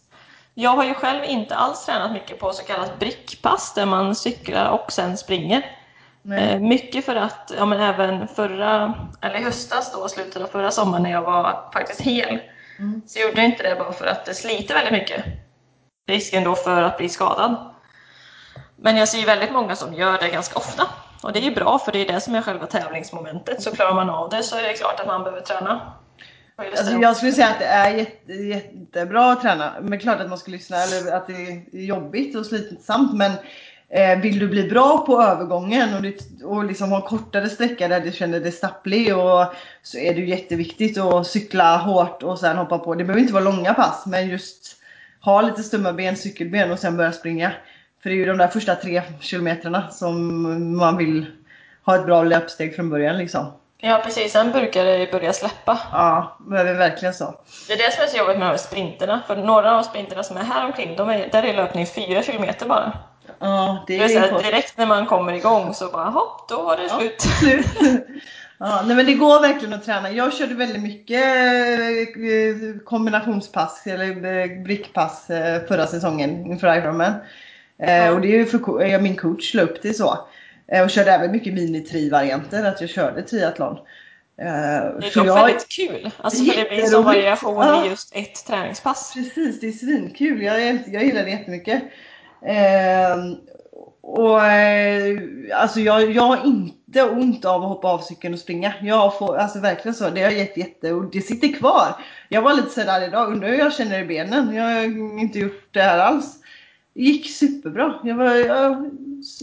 Jag 0.54 0.70
har 0.70 0.84
ju 0.84 0.94
själv 0.94 1.24
inte 1.24 1.54
alls 1.54 1.86
tränat 1.86 2.12
mycket 2.12 2.38
på 2.40 2.52
så 2.52 2.62
kallat 2.64 2.98
brickpass 2.98 3.74
där 3.74 3.86
man 3.86 4.14
cyklar 4.14 4.68
och 4.70 4.92
sen 4.92 5.16
springer. 5.16 5.76
Nej. 6.22 6.50
Eh, 6.52 6.60
Mycket 6.60 7.04
för 7.04 7.16
att, 7.16 7.52
ja 7.58 7.64
men 7.66 7.80
även 7.80 8.28
förra, 8.28 8.94
eller 9.20 9.38
höstas 9.38 9.92
då, 9.92 10.08
slutet 10.08 10.42
av 10.42 10.46
förra 10.46 10.70
sommaren 10.70 11.02
när 11.02 11.10
jag 11.10 11.22
var 11.22 11.70
faktiskt 11.72 12.00
hel, 12.00 12.40
Mm. 12.78 13.02
så 13.06 13.18
gjorde 13.20 13.40
jag 13.40 13.44
inte 13.50 13.62
det 13.62 13.76
bara 13.78 13.92
för 13.92 14.06
att 14.06 14.24
det 14.24 14.34
sliter 14.34 14.74
väldigt 14.74 14.92
mycket. 14.92 15.24
Risken 16.08 16.44
då 16.44 16.54
för 16.54 16.82
att 16.82 16.96
bli 16.98 17.08
skadad. 17.08 17.74
Men 18.76 18.96
jag 18.96 19.08
ser 19.08 19.18
ju 19.18 19.24
väldigt 19.24 19.52
många 19.52 19.76
som 19.76 19.94
gör 19.94 20.18
det 20.18 20.28
ganska 20.28 20.58
ofta. 20.58 20.86
Och 21.22 21.32
det 21.32 21.38
är 21.38 21.42
ju 21.42 21.54
bra 21.54 21.78
för 21.78 21.92
det 21.92 22.08
är 22.08 22.12
det 22.12 22.20
som 22.20 22.34
är 22.34 22.42
själva 22.42 22.66
tävlingsmomentet. 22.66 23.62
Så 23.62 23.70
klarar 23.70 23.94
man 23.94 24.10
av 24.10 24.30
det 24.30 24.42
så 24.42 24.56
är 24.56 24.62
det 24.62 24.74
klart 24.74 25.00
att 25.00 25.06
man 25.06 25.22
behöver 25.24 25.42
träna. 25.42 25.92
Alltså, 26.56 26.92
jag 26.92 27.16
skulle 27.16 27.32
säga 27.32 27.48
att 27.48 27.58
det 27.58 27.64
är 27.64 27.90
jätte, 27.90 28.32
jättebra 28.32 29.32
att 29.32 29.42
träna. 29.42 29.72
Men 29.80 29.98
klart 29.98 30.20
att 30.20 30.28
man 30.28 30.38
ska 30.38 30.50
lyssna 30.50 30.76
eller 30.76 31.12
att 31.12 31.26
det 31.26 31.32
är 31.32 31.84
jobbigt 31.84 32.36
och 32.36 32.46
slitsamt. 32.46 33.14
Men 33.14 33.32
eh, 33.88 34.20
vill 34.20 34.38
du 34.38 34.48
bli 34.48 34.68
bra 34.68 35.04
på 35.06 35.22
övergången 35.22 35.94
och, 35.94 36.02
det, 36.02 36.42
och 36.44 36.64
liksom 36.64 36.90
ha 36.90 36.96
en 36.96 37.02
kortare 37.08 37.48
sträcka 37.48 37.88
där 37.88 38.00
du 38.00 38.12
känner 38.12 38.40
dig 38.40 38.52
stapplig 38.52 39.16
och 39.16 39.46
så 39.82 39.98
är 39.98 40.14
det 40.14 40.20
jätteviktigt 40.20 40.98
att 40.98 41.26
cykla 41.26 41.76
hårt 41.76 42.22
och 42.22 42.38
sen 42.38 42.56
hoppa 42.56 42.78
på. 42.78 42.94
Det 42.94 43.04
behöver 43.04 43.20
inte 43.20 43.34
vara 43.34 43.44
långa 43.44 43.74
pass 43.74 44.06
men 44.06 44.28
just 44.28 44.76
ha 45.20 45.42
lite 45.42 45.62
stumma 45.62 45.92
ben, 45.92 46.16
cykelben 46.16 46.72
och 46.72 46.78
sen 46.78 46.96
börja 46.96 47.12
springa. 47.12 47.52
För 48.02 48.10
det 48.10 48.14
är 48.16 48.18
ju 48.18 48.26
de 48.26 48.38
där 48.38 48.48
första 48.48 48.74
tre 48.74 49.02
kilometrarna 49.20 49.90
som 49.90 50.76
man 50.78 50.96
vill 50.96 51.26
ha 51.84 51.96
ett 51.96 52.06
bra 52.06 52.22
löpsteg 52.22 52.76
från 52.76 52.90
början 52.90 53.18
liksom. 53.18 53.52
Ja 53.84 54.00
precis, 54.04 54.32
sen 54.32 54.52
brukar 54.52 54.84
det 54.84 55.12
börja 55.12 55.32
släppa. 55.32 55.78
Ja, 55.92 56.38
det 56.50 56.58
är 56.58 56.74
verkligen 56.74 57.14
så. 57.14 57.34
Det 57.68 57.72
är 57.72 57.76
det 57.76 57.92
som 57.94 58.04
är 58.04 58.08
så 58.08 58.16
jobbigt 58.18 58.38
med 58.38 58.46
de 58.46 58.50
här 58.50 58.56
sprinterna. 58.56 59.22
För 59.26 59.36
några 59.36 59.78
av 59.78 59.82
sprinterna 59.82 60.22
som 60.22 60.36
är 60.36 60.40
här 60.44 60.66
omkring, 60.66 60.96
de 60.96 61.08
är, 61.10 61.28
där 61.32 61.42
är 61.42 61.54
löpning 61.56 61.86
4 61.86 62.22
kilometer 62.22 62.66
bara. 62.68 62.92
Ja, 63.38 63.84
det 63.86 63.98
Det 63.98 64.04
är 64.04 64.08
så 64.08 64.14
är 64.18 64.20
här, 64.32 64.42
direkt 64.42 64.78
när 64.78 64.86
man 64.86 65.06
kommer 65.06 65.32
igång 65.32 65.74
så 65.74 65.88
bara 65.88 66.04
hopp, 66.10 66.48
då 66.48 66.62
var 66.62 66.76
det 66.76 66.82
Ja. 66.82 66.98
slut. 66.98 67.20
slut. 67.20 67.66
Ja, 68.58 68.82
nej 68.86 68.96
men 68.96 69.06
det 69.06 69.14
går 69.14 69.40
verkligen 69.40 69.74
att 69.74 69.84
träna. 69.84 70.10
Jag 70.10 70.32
körde 70.32 70.54
väldigt 70.54 70.82
mycket 70.82 71.22
eh, 72.16 72.84
kombinationspass 72.84 73.86
eller 73.86 74.40
eh, 74.40 74.62
brickpass 74.64 75.30
eh, 75.30 75.62
förra 75.68 75.86
säsongen 75.86 76.46
inför 76.46 76.74
Ironman. 76.76 77.12
Eh. 77.82 78.14
Och 78.14 78.20
det 78.20 78.28
är 78.28 78.38
ju 78.38 78.46
för 78.46 78.82
eh, 78.82 79.00
min 79.00 79.16
coach 79.16 79.54
la 79.54 79.62
upp 79.62 79.82
det 79.82 79.94
så. 79.94 80.18
Eh, 80.72 80.82
Och 80.82 80.90
körde 80.90 81.10
även 81.12 81.32
mycket 81.32 81.54
mini-tri-varianter, 81.54 82.64
att 82.64 82.80
jag 82.80 82.90
körde 82.90 83.22
triathlon. 83.22 83.76
Det 84.36 84.42
är 84.42 85.00
så 85.10 85.18
dock 85.18 85.28
jag- 85.28 85.34
väldigt 85.46 85.68
kul. 85.68 86.10
Alltså 86.16 86.44
för 86.44 86.56
det 86.62 86.68
blir 86.68 86.78
Jätteroligt. 86.78 87.06
variation 87.06 87.56
Ja. 87.66 87.84
i 87.84 87.88
just 87.88 88.16
ett 88.16 88.46
träningspass. 88.46 89.12
Precis, 89.14 89.60
det 89.60 89.66
är 89.68 89.72
svinkul. 89.72 90.42
Jag, 90.42 90.78
jag 90.86 91.04
gillar 91.04 91.22
det 91.24 91.30
jättemycket. 91.30 91.82
Eh, 92.46 93.16
och 94.00 94.40
alltså 95.54 95.80
jag, 95.80 96.10
jag 96.12 96.22
har 96.22 96.46
inte 96.46 97.02
ont 97.02 97.44
av 97.44 97.62
att 97.62 97.68
hoppa 97.68 97.88
av 97.88 97.98
cykeln 97.98 98.34
och 98.34 98.40
springa. 98.40 98.74
Jag 98.82 99.18
får, 99.18 99.36
alltså 99.36 99.58
verkligen 99.58 99.94
så. 99.94 100.10
Det 100.10 100.22
har 100.22 100.30
gett 100.30 100.56
jätte 100.56 100.92
och 100.92 101.10
det 101.10 101.20
sitter 101.20 101.48
kvar. 101.52 101.96
Jag 102.28 102.42
var 102.42 102.54
lite 102.54 102.70
sådär 102.70 103.04
idag, 103.08 103.28
undrar 103.32 103.48
hur 103.48 103.58
jag 103.58 103.72
känner 103.72 103.98
i 104.02 104.04
benen. 104.04 104.54
Jag 104.54 104.64
har 104.64 105.18
inte 105.20 105.38
gjort 105.38 105.68
det 105.70 105.82
här 105.82 105.98
alls. 105.98 106.36
Gick 106.94 107.30
superbra. 107.30 107.94
Jag 108.04 108.14
var, 108.14 108.34
jag, 108.34 108.90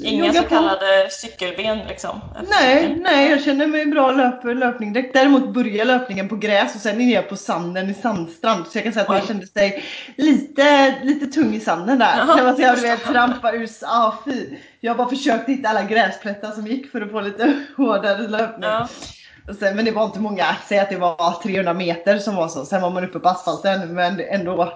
Inga 0.04 0.34
så 0.34 0.44
kallade 0.44 1.10
cykelben 1.12 1.88
liksom. 1.88 2.22
Nej, 2.50 2.82
cykeln. 2.82 3.04
nej, 3.04 3.30
jag 3.30 3.44
känner 3.44 3.68
mig 3.68 3.86
bra 3.86 4.12
löp, 4.12 4.44
löpning 4.44 4.94
direkt. 4.94 5.14
Däremot 5.14 5.54
börjar 5.54 5.86
löpningen 5.86 6.30
på 6.30 6.36
gräs 6.36 6.76
och 6.76 6.82
sen 6.82 7.02
är 7.02 7.14
jag 7.14 7.30
på 7.30 7.36
sanden 7.36 7.90
i 7.90 7.94
sandstrand. 7.94 8.68
Så 8.68 8.78
jag 8.78 8.84
kan 8.84 8.94
säga 8.94 9.04
att 9.04 9.10
man 9.10 9.22
Oj. 9.22 9.28
kände 9.28 9.48
sig 9.48 9.84
lite, 10.16 10.96
lite 11.04 11.26
tung 11.28 11.56
i 11.56 11.60
sanden 11.60 12.00
där. 12.00 12.18
Jaha, 12.18 12.36
det 12.36 12.44
var 12.44 12.54
så 12.54 12.62
jag 12.62 12.78
vet, 12.78 13.04
trampa 13.04 13.52
ur, 13.52 13.70
ah, 13.82 14.14
fy. 14.26 14.46
Jag 14.80 14.98
bara 14.98 15.10
försökte 15.10 15.52
hitta 15.52 15.70
alla 15.70 15.84
gräsplättar 15.84 16.52
som 16.52 16.68
gick 16.68 16.92
för 16.92 17.02
att 17.02 17.12
få 17.12 17.22
lite 17.22 17.54
hårdare 17.78 18.28
löpning. 18.28 18.70
Ja. 18.70 18.88
Och 19.50 19.56
sen, 19.56 19.76
men 19.76 19.86
det 19.86 19.92
var 19.92 20.06
inte 20.06 20.20
många, 20.20 20.46
säg 20.68 20.80
att 20.80 20.90
det 20.90 20.98
var 20.98 21.42
300 21.44 21.74
meter 21.74 22.20
som 22.20 22.36
var 22.36 22.48
så. 22.48 22.66
Sen 22.66 22.82
var 22.82 22.90
man 22.90 23.04
uppe 23.04 23.20
på 23.20 23.30
asfalten 23.30 23.94
men 23.94 24.20
ändå. 24.20 24.74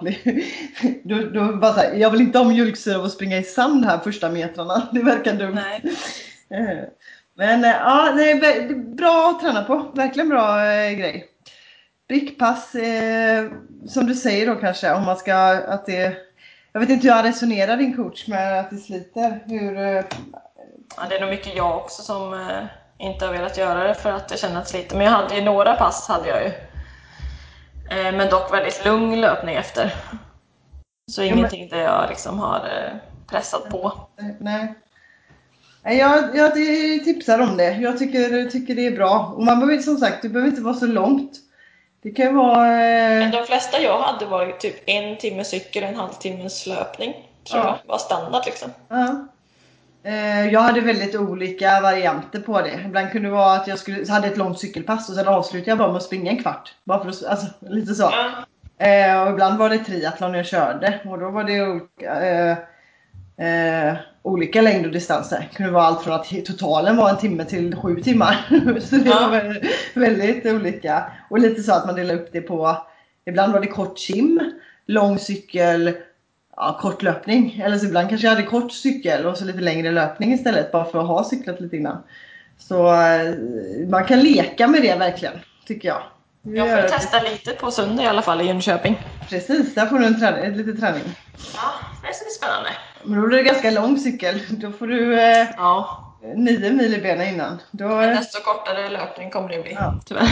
Då, 1.04 1.16
då 1.16 1.56
bara 1.56 1.72
så 1.72 1.80
här, 1.80 1.94
jag 1.94 2.10
vill 2.10 2.20
inte 2.20 2.38
ha 2.38 2.44
mjölksyra 2.44 3.04
att 3.04 3.12
springa 3.12 3.38
i 3.38 3.42
sand 3.42 3.84
här 3.84 3.98
första 3.98 4.30
metrarna. 4.30 4.88
Det 4.92 5.02
verkar 5.02 5.34
dumt. 5.34 5.54
Nej. 5.54 5.82
Eh, 6.50 6.84
Men 7.36 7.64
eh, 7.64 7.70
ja, 7.70 8.08
är 8.08 8.74
bra 8.94 9.30
att 9.30 9.40
träna 9.40 9.64
på. 9.64 9.92
Verkligen 9.94 10.28
bra 10.28 10.66
eh, 10.66 10.92
grej. 10.92 11.26
Brickpass, 12.08 12.74
eh, 12.74 13.50
som 13.88 14.06
du 14.06 14.14
säger 14.14 14.46
då 14.46 14.54
kanske, 14.54 14.94
om 14.94 15.04
man 15.04 15.16
ska 15.16 15.34
att 15.68 15.86
det... 15.86 16.16
Jag 16.72 16.80
vet 16.80 16.90
inte 16.90 17.06
hur 17.06 17.14
jag 17.14 17.24
resonerar 17.24 17.76
din 17.76 17.96
coach 17.96 18.28
med 18.28 18.60
att 18.60 18.70
det 18.70 18.76
sliter. 18.76 19.42
Hur, 19.46 19.78
eh, 19.78 20.04
Ja, 20.96 21.02
det 21.08 21.16
är 21.16 21.20
nog 21.20 21.30
mycket 21.30 21.56
jag 21.56 21.76
också 21.76 22.02
som 22.02 22.32
inte 22.98 23.26
har 23.26 23.32
velat 23.32 23.58
göra 23.58 23.84
det 23.88 23.94
för 23.94 24.12
att 24.12 24.28
det 24.28 24.36
sliter. 24.64 24.96
Men 24.96 25.06
jag 25.06 25.12
hade 25.12 25.34
ju 25.34 25.40
några 25.42 25.74
pass 25.74 26.08
hade 26.08 26.28
jag 26.28 26.42
ju. 26.42 26.48
Eh, 27.90 28.12
men 28.12 28.30
dock 28.30 28.52
väldigt 28.54 28.84
lugn 28.84 29.20
löpning 29.20 29.54
efter. 29.54 29.94
Så 31.12 31.20
men- 31.20 31.30
ingenting 31.38 31.68
där 31.68 31.80
jag 31.82 32.08
liksom 32.08 32.38
har 32.38 32.56
eh, 32.56 32.96
pressat 33.26 33.70
på. 33.70 33.92
nej. 34.40 34.74
Jag, 35.86 36.36
jag 36.36 36.54
tipsar 37.04 37.38
om 37.38 37.56
det. 37.56 37.72
Jag 37.76 37.98
tycker, 37.98 38.50
tycker 38.50 38.74
det 38.74 38.86
är 38.86 38.90
bra. 38.96 39.32
Och 39.36 39.44
man 39.44 39.60
behöver 39.60 39.82
som 39.82 39.96
sagt, 39.96 40.22
det 40.22 40.28
behöver 40.28 40.50
inte 40.50 40.62
vara 40.62 40.74
så 40.74 40.86
långt. 40.86 41.32
Det 42.02 42.10
kan 42.10 42.36
vara... 42.36 42.58
Men 42.66 43.22
Eh, 43.22 43.30
de 43.30 43.46
flesta 43.46 43.80
jag 43.80 43.98
hade 44.02 44.26
var 44.26 44.46
ju 44.46 44.52
typ 44.52 44.82
en 44.86 45.16
timme 45.18 45.44
cykel, 45.44 45.82
en 45.84 45.94
halvtimmes 45.96 46.66
löpning. 46.66 47.12
Tror 47.50 47.62
Ja. 47.62 47.78
jag 47.82 47.88
var 47.88 47.98
standard 47.98 48.42
liksom. 48.46 48.70
Ja. 48.88 49.26
Eh, 50.04 50.52
Jag 50.52 50.60
hade 50.60 50.80
väldigt 50.80 51.14
olika 51.14 51.80
varianter 51.80 52.40
på 52.40 52.60
det. 52.60 52.80
Ibland 52.86 53.10
kunde 53.10 53.28
det 53.28 53.34
vara 53.34 53.52
att 53.52 53.68
jag 53.68 53.78
skulle, 53.78 54.12
hade 54.12 54.26
ett 54.28 54.36
långt 54.36 54.58
cykelpass 54.58 55.08
och 55.08 55.14
sen 55.14 55.28
avslutade 55.28 55.70
jag 55.70 55.78
bara 55.78 55.88
med 55.88 55.96
att 55.96 56.02
springa 56.02 56.30
en 56.30 56.42
kvart. 56.42 56.74
Bara 56.84 57.02
för 57.02 57.08
att, 57.08 57.24
alltså, 57.24 57.46
lite 57.60 57.94
så. 57.94 58.10
Eh, 58.78 59.22
och 59.22 59.30
ibland 59.30 59.58
var 59.58 59.70
det 59.70 59.78
triathlon 59.78 60.34
jag 60.34 60.46
körde 60.46 61.00
och 61.04 61.18
då 61.18 61.30
var 61.30 61.44
det 61.44 61.62
olika, 61.62 62.22
eh, 62.22 62.56
eh, 63.46 63.96
olika 64.22 64.62
längd 64.62 64.86
och 64.86 64.92
distanser. 64.92 65.48
Det 65.50 65.56
kunde 65.56 65.72
vara 65.72 65.84
allt 65.84 66.02
från 66.02 66.14
att 66.14 66.44
totalen 66.44 66.96
var 66.96 67.10
en 67.10 67.16
timme 67.16 67.44
till 67.44 67.76
sju 67.76 68.02
timmar. 68.02 68.36
så 68.80 68.96
det 68.96 69.10
var 69.10 69.30
väldigt, 69.30 69.70
väldigt 69.94 70.46
olika. 70.46 71.04
Och 71.30 71.38
lite 71.38 71.62
så 71.62 71.72
att 71.72 71.86
man 71.86 71.94
delade 71.94 72.18
upp 72.20 72.28
det 72.32 72.40
på, 72.40 72.76
ibland 73.26 73.52
var 73.52 73.60
det 73.60 73.66
kort 73.66 73.98
sim, 73.98 74.52
lång 74.86 75.18
cykel, 75.18 75.94
ja, 76.56 76.78
kort 76.80 77.02
löpning. 77.02 77.60
Eller 77.64 77.78
så 77.78 77.86
ibland 77.86 78.08
kanske 78.08 78.26
jag 78.26 78.34
hade 78.34 78.46
kort 78.46 78.72
cykel 78.72 79.26
och 79.26 79.38
så 79.38 79.44
lite 79.44 79.58
längre 79.60 79.90
löpning 79.90 80.32
istället 80.32 80.72
bara 80.72 80.84
för 80.84 81.00
att 81.00 81.06
ha 81.06 81.24
cyklat 81.24 81.60
lite 81.60 81.76
innan. 81.76 82.02
Så 82.58 82.86
eh, 82.94 83.34
man 83.88 84.04
kan 84.04 84.20
leka 84.20 84.66
med 84.66 84.82
det 84.82 84.94
verkligen, 84.94 85.34
tycker 85.66 85.88
jag. 85.88 86.02
Jag 86.46 86.70
får 86.82 86.88
testa 86.88 87.22
lite 87.22 87.50
på 87.52 87.70
söndag 87.70 88.02
i 88.02 88.06
alla 88.06 88.22
fall 88.22 88.40
i 88.40 88.44
Jönköping. 88.44 89.00
Precis, 89.28 89.74
där 89.74 89.86
får 89.86 89.98
du 89.98 90.06
en 90.06 90.20
träning, 90.20 90.56
lite 90.56 90.80
träning. 90.80 91.02
Ja, 91.54 91.70
det 92.08 92.14
ska 92.14 92.24
bli 92.24 92.30
spännande. 92.32 92.68
Men 93.04 93.20
då 93.22 93.26
blir 93.28 93.38
det 93.38 93.44
ganska 93.44 93.70
lång 93.70 93.98
cykel. 93.98 94.40
Då 94.50 94.72
får 94.72 94.86
du 94.86 95.20
eh, 95.20 95.46
Ja, 95.56 96.00
nio 96.34 96.70
mil 96.72 96.94
i 96.94 97.00
benen 97.00 97.28
innan. 97.28 97.62
Då, 97.70 97.88
men 97.88 98.16
desto 98.16 98.42
kortare 98.42 98.88
löpning 98.90 99.30
kommer 99.30 99.48
det 99.48 99.62
bli, 99.62 99.72
Ja. 99.72 100.00
tyvärr. 100.06 100.28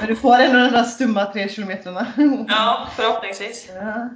men 0.00 0.06
du 0.06 0.16
får 0.16 0.38
ändå 0.38 0.58
de 0.58 0.68
där 0.72 0.82
stumma 0.84 1.24
tre 1.24 1.48
kilometrarna. 1.48 2.06
Ja, 2.48 2.86
förhoppningsvis. 2.96 3.68
Ja. 3.80 4.08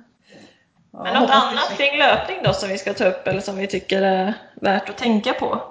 Men 0.90 1.22
något 1.22 1.30
annat 1.30 1.76
kring 1.76 1.98
löpning 1.98 2.36
då 2.44 2.52
som 2.52 2.68
vi 2.68 2.78
ska 2.78 2.94
ta 2.94 3.04
upp 3.04 3.28
eller 3.28 3.40
som 3.40 3.56
vi 3.56 3.66
tycker 3.66 4.02
är 4.02 4.34
värt 4.54 4.88
att 4.88 4.96
tänka 4.96 5.32
på? 5.32 5.62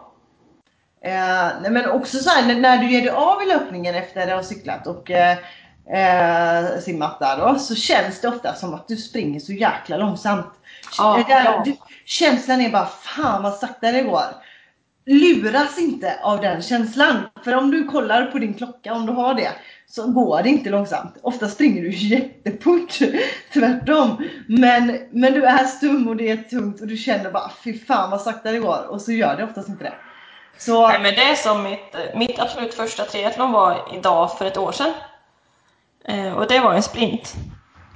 Eh, 1.01 1.49
nej 1.61 1.71
men 1.71 1.89
också 1.89 2.17
så 2.17 2.29
här, 2.29 2.55
när, 2.55 2.77
du 2.77 2.91
ger 2.91 3.01
dig 3.01 3.09
av 3.09 3.43
i 3.43 3.45
löpningen 3.45 3.95
efter 3.95 4.27
att 4.27 4.35
ha 4.35 4.43
cyklat 4.43 4.87
och 4.87 5.11
eh, 5.11 5.37
eh, 5.91 6.79
simmat 6.79 7.19
där 7.19 7.37
då, 7.37 7.59
så 7.59 7.75
känns 7.75 8.21
det 8.21 8.27
ofta 8.27 8.53
som 8.53 8.73
att 8.73 8.87
du 8.87 8.97
springer 8.97 9.39
så 9.39 9.53
jäkla 9.53 9.97
långsamt. 9.97 10.53
Ja, 10.97 11.19
Eh, 11.19 11.27
där, 11.27 11.43
ja. 11.43 11.61
du, 11.65 11.77
känslan 12.05 12.61
är 12.61 12.69
bara 12.69 12.85
fan 12.85 13.43
vad 13.43 13.53
sakta 13.53 13.91
det 13.91 14.01
går. 14.01 14.23
Luras 15.05 15.77
inte 15.77 16.19
av 16.21 16.41
den 16.41 16.61
känslan. 16.61 17.29
För 17.43 17.55
om 17.55 17.71
du 17.71 17.87
kollar 17.87 18.25
på 18.25 18.39
din 18.39 18.53
klocka, 18.53 18.93
om 18.93 19.05
du 19.05 19.13
har 19.13 19.33
det, 19.33 19.51
så 19.89 20.11
går 20.11 20.43
det 20.43 20.49
inte 20.49 20.69
långsamt. 20.69 21.17
Ofta 21.21 21.47
springer 21.47 21.81
du 21.81 21.89
jättefort. 21.89 22.97
Tvärtom. 23.53 24.29
Men, 24.47 24.99
men 25.11 25.33
du 25.33 25.43
är 25.43 25.65
stum 25.65 26.07
och 26.07 26.15
det 26.15 26.29
är 26.29 26.37
tungt 26.37 26.81
och 26.81 26.87
du 26.87 26.97
känner 26.97 27.31
bara 27.31 27.51
fy 27.63 27.79
fan 27.79 28.11
vad 28.11 28.21
sakta 28.21 28.51
det 28.51 28.59
går. 28.59 28.87
Och 28.89 29.01
så 29.01 29.11
gör 29.11 29.37
det 29.37 29.43
oftast 29.43 29.69
inte 29.69 29.83
det. 29.83 29.93
Så, 30.57 30.87
Nej, 30.87 30.99
men 31.01 31.15
det 31.15 31.23
är 31.23 31.35
som 31.35 31.63
mitt, 31.63 31.95
mitt 32.15 32.39
absolut 32.39 32.73
första 32.73 33.05
triathlon 33.05 33.51
var 33.51 33.93
idag 33.93 34.37
för 34.37 34.45
ett 34.45 34.57
år 34.57 34.71
sedan. 34.71 34.93
Eh, 36.05 36.33
och 36.33 36.47
det 36.47 36.59
var 36.59 36.73
en 36.73 36.83
sprint. 36.83 37.35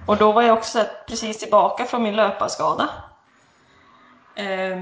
Och 0.08 0.17
då 0.17 0.32
var 0.32 0.41
jag 0.41 0.58
också 0.58 0.86
precis 1.08 1.38
tillbaka 1.38 1.86
från 1.86 2.04
min 2.04 2.15
löparskada. 2.15 2.89
Eh, 4.36 4.82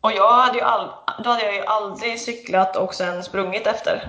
och 0.00 0.12
jag 0.12 0.32
hade 0.32 0.58
ju 0.58 0.64
all, 0.64 0.90
då 1.24 1.30
hade 1.30 1.44
jag 1.44 1.54
ju 1.54 1.64
aldrig 1.64 2.20
cyklat 2.20 2.76
och 2.76 2.94
sen 2.94 3.22
sprungit 3.22 3.66
efter. 3.66 4.08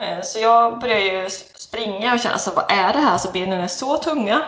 Eh, 0.00 0.22
så 0.22 0.38
jag 0.38 0.78
började 0.78 1.00
ju 1.00 1.30
springa 1.54 2.14
och 2.14 2.20
känna, 2.20 2.38
så 2.38 2.50
vad 2.50 2.64
är 2.68 2.92
det 2.92 2.98
här? 2.98 3.12
Alltså, 3.12 3.32
benen 3.32 3.60
är 3.60 3.68
så 3.68 3.96
tunga. 3.96 4.42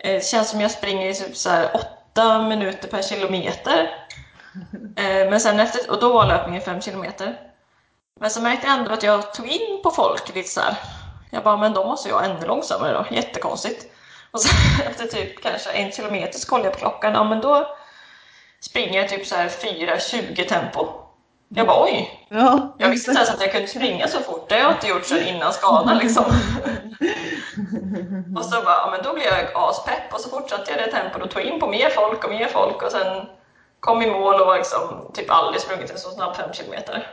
Eh, 0.00 0.12
det 0.12 0.24
känns 0.24 0.50
som 0.50 0.60
jag 0.60 0.70
springer 0.70 1.08
i 1.08 1.14
typ 1.14 1.36
så 1.36 1.50
här 1.50 1.70
åtta 1.74 2.42
minuter 2.42 2.88
per 2.88 3.02
kilometer. 3.02 4.06
Eh, 4.96 5.30
men 5.30 5.40
sen 5.40 5.60
efter, 5.60 5.90
och 5.90 6.00
då 6.00 6.12
var 6.12 6.26
löpningen 6.26 6.62
5 6.62 6.80
kilometer. 6.80 7.40
Men 8.20 8.30
så 8.30 8.40
märkte 8.40 8.66
jag 8.66 8.78
ändå 8.78 8.92
att 8.92 9.02
jag 9.02 9.34
tog 9.34 9.48
in 9.48 9.82
på 9.82 9.90
folk 9.90 10.34
lite 10.34 10.48
så 10.48 10.60
här. 10.60 10.76
Jag 11.30 11.42
bara, 11.42 11.56
men 11.56 11.72
då 11.72 11.84
måste 11.84 12.08
jag 12.08 12.24
ännu 12.24 12.46
långsammare 12.46 12.92
då. 12.92 13.16
Jättekonstigt. 13.16 13.92
Och 14.30 14.40
så 14.40 14.48
efter 14.90 15.06
typ 15.06 15.42
kanske 15.42 15.70
en 15.70 15.92
kilometer 15.92 16.38
så 16.38 16.48
kollade 16.48 16.68
jag 16.68 16.72
på 16.72 16.78
klockan. 16.78 17.12
Ja, 17.12 17.24
men 17.24 17.40
då 17.40 17.76
springer 18.60 19.00
jag 19.00 19.08
typ 19.08 19.26
så 19.26 19.34
här 19.34 19.48
4.20 19.48 20.48
tempo. 20.48 21.05
Jag 21.48 21.66
bara, 21.66 21.84
oj! 21.84 22.26
ja. 22.28 22.74
Jag 22.78 22.88
visste 22.88 23.10
inte 23.10 23.20
ens 23.20 23.34
att 23.34 23.40
jag 23.40 23.52
kunde 23.52 23.68
springa 23.68 24.08
så 24.08 24.20
fort. 24.20 24.48
Det 24.48 24.54
har 24.54 24.62
jag 24.62 24.72
inte 24.72 24.86
gjort 24.86 25.04
sedan 25.04 25.26
innan 25.26 25.52
skadan 25.52 25.98
liksom. 26.02 26.24
Och 28.36 28.44
så 28.44 28.62
bara, 28.62 28.76
ja, 28.76 28.88
men 28.90 29.02
då 29.02 29.12
blev 29.12 29.26
jag 29.26 29.50
aspepp 29.54 30.14
och 30.14 30.20
så 30.20 30.28
fortsatte 30.28 30.70
jag 30.70 30.80
det 30.80 30.92
tempot 30.92 31.22
och 31.22 31.30
tog 31.30 31.42
in 31.42 31.60
på 31.60 31.66
mer 31.66 31.90
folk 31.90 32.24
och 32.24 32.30
mer 32.30 32.46
folk 32.46 32.82
och 32.82 32.92
sen 32.92 33.26
kom 33.80 34.02
i 34.02 34.10
mål 34.10 34.40
och 34.40 34.46
var 34.46 34.56
liksom 34.56 35.10
typ 35.14 35.30
aldrig 35.30 35.62
sprungit 35.62 35.90
en 35.90 35.98
så 35.98 36.10
snabb 36.10 36.36
5 36.36 36.52
kilometer. 36.52 37.10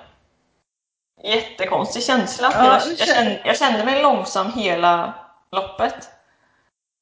Jättekonstig 1.24 2.04
känsla. 2.04 2.52
Ja, 2.54 2.66
jag, 2.66 2.82
jag, 3.00 3.08
kände, 3.08 3.42
jag 3.46 3.58
kände 3.58 3.86
mig 3.86 4.02
långsam 4.02 4.52
hela 4.52 5.14
loppet. 5.52 6.10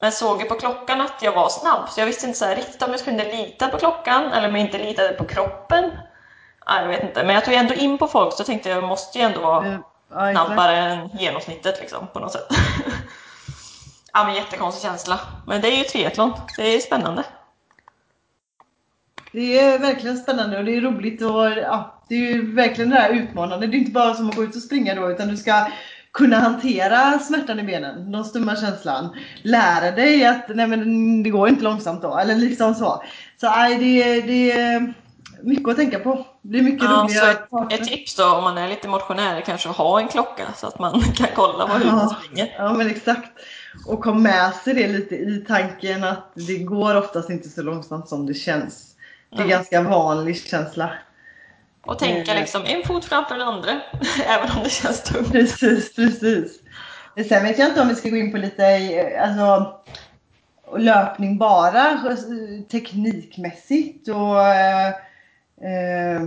Men 0.01 0.11
såg 0.11 0.41
ju 0.41 0.47
på 0.47 0.55
klockan 0.55 1.01
att 1.01 1.21
jag 1.21 1.31
var 1.31 1.49
snabb, 1.49 1.89
så 1.89 2.01
jag 2.01 2.05
visste 2.05 2.27
inte 2.27 2.39
så 2.39 2.47
riktigt 2.47 2.81
om 2.81 2.91
jag 2.91 2.99
skulle 2.99 3.31
lita 3.31 3.67
på 3.67 3.77
klockan 3.77 4.31
eller 4.31 4.47
om 4.47 4.55
jag 4.55 4.65
inte 4.65 4.77
litade 4.77 5.13
på 5.13 5.23
kroppen. 5.23 5.91
Ja, 6.65 6.81
jag 6.81 6.87
vet 6.87 7.03
inte, 7.03 7.23
men 7.23 7.35
jag 7.35 7.45
tog 7.45 7.53
ändå 7.53 7.73
in 7.73 7.97
på 7.97 8.07
folk 8.07 8.33
så 8.33 8.43
tänkte 8.43 8.69
jag 8.69 8.83
måste 8.83 9.19
ju 9.19 9.25
ändå 9.25 9.41
vara 9.41 9.79
Ja, 10.13 10.31
snabbare 10.31 10.77
än 10.77 11.09
genomsnittet 11.19 11.79
liksom, 11.81 12.07
på 12.13 12.19
något 12.19 12.31
sätt. 12.31 12.47
ja, 14.13 14.23
men 14.23 14.35
jättekonstig 14.35 14.89
känsla. 14.89 15.19
Men 15.47 15.61
det 15.61 15.67
är 15.67 15.77
ju 15.77 15.83
triathlon, 15.83 16.33
det 16.57 16.75
är 16.75 16.79
spännande. 16.79 17.23
Det 19.31 19.59
är 19.59 19.79
verkligen 19.79 20.17
spännande 20.17 20.57
och 20.57 20.65
det 20.65 20.75
är 20.75 20.81
roligt 20.81 21.21
och 21.21 21.51
ja, 21.51 22.01
det 22.09 22.15
är 22.15 22.19
ju 22.19 22.55
verkligen 22.55 22.89
det 22.89 22.95
här 22.95 23.09
utmanande. 23.09 23.67
Det 23.67 23.77
är 23.77 23.79
inte 23.79 23.91
bara 23.91 24.13
som 24.13 24.29
att 24.29 24.35
gå 24.35 24.43
ut 24.43 24.55
och 24.55 24.61
springa 24.61 24.95
då 24.95 25.11
utan 25.11 25.27
du 25.27 25.37
ska 25.37 25.67
kunna 26.11 26.39
hantera 26.39 27.19
smärtan 27.19 27.59
i 27.59 27.63
benen, 27.63 28.11
den 28.11 28.25
stumma 28.25 28.55
känslan. 28.55 29.15
Lära 29.41 29.91
dig 29.91 30.25
att 30.25 30.45
nej 30.55 30.67
men 30.67 31.23
det 31.23 31.29
går 31.29 31.49
inte 31.49 31.63
långsamt 31.63 32.01
då, 32.01 32.17
eller 32.17 32.35
liksom 32.35 32.75
så. 32.75 33.03
Så 33.37 33.49
nej, 33.49 33.77
det, 33.77 34.21
det 34.21 34.51
är 34.51 34.93
mycket 35.41 35.69
att 35.69 35.75
tänka 35.75 35.99
på. 35.99 36.25
Det 36.41 36.57
är 36.57 36.61
mycket 36.61 36.83
Ja, 36.89 37.03
roliga 37.03 37.21
så 37.21 37.27
ett, 37.71 37.79
ett 37.81 37.87
tips 37.87 38.15
då 38.15 38.25
om 38.35 38.43
man 38.43 38.57
är 38.57 38.67
lite 38.67 38.87
motionär 38.87 39.35
är 39.37 39.41
kanske 39.41 39.69
att 39.69 39.75
ha 39.75 39.99
en 39.99 40.07
klocka 40.07 40.43
så 40.57 40.67
att 40.67 40.79
man 40.79 41.01
kan 41.15 41.27
kolla 41.35 41.65
vad 41.65 41.85
man 41.85 41.97
Ja. 41.97 42.15
springer. 42.23 42.55
Ja 42.57 42.73
men 42.73 42.89
exakt. 42.89 43.31
Och 43.87 44.03
kom 44.03 44.23
med 44.23 44.53
sig 44.53 44.73
det 44.73 44.87
lite 44.87 45.15
i 45.15 45.45
tanken 45.47 46.03
att 46.03 46.31
det 46.33 46.57
går 46.57 46.95
oftast 46.97 47.29
inte 47.29 47.49
så 47.49 47.61
långsamt 47.61 48.09
som 48.09 48.25
det 48.25 48.33
känns. 48.33 48.87
Det 49.29 49.35
är 49.35 49.39
Mm. 49.39 49.49
ganska 49.49 49.81
vanlig 49.81 50.41
känsla. 50.47 50.93
Och 51.85 51.99
tänka 51.99 52.31
Mm. 52.31 52.41
liksom 52.41 52.61
en 52.65 52.83
fot 52.83 53.05
framför 53.05 53.35
den 53.37 53.47
andra, 53.47 53.71
även 54.27 54.51
om 54.57 54.63
det 54.63 54.69
känns 54.69 55.03
tungt. 55.03 55.31
Precis, 55.31 55.95
precis. 55.95 56.59
Sen 57.29 57.43
vet 57.43 57.59
jag 57.59 57.67
inte 57.67 57.81
om 57.81 57.87
vi 57.87 57.95
ska 57.95 58.09
gå 58.09 58.17
in 58.17 58.31
på 58.31 58.37
lite 58.37 58.65
eh, 58.65 59.23
alltså, 59.29 59.75
löpning 60.77 61.37
bara 61.37 61.89
eh, 61.91 62.15
teknikmässigt 62.71 64.07
och 64.07 64.45
eh, 65.63 66.21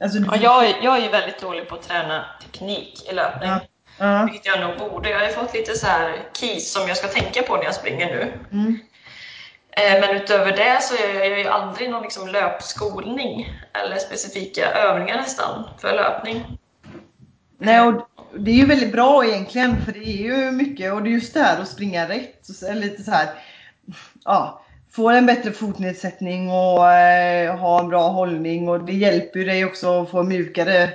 alltså, 0.00 0.18
Ja, 0.18 0.36
jag, 0.36 0.66
är- 0.68 0.76
jag 0.84 0.98
är 1.04 1.10
väldigt 1.10 1.40
dålig 1.40 1.68
på 1.68 1.74
att 1.74 1.82
träna 1.82 2.24
teknik 2.42 3.08
i 3.10 3.14
löpning. 3.14 3.50
Ja. 3.50 3.60
ja, 3.98 4.24
Vilket 4.30 4.46
jag 4.46 4.60
nog 4.60 4.78
borde. 4.90 5.10
Jag 5.10 5.20
har 5.20 5.28
fått 5.28 5.54
lite 5.54 5.74
så 5.74 5.86
här 5.86 6.22
keys 6.40 6.72
som 6.72 6.88
jag 6.88 6.96
ska 6.96 7.08
tänka 7.08 7.42
på 7.42 7.56
när 7.56 7.64
jag 7.64 7.74
springer 7.74 8.06
nu. 8.06 8.32
mm, 8.52 8.78
Eh, 9.78 10.00
Men 10.00 10.16
utöver 10.16 10.52
det 10.56 10.78
så 10.82 10.94
gör 10.94 11.14
jag 11.24 11.38
ju 11.38 11.48
aldrig 11.48 11.90
någon 11.90 12.02
liksom 12.02 12.28
löpskolning 12.28 13.52
eller 13.84 13.96
specifika 13.98 14.70
övningar 14.72 15.16
nästan 15.16 15.64
för 15.80 15.92
löpning. 15.94 16.58
Nej, 17.58 17.80
och 17.80 18.08
det 18.38 18.50
är 18.50 18.54
ju 18.54 18.66
väldigt 18.66 18.92
bra 18.92 19.24
egentligen 19.26 19.84
för 19.84 19.92
det 19.92 19.98
är 20.04 20.22
ju 20.22 20.50
mycket 20.50 20.92
och 20.92 21.02
det 21.02 21.08
är 21.08 21.12
just 21.12 21.34
det 21.34 21.40
här 21.42 21.60
att 21.62 21.68
springa 21.68 22.08
rätt. 22.08 22.62
Eller 22.70 22.80
lite 22.80 23.02
så 23.02 23.10
här, 23.10 23.28
ja, 24.24 24.62
Får 24.96 25.12
en 25.12 25.26
bättre 25.26 25.52
fotnedsättning 25.52 26.50
och 26.50 26.90
eh, 26.90 27.56
har 27.56 27.80
en 27.80 27.88
bra 27.88 28.08
hållning 28.08 28.68
och 28.68 28.84
det 28.84 28.92
hjälper 28.92 29.38
ju 29.38 29.44
dig 29.44 29.64
också 29.64 30.02
att 30.02 30.10
få 30.10 30.22
mjukare 30.22 30.90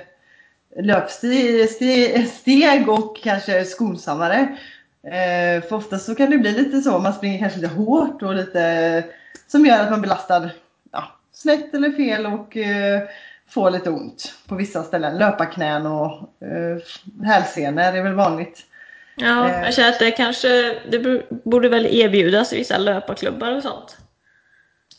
löpsteg 0.76 2.28
steg 2.28 2.88
och 2.88 3.16
kanske 3.22 3.64
skonsammare. 3.64 4.56
Eh, 5.02 5.62
för 5.62 5.72
ofta 5.72 5.98
så 5.98 6.14
kan 6.14 6.30
det 6.30 6.38
bli 6.38 6.52
lite 6.52 6.80
så, 6.80 6.98
man 6.98 7.12
springer 7.12 7.38
kanske 7.38 7.60
lite 7.60 7.74
hårt 7.74 8.22
och 8.22 8.34
lite 8.34 9.04
som 9.46 9.66
gör 9.66 9.80
att 9.80 9.90
man 9.90 10.02
belastar 10.02 10.50
ja, 10.92 11.04
snett 11.32 11.74
eller 11.74 11.90
fel 11.90 12.26
och 12.26 12.56
eh, 12.56 13.02
får 13.48 13.70
lite 13.70 13.90
ont 13.90 14.34
på 14.48 14.54
vissa 14.54 14.82
ställen. 14.82 15.18
Löparknän 15.18 15.86
och 15.86 16.12
eh, 16.42 16.78
hälsenor 17.24 17.82
är 17.82 18.02
väl 18.02 18.14
vanligt. 18.14 18.66
Ja, 19.16 19.48
Eh. 19.48 19.62
jag 19.64 19.74
känner 19.74 19.88
att 19.88 19.98
det 19.98 20.10
kanske 20.10 20.74
det 20.90 20.98
borde- 21.44 21.68
väl 21.68 21.86
erbjudas 21.86 22.52
i 22.52 22.56
vissa 22.56 22.78
löparklubbar 22.78 23.56
och 23.56 23.62
sånt. 23.62 23.96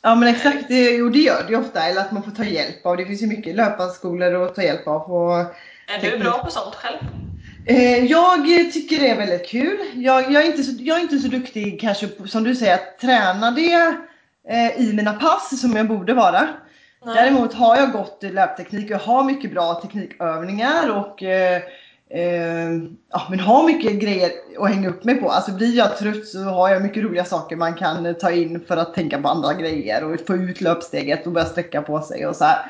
Ja 0.02 0.16
men 0.16 0.30
exakt, 0.30 0.68
det, 0.68 0.90
jo 0.92 1.10
det 1.10 1.20
gör 1.20 1.44
det 1.48 1.50
ju 1.54 1.60
ofta. 1.60 1.84
Eller 1.84 2.02
att 2.02 2.12
man 2.12 2.24
får 2.24 2.32
ta 2.32 2.44
hjälp 2.44 2.86
av. 2.86 2.98
Det 2.98 3.06
finns 3.06 3.22
ju 3.22 3.28
mycket 3.28 3.56
löparskolor 3.56 4.44
att 4.46 4.56
ta 4.56 4.62
hjälp 4.64 4.88
av. 4.88 5.12
Och, 5.12 5.38
Är 5.40 6.02
du 6.12 6.18
bra 6.18 6.40
på 6.44 6.52
sånt 6.52 6.76
själv? 6.76 6.98
eh, 7.68 8.06
jag 8.06 8.46
tycker 8.74 9.00
det 9.00 9.10
är 9.10 9.18
väldigt 9.18 9.48
kul. 9.50 9.78
Jag, 9.96 10.32
jag, 10.32 10.44
är 10.44 10.48
inte 10.48 10.64
så, 10.64 10.72
jag 10.80 10.98
är 10.98 11.02
inte 11.02 11.20
så 11.20 11.28
duktig 11.28 11.82
kanske 11.82 12.08
på, 12.08 12.28
som 12.28 12.44
du 12.44 12.56
säger 12.56 12.74
att 12.74 13.00
träna 13.00 13.52
det 13.52 13.96
eh, 14.50 14.82
i 14.82 14.94
mina 14.94 15.14
pass 15.14 15.62
som 15.62 15.76
jag 15.76 15.88
borde 15.88 16.14
vara. 16.14 16.48
Nej. 17.06 17.16
Däremot 17.16 17.54
har 17.54 17.78
jag 17.78 17.92
gått 17.92 18.24
i 18.24 18.30
löpteknik 18.30 18.86
och 18.86 18.92
jag 18.92 19.00
har 19.00 19.24
mycket 19.24 19.52
bra 19.52 19.74
teknikövningar 19.82 20.90
och 20.90 21.24
eh, 21.24 21.62
ja, 23.12 23.28
men 23.30 23.40
har 23.40 23.64
mycket 23.64 23.94
grejer 23.94 24.32
att 24.60 24.70
hänga 24.70 24.90
upp 24.90 25.04
mig 25.04 25.16
på. 25.16 25.30
Alltså 25.30 25.52
blir 25.52 25.78
jag 25.78 25.98
trött 25.98 26.28
så 26.28 26.40
har 26.40 26.70
jag 26.70 26.82
mycket 26.82 27.04
roliga 27.04 27.26
saker 27.26 27.56
man 27.56 27.74
kan 27.74 28.06
eh, 28.06 28.14
ta 28.14 28.32
in 28.32 28.64
för 28.68 28.78
att 28.78 28.94
tänka 28.94 29.22
på 29.22 29.28
andra 29.28 29.54
grejer 29.54 30.04
och 30.04 30.20
få 30.28 30.36
ut 30.36 30.62
löpsteget 30.62 31.26
och 31.26 31.32
börja 31.32 31.48
sträcka 31.48 31.82
på 31.82 32.02
sig 32.02 32.28
och 32.28 32.36
så 32.36 32.46
här. 32.46 32.66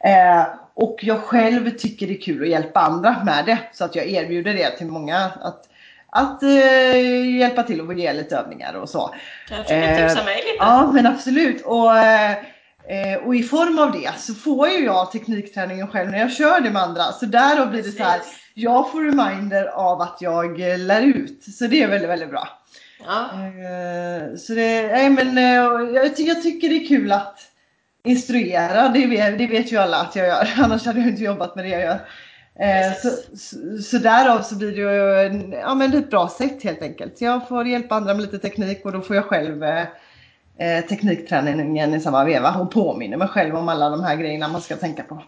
Eh, 0.00 0.46
och 0.74 0.98
jag 1.02 1.20
själv 1.20 1.70
tycker 1.70 2.06
det 2.06 2.12
är 2.12 2.20
kul 2.20 2.42
att 2.42 2.48
hjälpa 2.48 2.80
andra 2.80 3.16
med 3.24 3.44
det 3.46 3.58
så 3.72 3.84
att 3.84 3.96
jag 3.96 4.06
erbjuder 4.06 4.54
det 4.54 4.70
till 4.70 4.86
många 4.86 5.16
att, 5.16 5.68
att 6.10 6.42
eh, 6.42 7.38
hjälpa 7.38 7.62
till 7.62 7.80
och 7.80 7.94
ge 7.94 8.12
lite 8.12 8.36
övningar 8.36 8.74
och 8.74 8.88
så. 8.88 9.14
Kanske 9.48 9.74
du 9.74 9.80
Eh, 9.80 10.08
tipsa 10.08 10.24
mig 10.24 10.36
lite? 10.36 10.56
Ja, 10.58 10.90
men 10.92 11.06
absolut. 11.06 11.62
Och, 11.64 11.98
eh, 11.98 12.36
eh, 12.88 13.26
och 13.26 13.36
i 13.36 13.42
form 13.42 13.78
av 13.78 13.92
det 13.92 14.10
så 14.18 14.34
får 14.34 14.68
ju 14.68 14.84
jag 14.84 15.12
teknikträningen 15.12 15.88
själv 15.88 16.10
när 16.10 16.18
jag 16.18 16.32
kör 16.32 16.60
det 16.60 16.70
med 16.70 16.82
andra. 16.82 17.12
Så 17.12 17.26
där 17.26 17.66
blir 17.66 17.82
det 17.82 17.92
så 17.92 18.02
här, 18.02 18.20
jag 18.54 18.92
får 18.92 19.04
reminder 19.04 19.66
av 19.66 20.00
att 20.00 20.18
jag 20.20 20.60
eh, 20.60 20.78
lär 20.78 21.02
ut. 21.02 21.44
Så 21.44 21.66
det 21.66 21.82
är 21.82 21.88
väldigt, 21.88 22.10
väldigt 22.10 22.30
bra. 22.30 22.48
Ja. 23.06 23.30
Eh, 23.32 24.36
så 24.36 24.54
det, 24.54 24.86
nej 24.86 25.10
men 25.10 25.38
eh, 25.38 25.54
jag, 25.94 26.18
jag 26.18 26.42
tycker 26.42 26.68
det 26.68 26.84
är 26.84 26.88
kul 26.88 27.12
att 27.12 27.38
instruera, 28.04 28.88
det 28.88 29.06
vet, 29.06 29.38
det 29.38 29.46
vet 29.46 29.72
ju 29.72 29.76
alla 29.76 29.96
att 29.96 30.16
jag 30.16 30.26
gör. 30.26 30.48
Annars 30.56 30.86
hade 30.86 31.00
jag 31.00 31.08
inte 31.08 31.24
jobbat 31.24 31.56
med 31.56 31.64
det 31.64 31.68
jag 31.68 31.82
gör. 31.82 32.08
Eh, 32.58 32.92
så, 33.02 33.36
så, 33.36 33.82
så 33.82 33.98
därav 33.98 34.42
så 34.42 34.54
blir 34.54 34.72
det 34.72 34.80
ju 34.80 35.52
ja, 35.52 35.74
men 35.74 35.94
ett 35.94 36.10
bra 36.10 36.28
sätt 36.28 36.62
helt 36.62 36.82
enkelt. 36.82 37.20
Jag 37.20 37.48
får 37.48 37.66
hjälpa 37.66 37.94
andra 37.94 38.14
med 38.14 38.22
lite 38.22 38.38
teknik 38.38 38.84
och 38.84 38.92
då 38.92 39.00
får 39.00 39.16
jag 39.16 39.24
själv 39.24 39.62
eh, 40.58 40.84
teknikträningen 40.84 41.94
i 41.94 42.00
samma 42.00 42.24
veva 42.24 42.54
och 42.54 42.70
påminner 42.70 43.16
mig 43.16 43.28
själv 43.28 43.56
om 43.56 43.68
alla 43.68 43.90
de 43.90 44.04
här 44.04 44.16
grejerna 44.16 44.48
man 44.48 44.60
ska 44.60 44.76
tänka 44.76 45.02
på. 45.02 45.22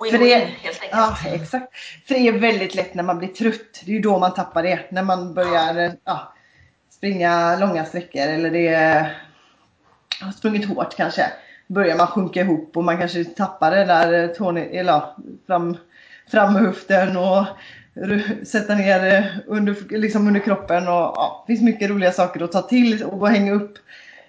Win-win 0.00 0.10
För 0.10 0.18
det- 0.18 0.34
helt 0.34 0.82
enkelt. 0.82 0.90
Ja, 0.92 1.16
exakt. 1.24 1.76
För 2.06 2.14
det 2.14 2.28
är 2.28 2.32
väldigt 2.32 2.74
lätt 2.74 2.94
när 2.94 3.02
man 3.02 3.18
blir 3.18 3.28
trött. 3.28 3.82
Det 3.84 3.90
är 3.90 3.94
ju 3.94 4.00
då 4.00 4.18
man 4.18 4.34
tappar 4.34 4.62
det. 4.62 4.80
När 4.90 5.02
man 5.02 5.34
börjar 5.34 5.92
ja, 6.04 6.32
springa 6.90 7.56
långa 7.56 7.84
sträckor 7.84 8.20
eller 8.20 8.50
det 8.50 8.68
är, 8.68 9.22
har 10.20 10.32
sprungit 10.32 10.68
hårt 10.68 10.96
kanske. 10.96 11.26
Börjar 11.66 11.96
man 11.96 12.06
sjunka 12.06 12.40
ihop 12.40 12.76
och 12.76 12.84
man 12.84 12.98
kanske 12.98 13.24
tappar 13.24 13.70
det 13.70 13.84
där 13.84 14.22
eh, 14.22 14.28
tån, 14.28 14.56
eller 14.56 15.02
fram, 15.46 15.76
fram 16.30 16.52
med 16.52 16.62
höften 16.62 17.16
och 17.16 17.44
sätta 18.46 18.74
ner 18.74 19.14
eh, 19.14 19.24
under, 19.46 19.98
liksom 19.98 20.26
under 20.26 20.40
kroppen. 20.40 20.88
Och, 20.88 20.94
ja, 20.94 21.44
det 21.46 21.52
finns 21.52 21.64
mycket 21.64 21.90
roliga 21.90 22.12
saker 22.12 22.44
att 22.44 22.52
ta 22.52 22.62
till 22.62 23.04
och 23.04 23.28
hänga 23.28 23.52
upp. 23.52 23.78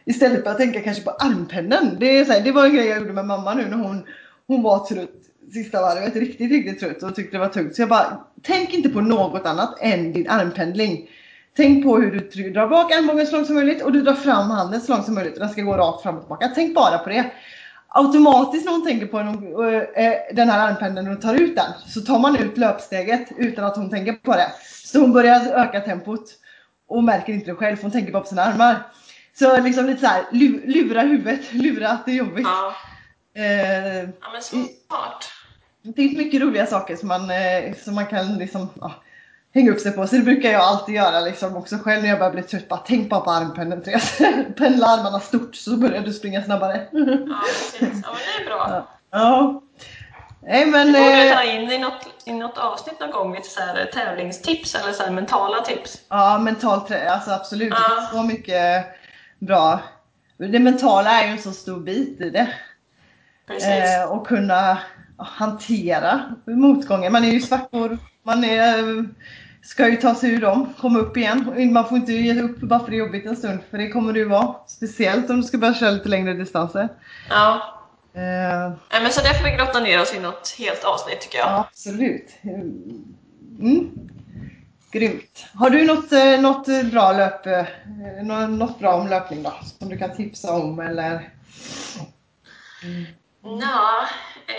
Istället 0.06 0.44
för 0.44 0.52
att 0.52 0.58
tänka 0.58 0.82
kanske 0.82 1.04
på 1.04 1.12
armpendeln. 1.12 1.98
Det, 2.00 2.18
är 2.18 2.26
så 2.26 2.32
här, 2.32 2.42
det 2.42 2.52
var 2.52 2.66
en 2.66 2.76
grej 2.76 2.86
jag 2.86 3.00
gjorde 3.00 3.14
med 3.14 3.26
mamma 3.26 3.54
nu 3.54 3.68
när 3.68 3.78
hon, 3.78 4.04
hon 4.48 4.64
var 4.64 4.86
trött 4.86 5.10
sista 5.54 5.82
varvet. 5.82 6.16
Riktigt, 6.16 6.52
riktigt 6.52 6.80
trött 6.80 7.04
och 7.04 7.16
tyckte 7.16 7.38
det 7.38 7.42
var 7.42 7.50
tungt. 7.50 7.76
Så 7.76 7.82
jag 7.82 7.90
bara, 7.90 8.18
tänk 8.42 8.74
inte 8.74 8.90
på 8.90 9.02
något 9.02 9.46
annat 9.46 9.78
än 9.82 10.14
din 10.14 10.30
armpendling. 10.30 11.10
Tänk 11.58 11.84
på 11.84 11.98
hur 11.98 12.30
du 12.34 12.50
drar 12.50 12.68
bak 12.68 12.92
armbågen 12.92 13.28
så 13.28 13.36
långt 13.36 13.48
som 13.48 13.56
möjligt 13.56 13.84
och 13.84 13.92
du 13.92 14.02
drar 14.02 14.14
fram 14.14 14.50
handen 14.50 14.82
så 14.82 14.92
långt 14.94 15.06
som 15.06 15.16
möjligt. 15.16 15.34
Och 15.34 15.40
den 15.40 15.50
ska 15.50 15.62
gå 15.62 15.78
rakt 15.78 16.04
fram 16.04 16.16
och 16.16 16.22
tillbaka. 16.22 16.52
Tänk 16.56 16.76
bara 16.76 16.98
på 16.98 17.10
det. 17.10 17.32
Automatiskt 17.88 18.66
när 18.66 18.72
hon 18.72 18.86
tänker 18.86 19.06
på 19.06 19.20
eh, 19.20 20.06
eh, 20.06 20.14
den, 20.34 20.50
här 20.50 20.68
armpendeln 20.68 21.12
och 21.12 21.22
tar 21.22 21.34
ut 21.34 21.56
den 21.56 21.72
så 21.88 22.02
tar 22.02 22.20
man 22.20 22.36
ut 22.36 22.58
löpsteget 22.58 23.32
utan 23.38 23.66
att 23.66 23.76
hon 23.76 23.90
tänker 23.90 24.14
på 24.14 24.32
det. 24.32 24.52
Så 24.86 25.00
hon 25.00 25.14
börjar 25.14 25.40
öka 25.54 25.80
tempot 25.80 26.24
och 26.88 27.04
märker 27.04 27.34
inte 27.34 27.52
det 27.52 27.56
själv 27.56 27.78
hon 27.82 27.92
tänker 27.92 28.12
bara 28.12 28.22
på 28.22 28.28
sina 28.28 28.42
armar. 28.44 28.76
Så 29.40 29.62
liksom 29.62 29.86
lite 29.86 30.02
så 30.02 30.08
här, 30.08 30.24
lu- 30.32 30.62
lura 30.66 31.02
huvudet, 31.02 31.42
lura 31.54 31.90
att 31.90 32.06
det 32.06 32.12
är 32.12 32.16
jobbigt. 32.16 32.48
Ja. 32.48 32.76
Eh, 33.36 33.98
ja, 33.98 34.32
men 34.34 34.42
smart. 34.42 35.32
det 35.82 35.94
finns 35.94 36.18
mycket 36.18 36.42
roliga 36.42 36.66
saker 36.66 36.96
som 36.96 37.08
man, 37.08 37.30
eh, 37.32 37.76
som 37.84 37.96
man 37.96 38.06
kan 38.06 38.38
liksom, 38.38 38.70
ja, 38.82 38.94
hänga 39.54 39.72
upp 39.72 39.80
sig 39.80 39.92
på. 39.92 40.08
Så 40.08 40.16
det 40.16 40.22
brukar 40.22 40.50
jag 40.52 40.62
alltid 40.62 40.96
göra 40.96 41.20
liksom, 41.20 41.58
också 41.58 41.78
själv 41.78 42.02
när 42.02 42.10
jag 42.10 42.20
börjar 42.20 42.32
bli 42.32 42.44
trött. 42.44 42.70
Bara 42.70 42.80
tänk 42.86 43.10
bara 43.10 43.20
på 43.20 43.32
armpendeln 43.32 43.84
Therese. 43.84 44.18
Pendla 44.58 44.88
armarna 44.88 45.20
stort 45.20 45.56
så 45.56 45.78
börjar 45.78 46.02
du 46.02 46.14
springa 46.14 46.44
snabbare. 46.44 46.88
Ja, 46.92 47.42
precis. 47.46 47.82
Ja, 47.82 47.88
men 47.88 48.20
det 48.38 48.44
är 48.44 48.46
bra. 48.46 48.68
Ja. 48.70 48.88
ja. 49.12 49.62
Nej 50.44 50.66
men... 50.66 50.88
Du 50.88 50.94
borde 50.94 51.30
eh, 51.30 51.36
ta 51.36 51.44
in 51.44 51.72
i 51.72 51.78
något, 51.78 52.08
i 52.26 52.34
något 52.34 52.58
avsnitt 52.58 53.00
någon 53.00 53.12
gång 53.12 53.36
lite 53.36 53.50
så 53.50 53.62
här 53.62 53.86
tävlingstips 53.94 54.76
eller 54.76 54.94
så 54.94 55.04
här 55.04 55.12
mentala 55.12 55.62
tips. 55.62 56.02
Ja, 56.10 56.38
mentalt 56.38 56.92
alltså 56.92 57.32
absolut. 57.32 57.74
Ja. 57.74 57.90
Det 57.90 57.96
finns 57.96 58.12
så 58.12 58.24
mycket 58.24 58.86
bra. 59.42 59.80
Det 60.38 60.60
mentala 60.60 61.22
är 61.22 61.26
ju 61.26 61.32
en 61.32 61.42
så 61.42 61.52
stor 61.52 61.80
bit 61.80 62.22
i 62.22 62.30
det. 62.30 62.54
Precis. 63.48 63.70
Eh, 63.70 64.12
och 64.12 64.28
kunna 64.28 64.78
hantera 65.18 66.36
motgångar. 66.46 67.10
Man 67.10 67.24
är 67.24 67.32
ju 67.32 67.42
svackor, 67.42 67.98
man 68.24 68.44
är, 68.44 69.06
ska 69.64 69.90
ju 69.90 69.96
ta 69.96 70.16
sig 70.16 70.32
ur 70.34 70.42
dem, 70.42 70.74
komma 70.78 71.00
upp 71.00 71.18
igen. 71.18 71.74
Man 71.74 71.90
får 71.90 71.98
inte 71.98 72.14
ge 72.14 72.42
upp 72.42 72.60
bara 72.60 72.80
för 72.80 72.92
det 72.92 72.96
är 72.96 73.00
jobbigt 73.00 73.26
en 73.26 73.36
stund, 73.36 73.60
för 73.72 73.78
det 73.78 73.90
kommer 73.90 74.14
det 74.14 74.20
ju 74.20 74.26
vara. 74.26 74.56
Speciellt 74.68 75.30
om 75.30 75.38
du 75.38 75.44
ska 75.44 75.58
börja 75.58 75.74
köra 75.74 75.92
lite 75.92 76.10
längre 76.10 76.34
distanser. 76.34 76.90
Ja, 77.30 77.78
Uh, 78.16 79.02
men 79.02 79.12
så 79.12 79.22
det 79.22 79.38
får 79.38 79.44
vi 79.44 79.52
grotta 79.52 79.80
ner 79.80 80.02
oss 80.02 80.16
i 80.16 80.20
något 80.20 80.56
helt 80.60 80.84
avsnitt 80.84 81.22
tycker 81.22 81.38
jag. 81.38 81.48
Ja, 81.48 81.68
absolut. 81.70 82.30
Mm. 83.60 83.92
Grymt. 84.92 85.46
Har 85.54 85.70
du 85.70 85.86
något, 85.86 86.12
eh, 86.12 86.42
något 86.42 86.92
bra 86.92 87.12
löp, 87.12 87.48
eh, 87.48 87.66
något 88.50 88.80
bra 88.80 88.94
om 88.94 89.08
löpning 89.08 89.44
då? 89.44 89.54
Som 89.80 89.90
du 89.90 89.98
kan 89.98 90.16
tipsa 90.16 90.54
om 90.54 90.80
eller? 90.80 91.30
Mm. 92.84 93.06
Ja, 93.62 94.08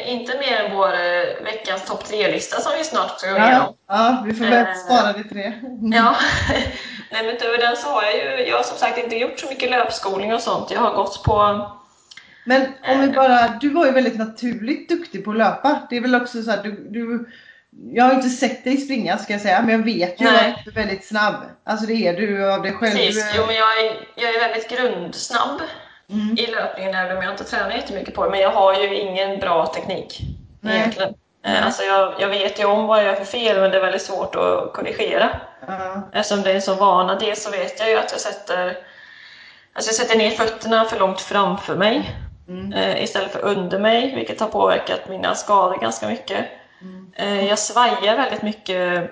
inte 0.06 0.38
mer 0.38 0.56
än 0.56 0.76
vår 0.76 1.44
veckans 1.44 1.84
topp 1.84 2.04
tre-lista 2.04 2.60
som 2.60 2.72
vi 2.78 2.84
snart 2.84 3.18
ska 3.18 3.30
gå 3.30 3.36
igenom. 3.36 3.74
Ja, 3.86 4.22
vi 4.26 4.34
får 4.34 4.44
börja 4.44 4.74
spara 4.74 5.12
det 5.12 5.24
tre. 5.24 5.44
Mm. 5.44 5.92
Ja, 5.92 6.16
Nej, 7.12 7.24
men 7.24 7.36
utöver 7.36 7.58
den 7.58 7.76
så 7.76 7.88
har 7.88 8.02
jag 8.02 8.14
ju, 8.14 8.48
jag 8.48 8.56
har 8.56 8.64
som 8.64 8.78
sagt 8.78 8.98
inte 8.98 9.16
gjort 9.16 9.40
så 9.40 9.46
mycket 9.46 9.70
löpskolning 9.70 10.34
och 10.34 10.40
sånt. 10.40 10.70
Jag 10.70 10.80
har 10.80 10.94
gått 10.94 11.22
på 11.24 11.68
men 12.44 12.62
om 12.88 13.00
vi 13.00 13.08
bara, 13.08 13.48
du 13.60 13.68
var 13.68 13.86
ju 13.86 13.92
väldigt 13.92 14.18
naturligt 14.18 14.88
duktig 14.88 15.24
på 15.24 15.30
att 15.30 15.36
löpa. 15.36 15.86
Det 15.90 15.96
är 15.96 16.00
väl 16.00 16.14
också 16.14 16.42
så 16.42 16.50
att 16.50 16.62
du, 16.62 16.88
du 16.90 17.26
jag 17.92 18.04
har 18.04 18.14
inte 18.14 18.28
sett 18.28 18.64
dig 18.64 18.76
springa 18.76 19.18
ska 19.18 19.32
jag 19.32 19.42
säga, 19.42 19.60
men 19.60 19.70
jag 19.70 19.84
vet 19.84 20.20
ju 20.20 20.24
Nej. 20.24 20.50
att 20.50 20.64
du 20.64 20.70
är 20.70 20.74
väldigt 20.74 21.06
snabb. 21.06 21.34
Alltså 21.64 21.86
det 21.86 22.06
är 22.06 22.16
du 22.16 22.52
av 22.52 22.62
dig 22.62 22.72
själv. 22.72 22.92
Precis, 22.92 23.32
jo 23.36 23.46
men 23.46 23.56
jag 23.56 23.84
är, 23.84 24.08
jag 24.14 24.34
är 24.34 24.40
väldigt 24.40 24.68
grundsnabb 24.68 25.60
mm. 26.10 26.36
i 26.38 26.46
löpningen 26.46 26.94
även 26.94 27.16
om 27.16 27.22
jag 27.22 27.32
inte 27.32 27.44
tränar 27.44 27.70
jättemycket 27.70 28.14
på 28.14 28.24
det. 28.24 28.30
Men 28.30 28.40
jag 28.40 28.50
har 28.50 28.74
ju 28.74 28.94
ingen 28.94 29.40
bra 29.40 29.66
teknik 29.66 30.20
Nej. 30.60 30.76
egentligen. 30.76 31.14
Mm. 31.44 31.64
Alltså 31.64 31.82
jag, 31.82 32.14
jag 32.18 32.28
vet 32.28 32.60
ju 32.60 32.64
om 32.64 32.86
vad 32.86 32.98
jag 32.98 33.06
gör 33.06 33.14
för 33.14 33.24
fel 33.24 33.60
men 33.60 33.70
det 33.70 33.76
är 33.76 33.82
väldigt 33.82 34.02
svårt 34.02 34.36
att 34.36 34.72
korrigera. 34.72 35.30
Mm. 35.68 36.00
Eftersom 36.12 36.42
det 36.42 36.50
är 36.50 36.54
en 36.54 36.62
sån 36.62 36.78
vana. 36.78 37.14
Dels 37.14 37.42
så 37.42 37.50
vet 37.50 37.80
jag 37.80 37.88
ju 37.88 37.96
att 37.96 38.12
jag 38.12 38.20
sätter, 38.20 38.78
alltså 39.72 39.88
jag 39.88 39.94
sätter 39.94 40.18
ner 40.18 40.30
fötterna 40.30 40.84
för 40.84 40.98
långt 40.98 41.20
framför 41.20 41.76
mig 41.76 42.10
mm. 42.48 42.72
eh, 42.72 43.02
istället 43.02 43.32
för 43.32 43.44
under 43.44 43.78
mig 43.78 44.14
vilket 44.14 44.40
har 44.40 44.48
påverkat 44.48 45.08
mina 45.08 45.34
skador 45.34 45.78
ganska 45.80 46.08
mycket. 46.08 46.46
Mm. 46.82 47.12
Eh, 47.16 47.48
jag 47.48 47.58
svajar 47.58 48.16
väldigt 48.16 48.42
mycket 48.42 49.10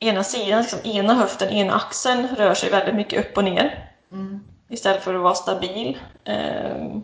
ena 0.00 0.24
sidan, 0.24 0.62
liksom 0.62 0.78
ena 0.84 1.14
höften, 1.14 1.48
ena 1.48 1.74
axeln 1.74 2.28
rör 2.36 2.54
sig 2.54 2.70
väldigt 2.70 2.94
mycket 2.94 3.26
upp 3.26 3.36
och 3.36 3.44
ner 3.44 3.88
mm. 4.12 4.40
istället 4.68 5.04
för 5.04 5.14
att 5.14 5.22
vara 5.22 5.34
stabil. 5.34 5.98
Eh, 6.24 6.98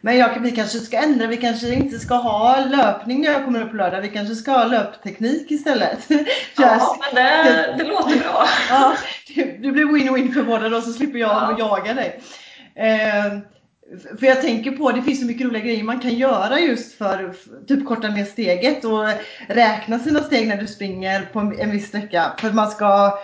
men 0.00 0.18
jag, 0.18 0.40
vi 0.40 0.50
kanske 0.50 0.78
ska 0.78 0.98
ändra, 0.98 1.26
vi 1.26 1.36
kanske 1.36 1.74
inte 1.74 1.98
ska 1.98 2.14
ha 2.14 2.64
löpning 2.64 3.20
när 3.20 3.32
jag 3.32 3.44
kommer 3.44 3.62
upp 3.62 3.70
på 3.70 3.76
lördag. 3.76 4.00
Vi 4.00 4.08
kanske 4.08 4.34
ska 4.34 4.52
ha 4.52 4.64
löpteknik 4.64 5.50
istället. 5.50 5.98
Ja, 6.56 6.96
men 7.00 7.14
det, 7.14 7.74
det 7.78 7.84
låter 7.84 8.18
bra. 8.18 8.46
Ja, 8.70 8.94
det, 9.34 9.44
det 9.44 9.72
blir 9.72 9.84
win-win 9.84 10.32
för 10.32 10.42
båda 10.42 10.68
då 10.68 10.80
så 10.80 10.92
slipper 10.92 11.18
jag 11.18 11.30
ja. 11.30 11.56
jaga 11.58 11.94
dig. 11.94 12.20
Eh, 12.74 13.38
för 13.98 14.26
jag 14.26 14.40
tänker 14.40 14.70
på, 14.70 14.92
det 14.92 15.02
finns 15.02 15.20
så 15.20 15.26
mycket 15.26 15.46
roliga 15.46 15.62
grejer 15.62 15.84
man 15.84 16.00
kan 16.00 16.14
göra 16.14 16.60
just 16.60 16.98
för 16.98 17.34
typ 17.68 17.86
korta 17.86 18.08
ner 18.08 18.24
steget 18.24 18.84
och 18.84 19.08
räkna 19.48 19.98
sina 19.98 20.22
steg 20.22 20.48
när 20.48 20.56
du 20.56 20.66
springer 20.66 21.28
på 21.32 21.38
en 21.38 21.70
viss 21.70 21.88
sträcka. 21.88 22.32
För 22.38 22.50
man 22.50 22.70
ska, 22.70 23.18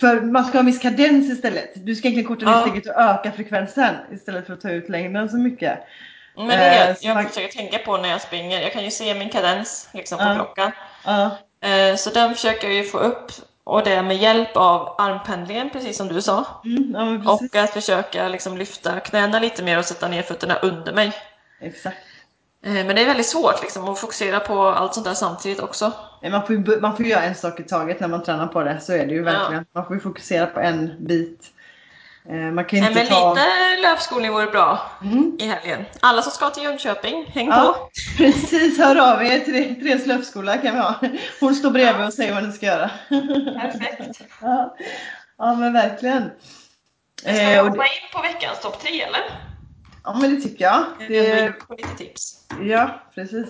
för 0.00 0.20
man 0.20 0.44
ska 0.44 0.52
ha 0.52 0.60
en 0.60 0.66
viss 0.66 0.82
kadens 0.82 1.30
istället. 1.30 1.72
Du 1.74 1.94
ska 1.94 2.08
egentligen 2.08 2.28
korta 2.28 2.46
ner 2.46 2.52
ja. 2.52 2.60
steget 2.60 2.86
och 2.86 3.02
öka 3.02 3.32
frekvensen 3.32 3.94
istället 4.12 4.46
för 4.46 4.52
att 4.52 4.60
ta 4.60 4.70
ut 4.70 4.88
längden 4.88 5.28
så 5.28 5.36
mycket. 5.36 5.78
Men 6.36 6.48
det 6.48 6.54
är 6.54 6.86
det 6.86 6.90
eh, 6.90 6.96
jag 7.00 7.14
man... 7.14 7.26
försöker 7.26 7.52
tänka 7.52 7.78
på 7.78 7.96
när 7.96 8.08
jag 8.08 8.20
springer. 8.20 8.60
Jag 8.60 8.72
kan 8.72 8.84
ju 8.84 8.90
se 8.90 9.14
min 9.14 9.28
kadens 9.28 9.88
liksom, 9.92 10.18
på 10.18 10.24
ja. 10.24 10.34
klockan. 10.34 10.72
Ja. 11.04 11.38
Eh, 11.68 11.96
så 11.96 12.10
den 12.10 12.34
försöker 12.34 12.66
jag 12.66 12.76
ju 12.76 12.84
få 12.84 12.98
upp 12.98 13.32
och 13.64 13.84
det 13.84 14.02
med 14.02 14.16
hjälp 14.16 14.56
av 14.56 14.94
armpendlingen, 14.98 15.70
precis 15.70 15.96
som 15.96 16.08
du 16.08 16.22
sa. 16.22 16.44
Mm, 16.64 17.22
ja, 17.24 17.32
och 17.32 17.56
att 17.56 17.70
försöka 17.70 18.28
liksom 18.28 18.56
lyfta 18.56 19.00
knäna 19.00 19.38
lite 19.38 19.62
mer 19.62 19.78
och 19.78 19.84
sätta 19.84 20.08
ner 20.08 20.22
fötterna 20.22 20.56
under 20.56 20.92
mig. 20.92 21.12
Exakt. 21.60 21.96
Eh, 22.64 22.72
men 22.72 22.96
det 22.96 23.02
är 23.02 23.06
väldigt 23.06 23.26
svårt 23.26 23.62
liksom, 23.62 23.88
att 23.88 23.98
fokusera 23.98 24.40
på 24.40 24.62
allt 24.62 24.94
sånt 24.94 25.06
där 25.06 25.14
samtidigt 25.14 25.60
också. 25.60 25.92
Man 26.30 26.46
får, 26.46 26.56
ju, 26.56 26.80
man 26.80 26.96
får 26.96 27.06
göra 27.06 27.22
en 27.22 27.34
sak 27.34 27.60
i 27.60 27.62
taget 27.62 28.00
när 28.00 28.08
man 28.08 28.22
tränar 28.22 28.46
på 28.46 28.62
det, 28.62 28.80
så 28.80 28.92
är 28.92 29.06
det 29.06 29.12
ju 29.12 29.22
verkligen. 29.22 29.64
Ja. 29.72 29.80
Man 29.80 29.86
får 29.86 29.96
ju 29.96 30.00
fokusera 30.00 30.46
på 30.46 30.60
en 30.60 31.06
bit. 31.06 31.52
Eh, 32.28 32.34
man 32.34 32.64
kan 32.64 32.78
inte 32.78 32.90
Nej, 32.90 32.94
men 32.94 33.06
ta... 33.06 33.34
lite 33.34 33.88
löpskolning 33.88 34.32
vore 34.32 34.46
bra 34.46 34.90
mm. 35.02 35.36
i 35.38 35.46
helgen. 35.46 35.84
Alla 36.00 36.22
som 36.22 36.32
ska 36.32 36.50
till 36.50 36.62
Jönköping, 36.62 37.26
häng 37.26 37.48
ja, 37.48 37.76
på! 37.76 37.90
Precis, 38.16 38.78
hör 38.78 39.12
av 39.12 39.22
er. 39.22 39.38
Therese 39.40 40.06
löpskola 40.06 40.56
kan 40.56 40.74
vi 40.74 40.80
ha. 40.80 40.94
Hon 41.40 41.54
står 41.54 41.70
bredvid 41.70 42.06
och 42.06 42.14
säger 42.14 42.34
vad 42.34 42.44
ni 42.44 42.52
ska 42.52 42.66
göra. 42.66 42.90
Perfekt! 43.60 44.20
Ja, 44.40 44.76
ja 45.38 45.54
men 45.54 45.72
verkligen. 45.72 46.30
Ska 47.20 47.32
vi 47.32 47.54
eh, 47.54 47.64
hoppa 47.64 47.84
in 47.84 48.12
på 48.12 48.22
veckans 48.22 48.60
topp 48.60 48.80
tre 48.80 49.02
eller? 49.02 49.20
Ja 50.04 50.18
men 50.20 50.34
det 50.34 50.40
tycker 50.40 50.64
jag. 50.64 50.84
Det... 51.08 51.52
På 51.52 51.74
lite 51.74 51.96
tips. 51.96 52.46
Ja, 52.62 53.02
precis. 53.14 53.48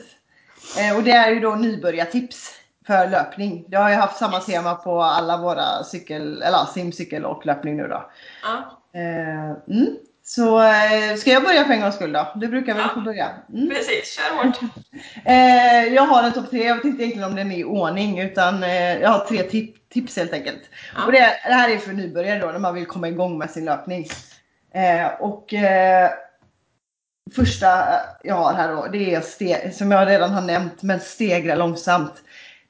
Eh, 0.79 0.97
och 0.97 1.03
det 1.03 1.11
är 1.11 1.31
ju 1.31 1.41
då 1.41 1.55
nybörjartips 1.55 2.62
för 2.87 3.09
löpning. 3.09 3.65
Jag 3.69 3.81
har 3.81 3.91
ju 3.91 3.97
haft 3.97 4.19
samma 4.19 4.41
tema 4.41 4.75
på 4.75 5.03
alla 5.03 5.37
våra 5.37 5.85
cykel, 5.85 6.43
eller 6.43 6.65
simcykel 6.65 7.25
och 7.25 7.47
löpning 7.47 7.77
nu 7.77 7.89
då. 7.89 8.11
Ja. 8.43 8.79
Eh, 9.01 9.77
mm. 9.77 9.97
Så 10.25 10.61
eh, 10.63 11.17
ska 11.17 11.31
jag 11.31 11.43
börja 11.43 11.65
för 11.65 11.73
en 11.73 11.81
gångs 11.81 11.95
skull 11.95 12.13
då? 12.13 12.33
Du 12.35 12.49
brukar 12.49 12.75
väl 12.75 12.85
ja. 12.89 12.95
få 12.95 13.01
börja? 13.01 13.29
Mm. 13.53 13.69
Precis, 13.69 14.17
kör 14.17 14.45
hårt! 14.45 14.59
eh, 15.25 15.95
jag 15.95 16.03
har 16.03 16.23
en 16.23 16.33
topp 16.33 16.51
tre, 16.51 16.67
jag 16.67 16.77
vet 16.77 16.85
inte 16.85 17.03
egentligen 17.03 17.31
om 17.31 17.37
den 17.37 17.53
är 17.53 17.59
i 17.59 17.65
ordning 17.65 18.21
utan 18.21 18.63
jag 19.01 19.09
har 19.09 19.25
tre 19.25 19.43
tip 19.43 19.89
tips 19.89 20.17
helt 20.17 20.33
enkelt. 20.33 20.63
Ja. 20.97 21.05
Och 21.07 21.13
det, 21.13 21.19
det, 21.19 21.55
här 21.55 21.71
är 21.71 21.79
för 21.79 21.93
nybörjare 21.93 22.39
då 22.39 22.47
när 22.47 22.59
man 22.59 22.75
vill 22.75 22.87
komma 22.87 23.09
igång 23.09 23.39
med 23.39 23.51
sin 23.51 23.65
löpning. 23.65 24.07
Och 25.19 25.55
första 27.37 27.69
jag 28.23 28.35
har 28.35 28.55
här 28.55 28.73
då, 28.73 28.87
det 28.93 29.15
är 29.15 29.21
steg, 29.21 29.75
som 29.75 29.91
jag 29.91 30.09
redan 30.09 30.31
har 30.31 30.43
nämnt, 30.43 30.83
men 30.83 31.01
stegra 31.01 31.55
långsamt 31.55 32.23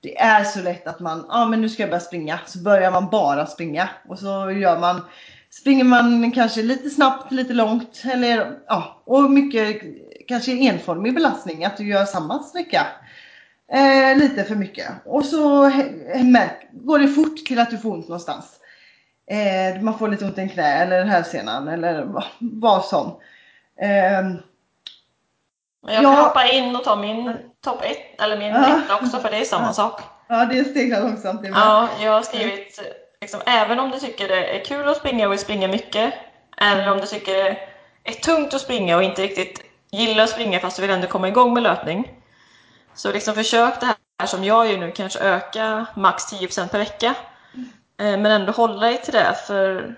det 0.03 0.19
är 0.19 0.45
så 0.45 0.63
lätt 0.63 0.87
att 0.87 1.01
man, 1.01 1.25
ja 1.29 1.43
ah, 1.43 1.47
men 1.47 1.61
nu 1.61 1.69
ska 1.69 1.83
jag 1.83 1.91
börja 1.91 2.01
springa. 2.01 2.41
Så 2.47 2.59
börjar 2.59 2.91
man 2.91 3.11
bara 3.11 3.47
springa. 3.47 3.89
Och 4.09 4.19
så 4.19 4.51
gör 4.51 4.79
man, 4.79 5.01
springer 5.51 5.85
man 5.85 6.31
kanske 6.31 6.63
lite 6.63 6.91
snabbt, 6.91 7.33
lite 7.33 7.53
långt. 7.53 8.03
Eller 8.13 8.59
ja, 8.67 9.03
och 9.05 9.31
mycket 9.31 9.83
kanske 10.29 10.53
enformig 10.53 11.15
belastning. 11.15 11.65
Att 11.65 11.77
du 11.77 11.89
gör 11.89 12.05
samma 12.05 12.43
sträcka. 12.43 12.87
Eh, 13.73 14.19
lite 14.19 14.45
för 14.45 14.55
mycket. 14.55 14.89
Och 15.05 15.25
så 15.25 15.71
märk, 16.25 16.69
går 16.73 16.99
det 16.99 17.09
fort 17.09 17.37
till 17.37 17.59
att 17.59 17.71
du 17.71 17.79
får 17.79 17.93
ont 17.93 18.09
någonstans. 18.09 18.59
Eh, 19.31 19.83
man 19.83 19.99
får 19.99 20.09
lite 20.09 20.25
ont 20.25 20.39
i 20.39 20.41
en 20.41 20.49
knä 20.49 20.83
eller 20.83 21.05
hälsenan 21.05 21.69
eller 21.69 22.09
vad 22.41 22.85
som. 22.85 23.07
Eh, 23.81 24.52
jag 25.87 25.95
kan 25.95 26.05
ja. 26.05 26.23
hoppa 26.23 26.49
in 26.49 26.77
och 26.77 26.85
ta 26.85 26.97
min 26.97 27.37
topp 27.65 27.83
1, 27.83 27.97
eller 28.23 28.37
min 28.37 28.49
ja. 28.49 28.81
också, 29.03 29.19
för 29.19 29.31
det 29.31 29.37
är 29.37 29.45
samma 29.45 29.73
sak. 29.73 30.01
Ja, 30.29 30.45
det 30.45 30.59
är 30.59 30.65
stegrar 30.65 31.01
långsamt. 31.01 31.41
Ja, 31.55 31.89
jag 32.03 32.13
har 32.13 32.23
skrivit, 32.23 32.83
liksom, 33.21 33.41
även 33.47 33.81
om 33.81 33.91
du 33.91 33.99
tycker 33.99 34.29
det 34.29 34.61
är 34.61 34.65
kul 34.65 34.89
att 34.89 34.97
springa 34.97 35.27
och 35.27 35.33
vill 35.33 35.39
springa 35.39 35.69
mycket, 35.69 36.15
eller 36.57 36.93
om 36.93 36.99
du 36.99 37.07
tycker 37.07 37.35
det 37.35 37.59
är 38.05 38.13
tungt 38.13 38.55
att 38.55 38.61
springa 38.61 38.97
och 38.97 39.03
inte 39.03 39.23
riktigt 39.23 39.63
gillar 39.91 40.25
att 40.25 40.31
springa 40.31 40.61
fast 40.61 40.77
du 40.77 40.83
vill 40.83 40.91
ändå 40.91 41.07
komma 41.07 41.29
igång 41.29 41.55
med 41.55 41.63
löpning. 41.63 42.11
Så 42.95 43.13
liksom 43.13 43.35
försök 43.35 43.81
det 43.81 43.87
här 43.87 44.27
som 44.27 44.45
jag 44.45 44.71
gör 44.71 44.79
nu, 44.79 44.93
kanske 44.93 45.19
öka 45.19 45.87
max 45.97 46.33
10% 46.33 46.69
per 46.69 46.79
vecka. 46.79 47.15
Eh, 48.01 48.19
men 48.19 48.27
ändå 48.27 48.53
hålla 48.53 48.87
dig 48.87 49.03
till 49.03 49.13
det, 49.13 49.37
för 49.47 49.95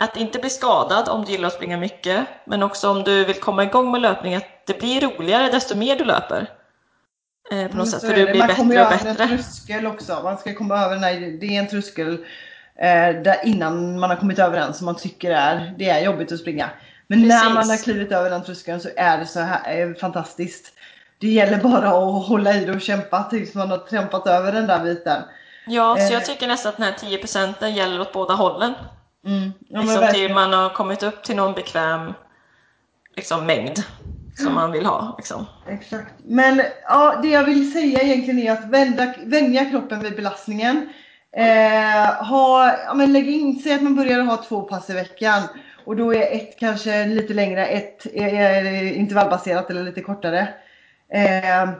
att 0.00 0.16
inte 0.16 0.38
bli 0.38 0.50
skadad 0.50 1.08
om 1.08 1.24
du 1.24 1.32
gillar 1.32 1.46
att 1.46 1.54
springa 1.54 1.76
mycket, 1.76 2.26
men 2.44 2.62
också 2.62 2.90
om 2.90 3.02
du 3.02 3.24
vill 3.24 3.40
komma 3.40 3.62
igång 3.62 3.90
med 3.90 4.00
löpning, 4.00 4.34
det 4.72 4.78
blir 4.78 5.00
roligare 5.00 5.50
desto 5.50 5.76
mer 5.76 5.96
du 5.96 6.04
löper. 6.04 6.46
Eh, 7.52 7.68
på 7.68 7.76
något 7.76 7.88
sätt, 7.88 8.00
för 8.00 8.14
du 8.14 8.24
blir 8.24 8.38
man 8.38 8.48
bättre 8.48 8.62
och 8.62 8.66
bättre. 8.68 8.98
Kommer 8.98 9.14
över 9.14 9.22
en 9.22 9.28
tröskel 9.28 9.86
också. 9.86 10.20
Man 10.24 10.38
ska 10.38 10.54
komma 10.54 10.78
över 10.78 10.94
den 10.94 11.04
här, 11.04 11.38
det 11.40 11.46
är 11.46 11.58
en 11.58 11.68
tröskel 11.68 12.12
eh, 12.78 13.22
där 13.22 13.36
innan 13.44 14.00
man 14.00 14.10
har 14.10 14.16
kommit 14.16 14.38
över 14.38 14.60
den 14.60 14.74
som 14.74 14.84
man 14.84 14.96
tycker 14.96 15.30
är, 15.30 15.74
det 15.78 15.88
är 15.88 16.04
jobbigt 16.04 16.32
att 16.32 16.38
springa. 16.38 16.70
Men 17.06 17.22
Precis. 17.22 17.42
när 17.42 17.54
man 17.54 17.70
har 17.70 17.76
klivit 17.76 18.12
över 18.12 18.30
den 18.30 18.44
tröskeln 18.44 18.80
så 18.80 18.88
är 18.96 19.18
det 19.18 19.26
så 19.26 19.40
här 19.40 19.80
eh, 19.80 19.94
fantastiskt. 19.94 20.72
Det 21.18 21.28
gäller 21.28 21.56
bara 21.58 21.88
att 21.88 22.26
hålla 22.26 22.54
i 22.54 22.64
det 22.64 22.72
och 22.72 22.80
kämpa 22.80 23.22
tills 23.22 23.54
man 23.54 23.70
har 23.70 23.78
trampat 23.78 24.26
över 24.26 24.52
den 24.52 24.66
där 24.66 24.84
biten. 24.84 25.22
Ja, 25.66 25.96
så 25.96 26.12
jag 26.12 26.22
eh. 26.22 26.26
tycker 26.26 26.46
nästan 26.46 26.70
att 26.70 26.76
den 26.76 26.86
här 26.86 26.92
10 26.92 27.18
procenten 27.18 27.74
gäller 27.74 28.00
åt 28.00 28.12
båda 28.12 28.34
hållen. 28.34 28.74
Mm. 29.26 29.52
Ja, 29.68 29.80
liksom 29.80 30.08
till 30.12 30.34
man 30.34 30.52
har 30.52 30.70
kommit 30.70 31.02
upp 31.02 31.22
till 31.22 31.36
någon 31.36 31.54
bekväm 31.54 32.14
liksom, 33.16 33.46
mängd 33.46 33.82
som 34.40 34.54
man 34.54 34.72
vill 34.72 34.86
ha. 34.86 35.14
Liksom. 35.18 35.46
Exakt. 35.68 36.14
Men 36.24 36.62
ja, 36.88 37.18
det 37.22 37.28
jag 37.28 37.44
vill 37.44 37.72
säga 37.72 38.02
egentligen 38.02 38.38
är 38.38 38.52
att 38.52 38.64
vända, 38.64 39.14
vänja 39.24 39.64
kroppen 39.64 40.00
vid 40.00 40.16
belastningen. 40.16 40.88
Eh, 41.36 42.24
ha, 42.24 42.76
ja, 42.86 42.94
men 42.94 43.12
lägg 43.12 43.28
in, 43.28 43.58
säg 43.58 43.74
att 43.74 43.82
man 43.82 43.96
börjar 43.96 44.20
ha 44.20 44.36
två 44.36 44.62
pass 44.62 44.90
i 44.90 44.92
veckan. 44.92 45.42
Och 45.84 45.96
då 45.96 46.14
är 46.14 46.36
ett 46.36 46.58
kanske 46.58 47.06
lite 47.06 47.34
längre, 47.34 47.66
ett 47.66 48.06
är, 48.14 48.34
är 48.34 48.92
intervallbaserat 48.92 49.70
eller 49.70 49.82
lite 49.82 50.00
kortare. 50.00 50.48
Eh, 51.12 51.70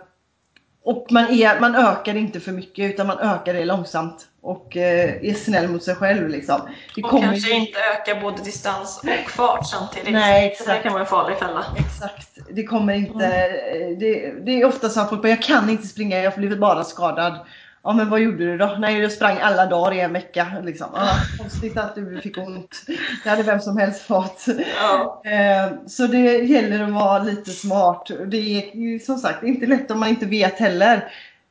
och 0.85 1.07
man, 1.11 1.25
är, 1.25 1.61
man 1.61 1.77
ökar 1.77 2.17
inte 2.17 2.41
för 2.41 2.53
mycket 2.53 2.91
utan 2.95 3.07
man 3.07 3.19
ökar 3.19 3.55
det 3.55 3.65
långsamt 3.65 4.27
och 4.43 4.77
eh, 4.77 5.31
är 5.31 5.35
snäll 5.35 5.69
mot 5.69 5.85
sig 5.85 5.95
själv. 5.95 6.29
Liksom. 6.29 6.61
Det 6.95 7.03
och 7.03 7.11
kanske 7.23 7.51
inte 7.51 7.79
öka 7.79 8.21
både 8.21 8.43
distans 8.43 9.01
och 9.05 9.31
fart 9.31 9.67
samtidigt. 9.67 10.13
Nej, 10.13 10.47
exakt. 10.47 10.69
det 10.69 10.83
kan 10.83 10.93
vara 10.93 11.03
en 11.03 11.09
farlig 11.09 11.39
fälla. 11.39 11.65
Exakt. 11.79 12.39
Det 12.51 12.65
kommer 12.65 12.95
inte... 12.95 13.27
Mm. 13.27 13.99
Det, 13.99 14.45
det, 14.45 14.61
är 14.61 14.65
ofta 14.65 14.89
så 14.89 15.01
att 15.01 15.09
folk 15.09 15.23
bara, 15.23 15.29
jag 15.29 15.43
kan 15.43 15.71
inte 15.71 15.87
springa, 15.87 16.19
jag 16.19 16.35
blir 16.35 16.57
bara 16.57 16.85
skadad. 16.85 17.47
Ja 17.83 17.93
men 17.93 18.11
vad 18.11 18.21
gjorde 18.21 18.45
du 18.45 18.59
då? 18.59 18.77
Nej 18.79 18.99
jag 18.99 19.13
sprang 19.13 19.39
alla 19.41 19.67
dagar 19.67 19.93
i 19.93 20.01
en 20.01 20.13
vecka. 20.13 20.47
Liksom. 20.63 20.87
Ja, 20.95 21.13
konstigt 21.39 21.77
att 21.77 21.95
du 21.95 22.21
fick 22.21 22.39
ont. 22.39 22.83
Det 23.25 23.31
hade 23.31 23.43
vem 23.43 23.61
som 23.61 23.77
helst 23.77 24.03
fått. 24.03 24.47
Ja. 24.77 25.23
Eh, 25.25 25.73
så 25.87 26.07
det 26.07 26.37
gäller 26.37 26.85
att 26.85 26.93
vara 26.93 27.23
lite 27.23 27.51
smart. 27.51 28.11
Det 28.27 28.37
är 28.37 28.99
som 28.99 29.19
sagt 29.19 29.43
inte 29.43 29.67
lätt 29.67 29.91
om 29.91 30.01
man 30.01 30.09
inte 30.09 30.27
vet 30.27 30.59
heller. 30.59 30.97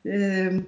Eh, 0.04 0.62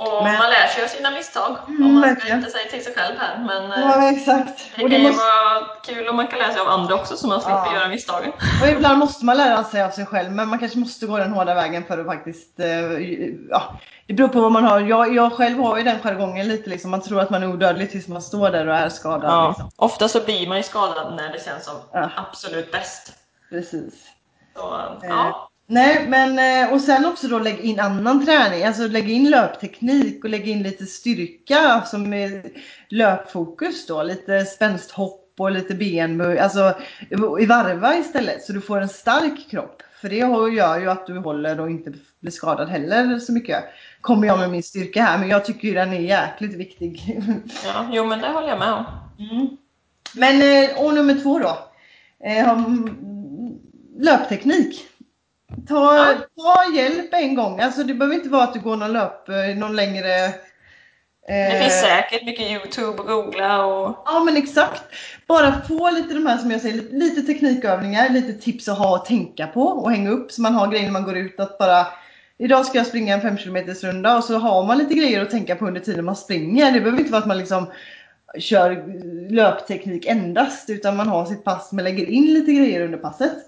och 0.00 0.24
men, 0.24 0.38
man 0.38 0.50
lär 0.50 0.66
sig 0.66 0.84
av 0.84 0.88
sina 0.88 1.10
misstag. 1.10 1.56
Mm, 1.68 1.82
om 1.82 2.00
man 2.00 2.16
ska 2.16 2.34
inte 2.34 2.50
säga 2.50 2.70
till 2.70 2.84
sig 2.84 2.94
själv 2.94 3.16
här. 3.18 3.38
Men 3.38 3.70
ja, 3.70 3.98
eh, 3.98 4.08
exakt. 4.08 4.70
det 4.76 4.80
kan 4.80 4.90
ju 4.90 4.98
måste... 4.98 5.24
vara 5.24 5.66
kul 5.84 6.08
om 6.08 6.16
man 6.16 6.26
kan 6.26 6.38
lära 6.38 6.52
sig 6.52 6.60
av 6.60 6.68
andra 6.68 6.94
också 6.94 7.16
så 7.16 7.26
man 7.26 7.40
slipper 7.40 7.66
ja. 7.66 7.74
göra 7.74 7.88
misstagen. 7.88 8.32
Och 8.62 8.68
ibland 8.68 8.98
måste 8.98 9.24
man 9.24 9.36
lära 9.36 9.64
sig 9.64 9.82
av 9.82 9.90
sig 9.90 10.06
själv 10.06 10.32
men 10.32 10.48
man 10.48 10.58
kanske 10.58 10.78
måste 10.78 11.06
gå 11.06 11.18
den 11.18 11.32
hårda 11.32 11.54
vägen 11.54 11.84
för 11.84 11.98
att 11.98 12.06
faktiskt 12.06 12.54
ja, 13.50 13.78
det 14.06 14.14
beror 14.14 14.28
på 14.28 14.40
vad 14.40 14.52
man 14.52 14.64
har. 14.64 14.80
Jag, 14.80 15.14
jag 15.14 15.32
själv 15.32 15.58
har 15.58 15.78
ju 15.78 15.84
den 15.84 16.00
jargongen 16.00 16.48
lite 16.48 16.70
liksom. 16.70 16.90
Man 16.90 17.02
tror 17.02 17.20
att 17.20 17.30
man 17.30 17.42
är 17.42 17.48
odödlig 17.48 17.90
tills 17.90 18.08
man 18.08 18.22
står 18.22 18.50
där 18.50 18.66
och 18.66 18.74
är 18.74 18.88
skadad. 18.88 19.30
Ja. 19.30 19.48
Liksom. 19.48 19.70
Ofta 19.76 20.08
så 20.08 20.20
blir 20.24 20.48
man 20.48 20.56
ju 20.56 20.62
skadad 20.62 21.16
när 21.16 21.32
det 21.32 21.44
känns 21.44 21.64
som 21.64 21.74
ja. 21.92 22.10
absolut 22.16 22.72
bäst. 22.72 23.12
Precis. 23.50 23.94
Så, 24.56 24.74
eh, 24.74 25.08
ja. 25.08 25.50
Nej, 25.70 26.06
men 26.08 26.38
eh, 26.38 26.72
och 26.72 26.80
sen 26.80 27.06
också 27.06 27.28
då 27.28 27.38
lägg 27.38 27.60
in 27.60 27.80
annan 27.80 28.26
träning. 28.26 28.64
Alltså 28.64 28.86
lägg 28.86 29.10
in 29.10 29.30
löpteknik 29.30 30.24
och 30.24 30.30
lägg 30.30 30.48
in 30.48 30.62
lite 30.62 30.86
styrka 30.86 31.82
som 31.86 32.12
är 32.12 32.42
löpfokus 32.88 33.86
då. 33.86 34.02
Lite 34.02 34.44
spänsthopp 34.44 35.34
och 35.38 35.50
lite 35.50 35.74
benböj. 35.74 36.38
Alltså 36.38 36.74
i 37.40 37.46
varva 37.46 37.96
istället 37.96 38.42
så 38.42 38.52
du 38.52 38.60
får 38.60 38.80
en 38.80 38.88
stark 38.88 39.50
kropp. 39.50 39.82
För 40.00 40.08
det 40.08 40.16
gör 40.16 40.80
ju 40.80 40.90
att 40.90 41.06
du 41.06 41.18
håller 41.18 41.60
och 41.60 41.70
inte 41.70 41.92
blir 42.20 42.32
skadad 42.32 42.68
heller 42.68 43.18
så 43.18 43.32
mycket 43.32 43.64
kommer 44.00 44.26
jag 44.26 44.38
med 44.38 44.50
min 44.50 44.62
styrka 44.62 45.02
här, 45.02 45.18
men 45.18 45.28
jag 45.28 45.44
tycker 45.44 45.68
ju 45.68 45.74
den 45.74 45.92
är 45.92 46.00
jäkligt 46.00 46.54
viktig. 46.54 47.18
Ja, 47.64 47.88
jo 47.92 48.04
men 48.04 48.20
det 48.20 48.28
håller 48.28 48.48
jag 48.48 48.58
med 48.58 48.72
om. 48.72 48.84
Mm. 49.18 49.56
Men, 50.14 50.42
eh, 50.42 50.84
och 50.84 50.94
nummer 50.94 51.14
två 51.14 51.38
då. 51.38 51.58
Eh, 52.24 52.58
löpteknik. 53.98 54.88
Ta, 55.68 56.14
ta 56.36 56.64
hjälp 56.74 57.14
en 57.14 57.34
gång. 57.34 57.60
Alltså 57.60 57.82
det 57.82 57.94
behöver 57.94 58.16
inte 58.16 58.28
vara 58.28 58.42
att 58.42 58.54
du 58.54 58.60
går 58.60 58.76
någon 58.76 58.92
löp, 58.92 59.28
eh, 59.28 59.56
någon 59.56 59.76
längre 59.76 60.32
det 61.28 61.60
finns 61.60 61.80
säkert 61.80 62.24
mycket 62.24 62.50
Youtube 62.50 63.02
och 63.02 63.06
googla 63.06 63.66
och... 63.66 64.02
Ja 64.04 64.24
men 64.24 64.36
exakt. 64.36 64.82
Bara 65.26 65.62
få 65.68 65.90
lite 65.90 66.14
de 66.14 66.26
här 66.26 66.38
som 66.38 66.50
jag 66.50 66.60
säger, 66.60 66.82
lite 66.90 67.22
teknikövningar, 67.22 68.08
lite 68.08 68.32
tips 68.32 68.68
att 68.68 68.78
ha 68.78 68.98
och 68.98 69.04
tänka 69.04 69.46
på 69.46 69.62
och 69.62 69.90
hänga 69.90 70.10
upp 70.10 70.32
så 70.32 70.42
man 70.42 70.54
har 70.54 70.68
grejer 70.68 70.84
när 70.84 70.92
man 70.92 71.04
går 71.04 71.16
ut 71.16 71.40
att 71.40 71.58
bara 71.58 71.86
Idag 72.40 72.66
ska 72.66 72.78
jag 72.78 72.86
springa 72.86 73.14
en 73.14 73.20
5 73.20 73.36
km 73.36 73.56
runda 73.82 74.16
och 74.16 74.24
så 74.24 74.38
har 74.38 74.66
man 74.66 74.78
lite 74.78 74.94
grejer 74.94 75.22
att 75.22 75.30
tänka 75.30 75.56
på 75.56 75.66
under 75.66 75.80
tiden 75.80 76.04
man 76.04 76.16
springer. 76.16 76.72
Det 76.72 76.80
behöver 76.80 76.98
inte 76.98 77.12
vara 77.12 77.22
att 77.22 77.28
man 77.28 77.38
liksom 77.38 77.66
kör 78.38 78.84
löpteknik 79.30 80.06
endast 80.06 80.70
utan 80.70 80.96
man 80.96 81.08
har 81.08 81.24
sitt 81.24 81.44
pass 81.44 81.72
men 81.72 81.84
lägger 81.84 82.06
in 82.06 82.34
lite 82.34 82.52
grejer 82.52 82.84
under 82.84 82.98
passet. 82.98 83.47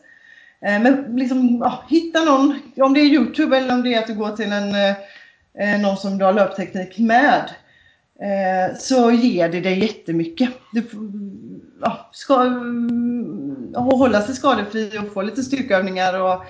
Eh, 0.66 0.82
men 0.82 1.16
liksom 1.16 1.58
ja, 1.58 1.84
hitta 1.88 2.24
någon, 2.24 2.60
om 2.76 2.94
det 2.94 3.00
är 3.00 3.04
Youtube 3.04 3.56
eller 3.56 3.74
om 3.74 3.82
det 3.82 3.94
är 3.94 3.98
att 3.98 4.06
du 4.06 4.14
går 4.14 4.36
till 4.36 4.52
en, 4.52 4.74
eh, 5.54 5.80
någon 5.80 5.96
som 5.96 6.18
du 6.18 6.24
har 6.24 6.32
löpteknik 6.32 6.98
med. 6.98 7.50
Eh, 8.20 8.76
så 8.78 9.10
ger 9.10 9.48
det 9.48 9.60
dig 9.60 9.78
jättemycket. 9.78 10.50
Du 10.72 10.84
ja, 11.80 12.08
ska 12.12 12.34
hålla 13.74 14.22
sig 14.22 14.34
skadefri 14.34 14.98
och 14.98 15.12
få 15.12 15.22
lite 15.22 15.42
styrkeövningar 15.42 16.20
och 16.20 16.44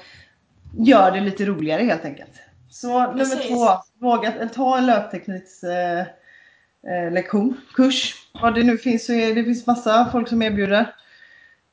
gör 0.79 1.11
det 1.11 1.21
lite 1.21 1.45
roligare 1.45 1.83
helt 1.83 2.05
enkelt. 2.05 2.33
Så 2.71 3.13
Precis. 3.13 3.35
nummer 3.35 3.49
två, 3.49 3.69
våga 3.99 4.49
ta 4.55 4.79
en 4.79 4.87
löpteknikslektion, 4.87 7.49
eh, 7.49 7.57
eh, 7.57 7.75
kurs. 7.75 8.15
Vad 8.43 8.55
det 8.55 8.63
nu 8.63 8.79
finns 8.79 9.07
så 9.07 9.13
är 9.13 9.35
det 9.35 9.45
finns 9.45 9.67
massa 9.67 10.09
folk 10.13 10.29
som 10.29 10.43
erbjuder. 10.43 10.95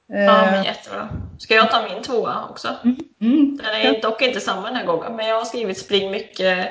Ja, 0.07 0.51
men 0.51 0.63
jättebra. 0.63 1.09
Ska 1.37 1.55
jag 1.55 1.71
ta 1.71 1.81
min 1.81 2.03
tvåa 2.03 2.47
också? 2.49 2.75
Mm. 2.83 2.97
Mm. 3.21 3.57
Den 3.57 3.95
är 3.95 4.01
dock 4.01 4.21
inte 4.21 4.39
samma 4.39 4.67
den 4.67 4.75
här 4.75 4.85
gången, 4.85 5.15
men 5.15 5.27
jag 5.27 5.37
har 5.37 5.45
skrivit 5.45 5.77
spring 5.77 6.11
mycket 6.11 6.69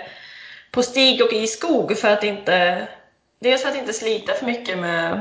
på 0.71 0.83
stig 0.83 1.23
och 1.25 1.33
i 1.33 1.47
skog 1.47 1.99
för 1.99 2.09
att 2.09 2.25
inte 2.25 2.89
Dels 3.39 3.63
för 3.63 3.69
att 3.69 3.77
inte 3.77 3.93
slita 3.93 4.35
för 4.35 4.47
mycket 4.47 4.79
med 4.79 5.21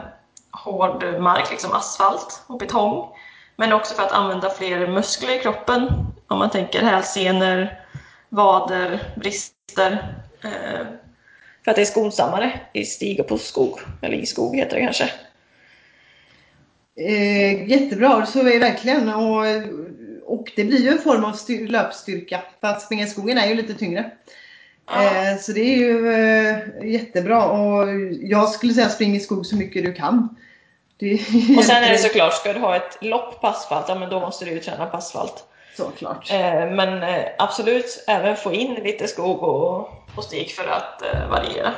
hård 0.52 1.04
mark, 1.20 1.52
liksom 1.52 1.72
asfalt 1.72 2.44
och 2.48 2.58
betong. 2.58 3.10
Men 3.56 3.74
också 3.74 3.96
för 3.96 4.04
att 4.04 4.12
använda 4.12 4.50
fler 4.50 4.88
muskler 4.88 5.36
i 5.36 5.40
kroppen. 5.40 5.90
Om 6.28 6.40
man 6.40 6.50
tänker 6.50 6.82
hälsenor, 6.82 7.68
vader, 8.30 9.00
brister. 9.16 10.16
Eh, 10.44 10.86
för 11.64 11.72
att 11.72 11.76
det 11.76 11.82
är 11.82 11.86
skonsammare 11.86 12.60
i 12.74 12.86
stig 12.86 13.20
och 13.20 13.28
på 13.28 13.38
skog. 13.38 13.80
Eller 14.02 14.18
i 14.18 14.26
skog 14.26 14.56
heter 14.56 14.76
det 14.76 14.82
kanske. 14.82 15.10
Eh, 16.98 17.70
jättebra, 17.70 18.26
så 18.26 18.40
är 18.40 18.44
det 18.44 18.60
verkligen. 18.60 19.10
Och, 19.10 19.46
och 20.26 20.52
det 20.56 20.64
blir 20.64 20.82
ju 20.82 20.90
en 20.90 21.00
form 21.00 21.26
av 21.26 21.34
styr, 21.34 21.68
löpstyrka. 21.68 22.42
För 22.62 22.68
att 22.68 22.82
springa 22.82 23.04
i 23.04 23.08
skogen 23.08 23.38
är 23.38 23.48
ju 23.48 23.56
lite 23.56 23.74
tyngre. 23.74 24.12
Eh, 24.92 25.40
så 25.40 25.52
det 25.52 25.62
är 25.62 25.78
ju 25.78 26.12
eh, 26.14 26.92
jättebra 26.92 27.46
och 27.46 27.88
jag 28.22 28.50
skulle 28.50 28.74
säga 28.74 28.90
spring 28.90 29.16
i 29.16 29.20
skog 29.20 29.46
så 29.46 29.56
mycket 29.56 29.86
du 29.86 29.94
kan. 29.94 30.36
och 31.58 31.64
sen 31.64 31.84
är 31.84 31.92
det 31.92 31.98
såklart, 31.98 32.34
ska 32.34 32.54
du 32.54 32.60
ha 32.60 32.76
ett 32.76 32.98
lopp 33.02 33.42
på 33.42 33.48
asfalt, 33.48 33.86
ja 33.88 34.00
men 34.00 34.10
då 34.10 34.20
måste 34.20 34.46
du 34.46 34.52
ju 34.52 34.60
träna 34.60 34.86
på 34.86 34.98
asfalt. 34.98 35.44
Såklart. 35.78 36.32
Eh, 36.32 36.72
men 36.72 37.04
eh, 37.04 37.26
absolut, 37.38 38.04
även 38.08 38.36
få 38.36 38.54
in 38.54 38.74
lite 38.74 39.08
skog 39.08 39.44
och, 39.44 39.90
och 40.16 40.24
stig 40.24 40.52
för 40.52 40.68
att 40.68 41.02
eh, 41.02 41.30
variera. 41.30 41.74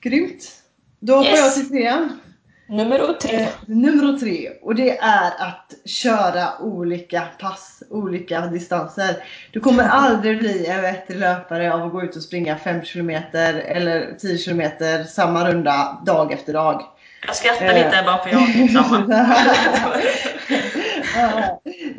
Grymt! 0.00 0.62
Då 1.00 1.14
hoppar 1.14 1.30
yes. 1.30 1.40
jag 1.40 1.54
till 1.54 1.68
trean. 1.68 2.20
Nummer 2.66 3.12
tre. 3.20 3.36
Eh, 3.36 3.48
nummer 3.66 4.18
tre. 4.18 4.50
Och 4.62 4.74
det 4.74 4.98
är 4.98 5.26
att 5.26 5.74
köra 5.84 6.58
olika 6.60 7.22
pass, 7.40 7.82
olika 7.90 8.40
distanser. 8.40 9.16
Du 9.52 9.60
kommer 9.60 9.88
aldrig 9.88 10.38
bli 10.38 10.66
en 10.66 10.82
bättre 10.82 11.14
löpare 11.14 11.74
av 11.74 11.82
att 11.82 11.92
gå 11.92 12.02
ut 12.02 12.16
och 12.16 12.22
springa 12.22 12.56
5 12.56 12.82
km 12.82 13.10
eller 13.10 14.18
10 14.18 14.38
km 14.38 14.62
samma 15.08 15.50
runda 15.50 16.02
dag 16.06 16.32
efter 16.32 16.52
dag. 16.52 16.82
Jag 17.26 17.36
skrattar 17.36 17.66
eh. 17.66 17.74
lite 17.74 18.02
bara 18.06 18.24
för 18.24 18.30
jag 18.30 18.70
samma. 18.70 19.04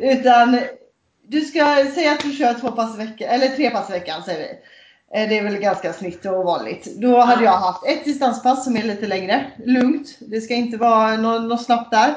Utan 0.00 0.60
du 1.28 1.40
ska 1.40 1.86
säga 1.94 2.12
att 2.12 2.22
du 2.22 2.32
kör 2.32 2.54
två 2.54 2.70
pass 2.70 2.94
i 2.94 2.98
veckan, 2.98 3.28
eller 3.28 3.48
tre 3.48 3.70
pass 3.70 3.90
i 3.90 3.92
veckan 3.92 4.22
säger 4.22 4.38
vi. 4.38 4.58
Eh, 5.14 5.28
det 5.28 5.38
är 5.38 5.44
väl 5.44 5.58
ganska 5.58 5.92
snitt 5.92 6.26
och 6.26 6.44
vanligt. 6.44 6.96
Då 6.96 7.18
hade 7.18 7.44
jag 7.44 7.52
haft 7.52 7.86
ett 7.86 8.04
distanspass 8.04 8.64
som 8.64 8.76
är 8.76 8.82
lite 8.82 9.06
längre, 9.06 9.46
lugnt. 9.64 10.18
Det 10.20 10.40
ska 10.40 10.54
inte 10.54 10.76
vara 10.76 11.16
något, 11.16 11.42
något 11.42 11.64
snabbt 11.64 11.90
där. 11.90 12.14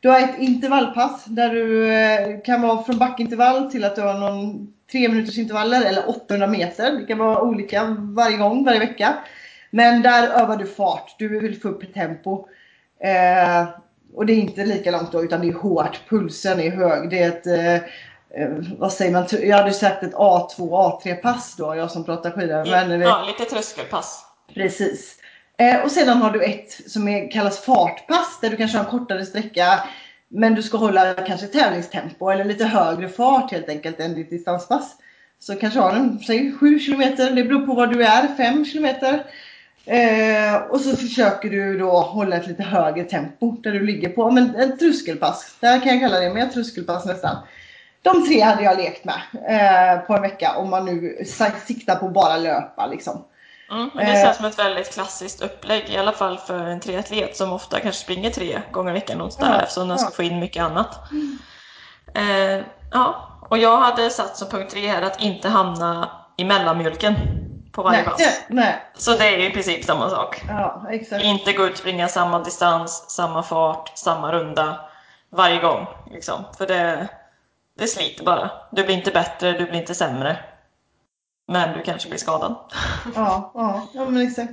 Du 0.00 0.08
har 0.08 0.20
ett 0.20 0.38
intervallpass 0.38 1.24
där 1.24 1.50
du 1.50 1.92
eh, 1.92 2.40
kan 2.40 2.62
vara 2.62 2.82
från 2.82 2.98
backintervall 2.98 3.70
till 3.70 3.84
att 3.84 3.96
du 3.96 4.02
har 4.02 4.18
någon 4.18 4.72
3 4.92 5.08
minuters 5.08 5.38
intervaller 5.38 5.84
eller 5.84 6.08
800 6.08 6.46
meter. 6.46 6.92
Det 6.92 7.06
kan 7.06 7.18
vara 7.18 7.42
olika 7.42 7.96
varje 7.98 8.36
gång, 8.36 8.64
varje 8.64 8.78
vecka. 8.78 9.14
Men 9.70 10.02
där 10.02 10.28
övar 10.28 10.56
du 10.56 10.66
fart. 10.66 11.14
Du 11.18 11.40
vill 11.40 11.60
få 11.60 11.68
upp 11.68 11.94
tempo. 11.94 12.46
Eh, 13.04 13.68
och 14.14 14.26
det 14.26 14.32
är 14.32 14.36
inte 14.36 14.64
lika 14.64 14.90
långt 14.90 15.12
då 15.12 15.24
utan 15.24 15.40
det 15.40 15.48
är 15.48 15.52
hårt. 15.52 16.00
Pulsen 16.08 16.60
är 16.60 16.70
hög. 16.70 17.10
Det 17.10 17.22
är 17.22 17.28
ett 17.28 17.46
Eh, 17.46 17.88
vad 18.78 18.92
säger 18.92 19.12
man, 19.12 19.26
jag 19.42 19.56
hade 19.56 19.72
sagt 19.72 20.02
ett 20.02 20.14
A2, 20.14 20.56
A3 20.58 21.14
pass 21.14 21.54
då, 21.56 21.74
jag 21.76 21.90
som 21.90 22.04
pratar 22.04 22.30
skidor. 22.30 22.70
Men, 22.70 23.00
ja, 23.00 23.24
lite 23.26 23.50
tröskelpass. 23.50 24.24
Precis. 24.54 25.16
Eh, 25.58 25.84
och 25.84 25.90
sedan 25.90 26.18
har 26.22 26.30
du 26.30 26.44
ett 26.44 26.90
som 26.90 27.08
är, 27.08 27.30
kallas 27.30 27.64
fartpass 27.64 28.38
där 28.40 28.50
du 28.50 28.56
kanske 28.56 28.78
har 28.78 28.84
en 28.84 28.90
kortare 28.90 29.26
sträcka 29.26 29.82
men 30.32 30.54
du 30.54 30.62
ska 30.62 30.78
hålla 30.78 31.14
kanske 31.14 31.46
tävlingstempo 31.46 32.30
eller 32.30 32.44
lite 32.44 32.64
högre 32.64 33.08
fart 33.08 33.52
helt 33.52 33.68
enkelt 33.68 34.00
än 34.00 34.14
ditt 34.14 34.30
distanspass. 34.30 34.96
Så 35.38 35.56
kanske 35.56 35.80
har 35.80 35.92
en, 35.92 36.18
säg 36.18 36.52
7 36.60 36.78
km, 36.78 37.00
det 37.16 37.44
beror 37.44 37.66
på 37.66 37.74
var 37.74 37.86
du 37.86 38.04
är, 38.04 38.36
5 38.36 38.64
km. 38.64 38.86
Eh, 39.84 40.56
och 40.56 40.80
så 40.80 40.96
försöker 40.96 41.50
du 41.50 41.78
då 41.78 41.90
hålla 41.90 42.36
ett 42.36 42.46
lite 42.46 42.62
högre 42.62 43.04
tempo 43.04 43.52
där 43.52 43.72
du 43.72 43.86
ligger 43.86 44.08
på, 44.08 44.30
men 44.30 44.54
en 44.56 44.78
tröskelpass. 44.78 45.56
Det 45.60 45.66
här 45.66 45.80
kan 45.80 45.92
jag 45.92 46.00
kalla 46.00 46.20
det, 46.20 46.34
men 46.34 46.50
tröskelpass 46.50 47.06
nästan. 47.06 47.36
De 48.02 48.26
tre 48.26 48.40
hade 48.40 48.62
jag 48.62 48.76
lekt 48.76 49.04
med 49.04 49.20
eh, 49.48 50.06
på 50.06 50.14
en 50.14 50.22
vecka 50.22 50.56
om 50.56 50.70
man 50.70 50.84
nu 50.84 51.24
siktar 51.66 51.96
på 51.96 52.08
bara 52.08 52.36
löpa 52.36 52.86
liksom. 52.86 53.24
Mm, 53.70 53.90
men 53.94 54.06
det 54.06 54.22
känns 54.22 54.36
som 54.36 54.46
ett 54.46 54.58
väldigt 54.58 54.94
klassiskt 54.94 55.42
upplägg, 55.42 55.88
i 55.88 55.96
alla 55.96 56.12
fall 56.12 56.38
för 56.38 56.66
en 56.66 56.80
triatlet 56.80 57.36
som 57.36 57.52
ofta 57.52 57.80
kanske 57.80 58.02
springer 58.02 58.30
tre 58.30 58.60
gånger 58.72 58.90
i 58.90 58.94
veckan 58.94 59.18
någonstans 59.18 59.54
ja, 59.56 59.62
eftersom 59.62 59.88
den 59.88 59.98
ska 59.98 60.10
få 60.10 60.22
in 60.22 60.38
mycket 60.38 60.62
annat. 60.62 60.98
Eh, 62.14 62.64
ja, 62.92 63.28
Och 63.50 63.58
jag 63.58 63.76
hade 63.76 64.10
satt 64.10 64.36
som 64.36 64.48
punkt 64.48 64.70
tre 64.70 64.88
här 64.88 65.02
att 65.02 65.20
inte 65.22 65.48
hamna 65.48 66.10
i 66.36 66.44
mellanmjölken 66.44 67.14
på 67.72 67.82
varje 67.82 67.96
Nej, 67.96 68.06
pass. 68.06 68.42
nej. 68.48 68.82
Så 68.94 69.16
det 69.16 69.28
är 69.28 69.38
ju 69.38 69.46
i 69.46 69.50
princip 69.50 69.84
samma 69.84 70.10
sak. 70.10 70.42
Ja. 70.48 70.86
Inte 71.22 71.52
gå 71.52 71.66
ut 71.66 71.72
och 71.72 71.78
springa 71.78 72.08
samma 72.08 72.38
distans, 72.38 73.10
samma 73.10 73.42
fart, 73.42 73.92
samma 73.94 74.32
runda 74.32 74.80
varje 75.32 75.60
gång. 75.60 75.86
Liksom. 76.10 76.44
För 76.58 76.66
det, 76.66 77.08
det 77.80 77.86
sliter 77.86 78.24
bara. 78.24 78.50
Du 78.70 78.84
blir 78.84 78.94
inte 78.96 79.10
bättre, 79.10 79.52
du 79.52 79.64
blir 79.66 79.80
inte 79.80 79.94
sämre. 79.94 80.36
Men 81.48 81.76
du 81.78 81.82
kanske 81.82 82.08
blir 82.08 82.18
skadad. 82.18 82.54
Ja, 83.14 83.52
ja, 83.54 83.88
ja 83.94 84.04
men 84.08 84.22
exakt. 84.26 84.52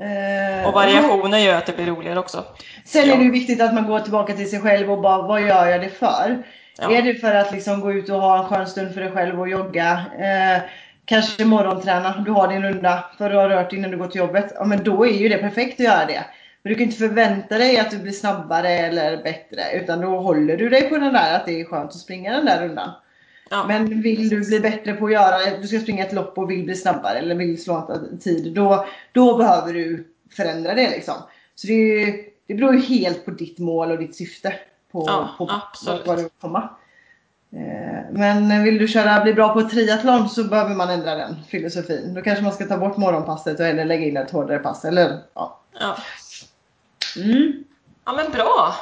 Eh, 0.00 0.68
Och 0.68 0.74
variationer 0.74 1.38
gör 1.38 1.54
att 1.58 1.66
det 1.66 1.72
blir 1.76 1.86
roligare 1.86 2.18
också. 2.18 2.44
Sen 2.84 3.10
är 3.10 3.16
det 3.16 3.22
ju 3.24 3.30
viktigt 3.30 3.62
att 3.62 3.74
man 3.74 3.86
går 3.86 4.00
tillbaka 4.00 4.32
till 4.32 4.50
sig 4.50 4.60
själv 4.60 4.92
och 4.92 5.00
bara, 5.00 5.22
vad 5.22 5.40
gör 5.40 5.66
jag 5.66 5.80
det 5.80 5.88
för? 5.88 6.42
Ja. 6.78 6.92
Är 6.92 7.02
det 7.02 7.14
för 7.14 7.34
att 7.34 7.52
liksom 7.52 7.80
gå 7.80 7.92
ut 7.92 8.08
och 8.08 8.20
ha 8.20 8.38
en 8.38 8.44
skön 8.44 8.66
stund 8.66 8.94
för 8.94 9.00
dig 9.00 9.12
själv 9.12 9.40
och 9.40 9.48
jogga? 9.48 10.04
Eh, 10.18 10.62
kanske 11.04 11.44
morgonträna, 11.44 12.18
du 12.18 12.30
har 12.30 12.48
din 12.48 12.62
runda 12.62 13.04
för 13.18 13.30
du 13.30 13.36
har 13.36 13.48
rört 13.48 13.72
innan 13.72 13.90
du 13.90 13.96
går 13.96 14.06
till 14.08 14.18
jobbet. 14.18 14.52
Ja 14.54 14.64
men 14.64 14.84
då 14.84 15.06
är 15.06 15.12
ju 15.12 15.28
det 15.28 15.38
perfekt 15.38 15.80
att 15.80 15.86
göra 15.86 16.06
det. 16.06 16.24
Men 16.62 16.72
du 16.72 16.74
kan 16.78 16.84
inte 16.84 16.96
förvänta 16.96 17.58
dig 17.58 17.78
att 17.78 17.90
du 17.90 17.98
blir 17.98 18.12
snabbare 18.12 18.68
eller 18.68 19.22
bättre. 19.22 19.72
Utan 19.72 20.00
då 20.00 20.20
håller 20.20 20.56
du 20.56 20.68
dig 20.68 20.88
på 20.88 20.96
den 20.96 21.12
där 21.12 21.36
att 21.36 21.46
det 21.46 21.60
är 21.60 21.64
skönt 21.64 21.90
att 21.90 21.96
springa 21.96 22.32
den 22.32 22.44
där 22.44 22.68
rundan. 22.68 22.90
Ja. 23.50 23.64
Men 23.68 24.02
vill 24.02 24.28
du 24.28 24.40
bli 24.40 24.60
bättre 24.60 24.92
på 24.92 25.06
att 25.06 25.12
göra, 25.12 25.56
du 25.60 25.68
ska 25.68 25.78
springa 25.78 26.04
ett 26.04 26.12
lopp 26.12 26.38
och 26.38 26.50
vill 26.50 26.64
bli 26.64 26.74
snabbare 26.74 27.18
eller 27.18 27.34
vill 27.34 27.62
slå 27.62 27.90
en 28.12 28.18
tid. 28.18 28.54
Då, 28.54 28.86
då 29.12 29.36
behöver 29.36 29.72
du 29.72 30.08
förändra 30.36 30.74
det 30.74 30.90
liksom. 30.90 31.14
Så 31.54 31.66
det, 31.66 31.72
ju, 31.72 32.24
det 32.46 32.54
beror 32.54 32.74
ju 32.74 32.80
helt 32.80 33.24
på 33.24 33.30
ditt 33.30 33.58
mål 33.58 33.90
och 33.90 33.98
ditt 33.98 34.16
syfte. 34.16 34.54
På, 34.92 35.04
Ja, 35.06 35.34
på 35.38 35.50
absolut. 35.50 36.06
vad 36.06 36.16
du 36.18 36.22
vill 36.22 36.30
komma. 36.40 36.70
Eh, 37.52 38.04
Men 38.12 38.64
vill 38.64 38.78
du 38.78 38.88
köra, 38.88 39.22
bli 39.22 39.34
bra 39.34 39.54
på 39.54 39.62
triathlon 39.62 40.28
så 40.28 40.44
behöver 40.44 40.74
man 40.74 40.90
ändra 40.90 41.14
den 41.14 41.36
filosofin. 41.48 42.14
Då 42.14 42.22
kanske 42.22 42.44
man 42.44 42.52
ska 42.52 42.66
ta 42.66 42.76
bort 42.76 42.96
morgonpasset 42.96 43.60
och 43.60 43.66
eller 43.66 43.84
lägga 43.84 44.06
in 44.06 44.16
ett 44.16 44.30
hårdare 44.30 44.58
pass. 44.58 44.84
Eller, 44.84 45.18
ja. 45.34 45.60
Ja. 45.80 45.96
Mm, 47.16 47.64
ja, 48.06 48.12
men 48.12 48.30
bra! 48.30 48.74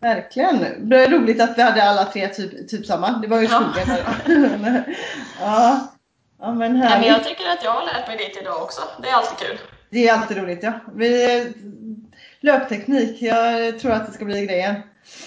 verkligen. 0.00 0.88
Det 0.88 1.04
är 1.04 1.10
roligt 1.10 1.40
att 1.40 1.58
vi 1.58 1.62
hade 1.62 1.82
alla 1.82 2.04
tre 2.04 2.28
typ, 2.28 2.68
typ 2.68 2.86
samma. 2.86 3.10
Det 3.10 3.28
var 3.28 3.40
ju 3.40 3.44
Ja. 3.44 3.60
skogen 3.72 3.88
där. 4.62 4.84
ja. 5.40 5.92
ja, 6.40 6.52
men 6.52 6.58
Nej, 6.58 6.68
men 6.68 6.76
härligt. 6.88 7.08
jag 7.08 7.24
tycker 7.24 7.50
att 7.50 7.64
jag 7.64 7.72
har 7.72 7.84
lärt 7.84 8.08
mig 8.08 8.16
lite 8.18 8.40
idag 8.40 8.62
också. 8.62 8.80
Det 9.02 9.08
är 9.08 9.14
alltid 9.14 9.38
kul. 9.48 9.58
Det 9.90 10.08
är 10.08 10.14
alltid 10.14 10.36
roligt 10.36 10.62
ja. 10.62 10.72
Vi, 10.94 11.52
löpteknik, 12.40 13.22
jag 13.22 13.78
tror 13.80 13.92
att 13.92 14.06
det 14.06 14.12
ska 14.12 14.24
bli 14.24 14.46
grejen. 14.46 14.74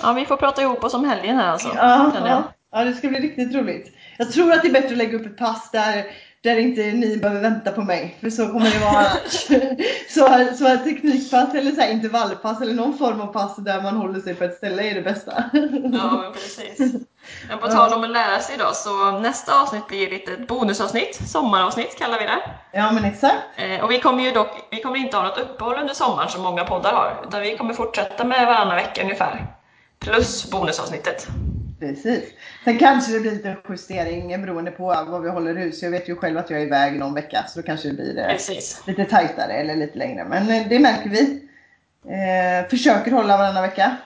Ja, 0.01 0.13
vi 0.13 0.25
får 0.25 0.37
prata 0.37 0.61
ihop 0.61 0.83
oss 0.83 0.93
om 0.93 1.09
helgen 1.09 1.37
här 1.37 1.47
alltså. 1.47 1.69
Ja, 1.75 2.11
ja, 2.25 2.43
ja, 2.71 2.83
det 2.83 2.93
ska 2.93 3.07
bli 3.07 3.19
riktigt 3.19 3.55
roligt. 3.55 3.93
Jag 4.17 4.31
tror 4.31 4.53
att 4.53 4.61
det 4.61 4.67
är 4.67 4.73
bättre 4.73 4.91
att 4.91 4.97
lägga 4.97 5.17
upp 5.17 5.25
ett 5.25 5.37
pass 5.37 5.71
där, 5.71 6.05
där 6.41 6.57
inte 6.57 6.81
ni 6.81 7.17
behöver 7.17 7.41
vänta 7.41 7.71
på 7.71 7.81
mig. 7.81 8.17
För 8.21 8.29
så 8.29 8.47
kommer 8.47 8.69
det 8.71 8.79
vara 8.79 9.05
så, 10.09 10.55
så 10.57 10.67
ett 10.67 10.83
teknikpass 10.83 11.55
eller 11.55 11.71
så 11.71 11.81
här 11.81 11.91
intervallpass 11.91 12.61
eller 12.61 12.73
någon 12.73 12.97
form 12.97 13.21
av 13.21 13.33
pass 13.33 13.55
där 13.55 13.81
man 13.81 13.97
håller 13.97 14.19
sig 14.19 14.35
på 14.35 14.43
ett 14.43 14.57
ställe 14.57 14.83
är 14.83 14.95
det 14.95 15.01
bästa. 15.01 15.43
Ja, 15.93 16.21
men 16.21 16.33
precis. 16.33 16.93
Men 17.49 17.59
på 17.59 17.67
tal 17.67 17.93
om 17.93 18.03
att 18.03 18.09
lära 18.09 18.39
sig 18.39 18.55
idag, 18.55 18.75
så 18.75 19.11
nästa 19.11 19.61
avsnitt 19.61 19.87
blir 19.87 20.09
lite 20.09 20.33
ett 20.33 20.47
bonusavsnitt. 20.47 21.29
Sommaravsnitt 21.29 21.97
kallar 21.99 22.19
vi 22.19 22.25
det. 22.25 22.41
Ja 22.71 22.91
men 22.91 23.05
exakt. 23.05 23.37
Eh, 23.55 23.83
och 23.83 23.91
vi 23.91 23.99
kommer 23.99 24.23
ju 24.23 24.31
dock 24.31 24.67
vi 24.71 24.81
kommer 24.81 24.97
inte 24.97 25.17
ha 25.17 25.23
något 25.23 25.39
uppehåll 25.39 25.79
under 25.79 25.93
sommaren 25.93 26.29
som 26.29 26.41
många 26.41 26.63
poddar 26.63 26.93
har. 26.93 27.25
Utan 27.27 27.41
vi 27.41 27.57
kommer 27.57 27.73
fortsätta 27.73 28.23
med 28.23 28.45
varannan 28.45 28.75
vecka 28.75 29.01
ungefär. 29.01 29.47
Plus 29.99 30.51
bonusavsnittet. 30.51 31.27
Precis. 31.79 32.23
Sen 32.63 32.77
kanske 32.77 33.13
det 33.13 33.19
blir 33.19 33.31
lite 33.31 33.57
justering 33.69 34.41
beroende 34.41 34.71
på 34.71 34.85
vad 34.85 35.21
vi 35.21 35.29
håller 35.29 35.55
hus. 35.55 35.83
Jag 35.83 35.91
vet 35.91 36.09
ju 36.09 36.15
själv 36.15 36.37
att 36.37 36.49
jag 36.49 36.61
är 36.61 36.65
iväg 36.65 36.99
någon 36.99 37.13
vecka 37.13 37.45
så 37.47 37.59
då 37.59 37.65
kanske 37.65 37.87
det 37.87 37.93
blir 37.93 38.17
eh, 38.19 38.27
Precis. 38.27 38.81
lite 38.87 39.05
tajtare 39.05 39.53
eller 39.53 39.75
lite 39.75 39.97
längre. 39.97 40.25
Men 40.25 40.49
eh, 40.49 40.67
det 40.69 40.79
märker 40.79 41.09
vi. 41.09 41.41
Eh, 42.05 42.69
försöker 42.69 43.11
hålla 43.11 43.37
varannan 43.37 43.63
vecka. 43.63 43.97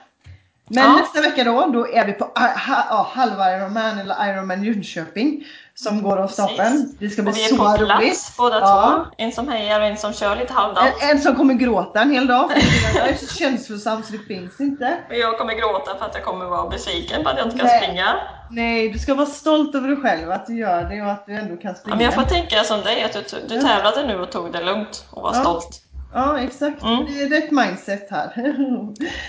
Men 0.68 0.84
Ja. 0.84 0.96
nästa 1.00 1.20
vecka 1.20 1.44
då, 1.44 1.66
då 1.72 1.88
är 1.88 2.06
vi 2.06 2.12
på 2.12 2.24
ah, 2.34 2.48
ja, 2.90 3.10
halva 3.14 3.56
Ironman 3.56 3.98
eller 3.98 4.30
Ironman 4.30 4.64
Jönköping 4.64 5.44
som 5.76 6.02
går 6.02 6.16
av 6.16 6.28
stapeln. 6.28 6.96
Det 6.98 7.10
ska 7.10 7.22
bli 7.22 7.32
Och 7.32 7.36
vi 7.36 7.44
är 7.44 7.48
så 7.48 7.56
på 7.56 7.62
plats 7.76 8.00
roligt. 8.00 8.32
båda 8.38 8.60
Ja. 8.60 9.04
två. 9.08 9.14
En 9.24 9.32
som 9.32 9.48
hejar 9.48 9.80
och 9.80 9.86
en 9.86 9.96
som 9.96 10.12
kör 10.12 10.36
lite 10.36 10.52
halvdant. 10.52 10.88
En, 11.02 11.10
en 11.10 11.20
som 11.22 11.36
kommer 11.36 11.54
gråta 11.54 12.00
en 12.02 12.10
hel 12.10 12.26
dag. 12.26 12.50
Jag 12.94 13.08
är 13.08 13.14
så 13.14 13.34
känslosam 13.34 14.02
så 14.02 14.12
det 14.12 14.18
finns 14.18 14.60
inte. 14.60 14.96
Och 15.10 15.14
jag 15.16 15.38
kommer 15.38 15.54
gråta 15.54 15.96
för 15.98 16.04
att 16.06 16.14
jag 16.14 16.24
kommer 16.24 16.44
vara 16.46 16.68
besviken 16.68 17.22
på 17.24 17.28
att 17.30 17.38
jag 17.38 17.46
inte 17.46 17.58
kan 17.58 17.66
Nej. 17.66 17.82
springa. 17.82 18.14
Nej, 18.50 18.88
du 18.88 18.98
ska 18.98 19.14
vara 19.14 19.26
stolt 19.26 19.74
över 19.74 19.88
dig 19.88 19.96
själv 19.96 20.30
att 20.30 20.46
du 20.46 20.56
gör 20.58 20.84
det 20.84 21.02
och 21.02 21.10
att 21.10 21.26
du 21.26 21.34
ändå 21.34 21.56
kan 21.56 21.70
Ja, 21.70 21.74
springa. 21.74 21.96
men 21.96 22.04
jag 22.04 22.14
får 22.14 22.22
tänka 22.22 22.64
som 22.64 22.80
dig, 22.80 23.02
att 23.02 23.12
du, 23.12 23.20
du 23.48 23.60
tävlade 23.60 24.06
nu 24.06 24.20
och 24.20 24.30
tog 24.30 24.52
det 24.52 24.62
lugnt 24.64 25.06
och 25.10 25.22
var 25.22 25.34
Ja. 25.34 25.40
stolt. 25.40 25.80
Ja, 26.14 26.38
exakt. 26.40 26.82
Mm. 26.82 27.04
Det 27.04 27.22
är 27.22 27.28
rätt 27.28 27.50
mindset 27.50 28.10
här. 28.10 28.54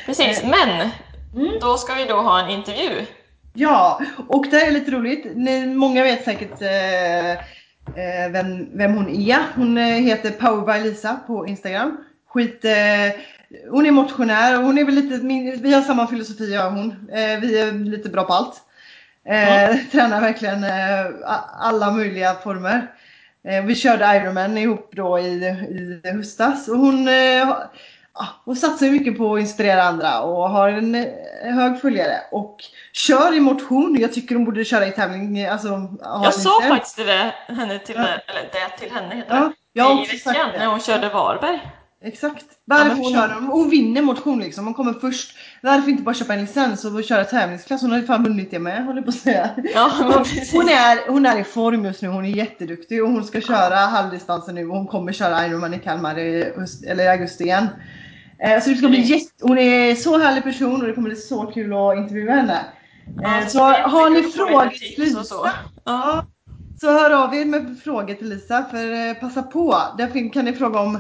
Precis, 0.06 0.44
men 0.44 0.90
Mm. 1.36 1.60
då 1.62 1.78
ska 1.78 1.94
vi 1.94 2.06
då 2.06 2.16
ha 2.22 2.40
en 2.40 2.50
intervju. 2.50 3.06
Ja, 3.58 4.02
och 4.28 4.46
det 4.52 4.62
är 4.62 4.72
lite 4.72 4.92
roligt. 4.92 5.26
Ni, 5.36 5.66
många 5.66 6.04
vet 6.04 6.24
säkert 6.24 6.62
eh, 6.62 7.32
eh, 7.32 8.32
vem, 8.32 8.78
vem 8.78 8.94
hon 8.94 9.10
är. 9.10 9.40
Hon 9.56 9.78
eh, 9.78 9.84
heter 9.84 10.32
Power 10.32 10.74
by 10.74 10.90
Lisa 10.90 11.20
på 11.28 11.48
Instagram. 11.48 11.98
Skit, 12.28 12.66
eh, 12.66 13.20
hon 13.72 13.86
är 13.86 13.92
motionär 13.92 14.58
och 14.58 14.66
hon 14.66 14.78
är 14.78 14.86
väl 14.86 14.96
lite, 14.96 15.26
min, 15.26 15.62
vi 15.62 15.74
har 15.74 15.82
samma 15.82 16.08
filosofi 16.08 16.54
jag 16.54 16.68
och 16.68 16.74
hon. 16.74 17.10
Eh, 17.12 17.40
vi 17.40 17.60
är 17.60 17.72
lite 17.72 18.10
bra 18.10 18.24
på 18.24 18.34
allt. 18.34 18.62
Eh, 19.26 19.78
Tränar 19.92 20.22
verkligen 20.22 20.66
alla 21.60 21.92
möjliga 21.92 22.34
former. 22.34 22.92
Vi 23.64 23.76
körde 23.76 24.16
Ironman 24.16 24.58
ihop 24.58 24.90
då 24.96 25.20
i, 25.20 25.46
i 26.04 26.10
höstas 26.10 26.68
och 26.68 26.78
hon, 26.78 27.08
hon 28.46 28.56
satsar 28.56 28.86
ju 28.86 28.92
mycket 28.92 29.18
på 29.18 29.34
att 29.36 29.40
inspirera 29.42 29.84
andra 29.84 30.22
och 30.22 30.50
har 30.50 30.70
en 30.70 30.96
eh, 30.96 31.06
hög 31.44 31.82
följare 31.82 32.18
och 32.32 32.58
kör 32.94 33.34
i 33.36 33.40
motion. 33.40 33.98
Jag 34.00 34.14
tycker 34.14 34.36
hon 34.36 34.46
borde 34.46 34.66
köra 34.66 34.88
i 34.88 34.92
tävling. 34.92 35.46
Alltså, 35.46 35.70
ha 35.70 36.24
Jag 36.24 36.34
sa 36.34 36.62
faktiskt 36.70 36.98
det, 36.98 37.34
henne 37.48 37.80
till, 37.80 37.96
Ja. 37.96 38.02
eller 38.04 38.42
det 38.52 38.78
till 38.80 38.92
henne 38.92 39.16
heter 39.16 39.52
Ja, 39.74 39.84
har 39.84 40.04
I 40.04 40.18
veckan 40.26 40.50
när 40.60 40.66
hon 40.68 40.80
körde 40.80 41.10
Varberg. 41.10 41.72
Exakt. 42.04 42.46
Varför 42.66 42.90
Ja, 42.90 42.96
hon- 42.96 43.14
kör 43.14 43.28
hon? 43.34 43.44
Hon 43.44 43.70
vinner 43.70 44.02
motion 44.02 44.40
liksom. 44.40 44.66
Hon 44.66 44.74
kommer 44.74 44.94
först. 44.94 45.38
Varför 45.62 45.90
inte 45.90 46.04
bara 46.04 46.16
köpa 46.16 46.34
en 46.34 46.42
licens 46.42 46.86
och 46.86 47.04
köra 47.04 47.24
tävlingsklass? 47.24 47.82
Hon 47.82 47.92
har 47.92 47.98
ju 47.98 48.06
fan 48.06 48.24
vunnit 48.24 48.52
det 48.52 48.60
med, 48.60 48.86
håller 48.86 49.02
på 49.02 49.10
att 49.10 49.16
säga. 49.16 49.50
Ja, 49.74 49.92
Hon, 50.54 50.70
är, 50.70 51.12
hon 51.12 51.26
är 51.26 51.40
i 51.40 51.44
form 51.44 51.86
just 51.86 52.02
nu, 52.02 52.08
hon 52.08 52.26
är 52.26 52.30
jätteduktig 52.30 53.04
och 53.04 53.10
hon 53.10 53.24
ska 53.24 53.42
köra 53.42 53.76
halvdistansen 53.76 54.56
nu 54.56 54.68
och 54.70 54.78
hon 54.78 54.88
kommer 54.88 55.12
köra 55.12 55.48
Ironman 55.48 55.74
i 55.74 55.80
Kalmar 55.80 56.20
i, 56.20 56.54
eller 56.88 57.04
i 57.04 57.08
augusti 57.08 57.44
igen. 57.44 57.68
Eh, 58.40 58.62
så 58.64 58.70
det 58.70 58.76
ska 58.76 58.88
bli 58.90 58.98
Mm. 58.98 59.10
jätte, 59.10 59.32
hon 59.42 59.58
är 59.58 59.96
så 59.96 60.18
härlig 60.18 60.44
person 60.44 60.82
och 60.82 60.88
det 60.88 60.94
kommer 60.94 61.10
bli 61.10 61.18
så 61.18 61.46
kul 61.46 61.74
att 61.74 61.98
intervjua 61.98 62.32
henne. 62.34 62.66
Ja, 63.22 63.38
Eh, 63.38 63.44
så 63.44 63.50
så 63.50 63.60
har 63.64 64.10
ni 64.10 64.24
frågor 64.24 64.70
till 64.70 65.18
och 65.18 65.26
så. 65.26 65.44
Lisa, 65.46 65.52
Ja. 65.86 66.26
så 66.82 66.92
hör 66.92 67.12
av 67.12 67.36
er 67.36 67.46
med 67.46 67.78
frågor 67.84 68.14
till 68.14 68.30
Lisa 68.30 68.66
för 68.72 69.08
eh, 69.10 69.14
passa 69.14 69.44
på. 69.44 69.78
Där 69.98 70.34
kan 70.34 70.46
ni 70.46 70.54
fråga 70.54 70.80
om 70.80 70.96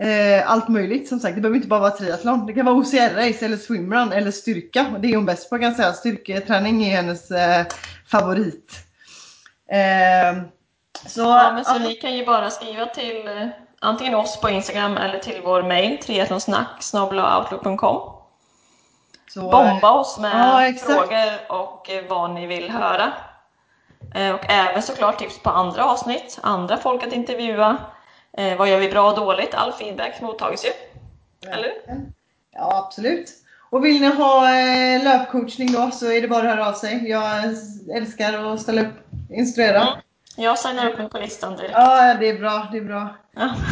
eh, 0.00 0.50
allt 0.50 0.68
möjligt 0.68 1.08
som 1.08 1.20
sagt. 1.20 1.34
Det 1.34 1.40
behöver 1.40 1.56
inte 1.56 1.68
bara 1.68 1.80
vara 1.80 1.90
triathlon. 1.90 2.46
Det 2.46 2.52
kan 2.52 2.66
vara 2.66 2.76
OCR-race 2.76 3.44
eller 3.44 3.56
swimrun 3.56 4.12
eller 4.12 4.30
styrka. 4.30 4.86
Det 5.00 5.08
är 5.12 5.16
hon 5.16 5.26
bäst 5.26 5.50
på 5.50 5.56
kan 5.58 5.64
jag 5.64 5.76
säga. 5.76 5.92
Styrketräning 5.92 6.84
är 6.84 6.96
hennes 6.96 7.30
eh, 7.30 7.66
favorit. 8.10 8.72
Eh, 9.72 10.42
så, 11.06 11.20
Ja, 11.20 11.52
men 11.54 11.64
så 11.64 11.74
ja, 11.74 11.78
ni 11.78 11.94
kan 11.94 12.16
ju 12.16 12.26
bara 12.26 12.50
skriva 12.50 12.86
till 12.86 13.50
antingen 13.84 14.14
oss 14.14 14.40
på 14.40 14.50
Instagram 14.50 14.96
eller 14.96 15.18
till 15.18 15.40
vår 15.44 15.62
mail 15.62 15.98
triathlonsnack.outlook.com 15.98 18.10
Bomba 19.36 19.90
oss 19.90 20.18
med 20.18 20.30
Ja, 20.30 20.72
frågor 20.78 21.32
och 21.48 21.90
eh, 21.90 22.04
vad 22.08 22.30
ni 22.30 22.46
vill 22.46 22.70
höra. 22.70 23.12
Eh, 24.14 24.34
Och 24.34 24.40
även 24.48 24.82
såklart 24.82 25.18
tips 25.18 25.42
på 25.42 25.50
andra 25.50 25.84
avsnitt, 25.84 26.38
andra 26.42 26.76
folk 26.76 27.06
att 27.06 27.12
intervjua. 27.12 27.76
Eh, 28.32 28.56
vad 28.58 28.68
gör 28.68 28.78
vi 28.78 28.90
bra 28.90 29.10
och 29.10 29.16
dåligt? 29.16 29.54
All 29.54 29.72
feedback 29.72 30.20
mottages 30.20 30.64
ju. 30.64 30.70
Eller? 31.50 31.72
Ja, 32.52 32.84
absolut. 32.86 33.30
Och 33.70 33.84
vill 33.84 34.00
ni 34.00 34.14
ha 34.14 34.40
löpcoachning 35.04 35.72
då 35.72 35.90
så 35.90 36.12
är 36.12 36.22
det 36.22 36.28
bara 36.28 36.38
att 36.38 36.44
höra 36.56 36.68
av 36.68 36.72
sig. 36.72 37.08
Jag 37.08 37.44
älskar 37.96 38.52
att 38.52 38.60
ställa 38.60 38.82
upp, 38.82 38.94
instruera. 39.30 39.80
Mm. 39.82 39.94
Jag 40.36 40.58
signar 40.58 40.90
upp 40.90 40.98
mig 40.98 41.08
på 41.08 41.18
listan 41.18 41.56
direkt. 41.56 41.72
Ja, 41.74 42.14
det 42.14 42.28
är 42.28 42.38
bra. 42.38 42.68
Det 42.72 42.78
är 42.78 42.84
bra. 42.84 43.08
Ja. 43.34 43.54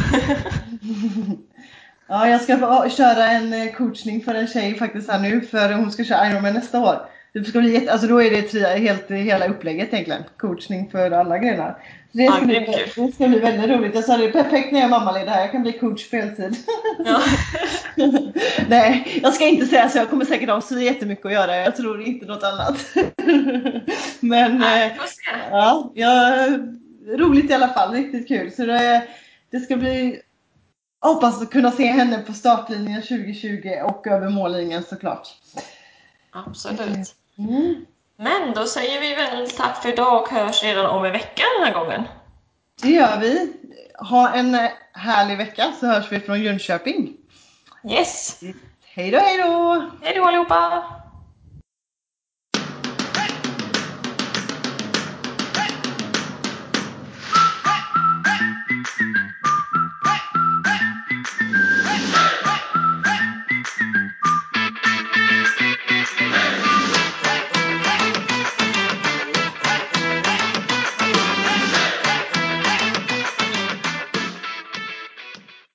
Ja, 2.07 2.27
jag 2.27 2.41
ska 2.41 2.89
köra 2.89 3.27
en 3.27 3.53
eh, 3.53 3.71
coachning 3.73 4.23
för 4.23 4.35
en 4.35 4.47
tjej 4.47 4.75
faktiskt 4.75 5.09
här 5.11 5.19
nu 5.19 5.41
för 5.41 5.73
hon 5.73 5.91
ska 5.91 6.03
köra 6.03 6.29
Ironman 6.31 6.53
nästa 6.53 6.79
år. 6.81 6.95
det 7.33 7.43
ska 7.43 7.59
bli 7.59 7.73
jätte, 7.73 7.91
alltså 7.91 8.07
då 8.07 8.21
är 8.21 8.31
det 8.31 8.41
tre, 8.41 8.61
helt, 8.61 9.11
hela 9.11 9.47
upplägget 9.47 9.93
egentligen. 9.93 10.23
Coachning 10.37 10.89
för 10.91 11.11
alla 11.11 11.37
grenar. 11.37 11.77
Det 12.11 12.23
Ja, 12.23 12.31
ska, 12.31 12.45
bli, 12.45 12.53
grymt 12.55 12.75
kul. 12.95 13.05
det 13.05 13.11
ska 13.11 13.27
bli 13.27 13.39
väldigt 13.39 13.69
roligt. 13.69 13.95
Jag 13.95 14.03
sa 14.03 14.17
det 14.17 14.25
är 14.25 14.31
perfekt 14.31 14.71
när 14.71 14.79
jag 14.79 14.85
är 14.85 14.89
mammaledig 14.89 15.31
här. 15.31 15.41
Jag 15.41 15.51
kan 15.51 15.61
bli 15.61 15.71
coach 15.71 16.09
på 16.09 16.15
heltid. 16.15 16.55
Ja. 17.05 17.21
Nej, 18.69 19.19
jag 19.23 19.33
ska 19.33 19.45
inte 19.47 19.65
säga 19.65 19.89
så. 19.89 19.97
Jag 19.97 20.09
kommer 20.09 20.25
säkert 20.25 20.49
ha 20.49 20.61
så 20.61 20.79
jättemycket 20.79 21.25
att 21.25 21.33
göra. 21.33 21.55
Jag 21.57 21.75
tror 21.75 22.01
inte 22.01 22.25
något 22.25 22.43
annat. 22.43 22.85
Men 24.19 24.57
Nej, 24.57 24.87
eh, 24.87 24.93
ja, 25.51 25.91
ja, 25.95 26.47
roligt 27.17 27.49
i 27.51 27.53
alla 27.53 27.67
fall. 27.67 27.93
Riktigt 27.93 28.27
kul. 28.27 28.51
Så 28.51 28.65
det, 28.65 29.01
det 29.53 29.59
ska 29.59 29.77
bli 29.77 30.21
jag 31.01 31.09
hoppas 31.13 31.41
att 31.41 31.49
kunna 31.49 31.71
se 31.71 31.85
henne 31.85 32.19
på 32.19 32.33
startlinjen 32.33 33.01
2020 33.01 33.69
och 33.85 34.07
över 34.07 34.29
mållinjen 34.29 34.83
såklart. 34.83 35.27
Absolut. 36.31 37.15
Mm. 37.37 37.85
Men 38.17 38.53
då 38.53 38.65
säger 38.65 39.01
vi 39.01 39.15
väl 39.15 39.49
tack 39.49 39.81
för 39.81 39.89
idag 39.89 40.21
och 40.21 40.29
hörs 40.29 40.63
redan 40.63 40.85
om 40.85 41.05
en 41.05 41.11
vecka 41.11 41.43
den 41.57 41.67
här 41.67 41.73
gången. 41.73 42.03
Det 42.81 42.89
gör 42.89 43.19
vi. 43.19 43.53
Ha 43.99 44.33
en 44.33 44.57
härlig 44.93 45.37
vecka 45.37 45.73
så 45.79 45.85
hörs 45.85 46.11
vi 46.11 46.19
från 46.19 46.41
Jönköping. 46.41 47.17
Yes! 47.89 48.39
Hej 48.85 49.11
då, 49.11 49.17
hej 49.17 49.37
då! 49.37 49.89
Hej 50.01 50.15
då 50.15 50.23
allihopa! 50.23 50.83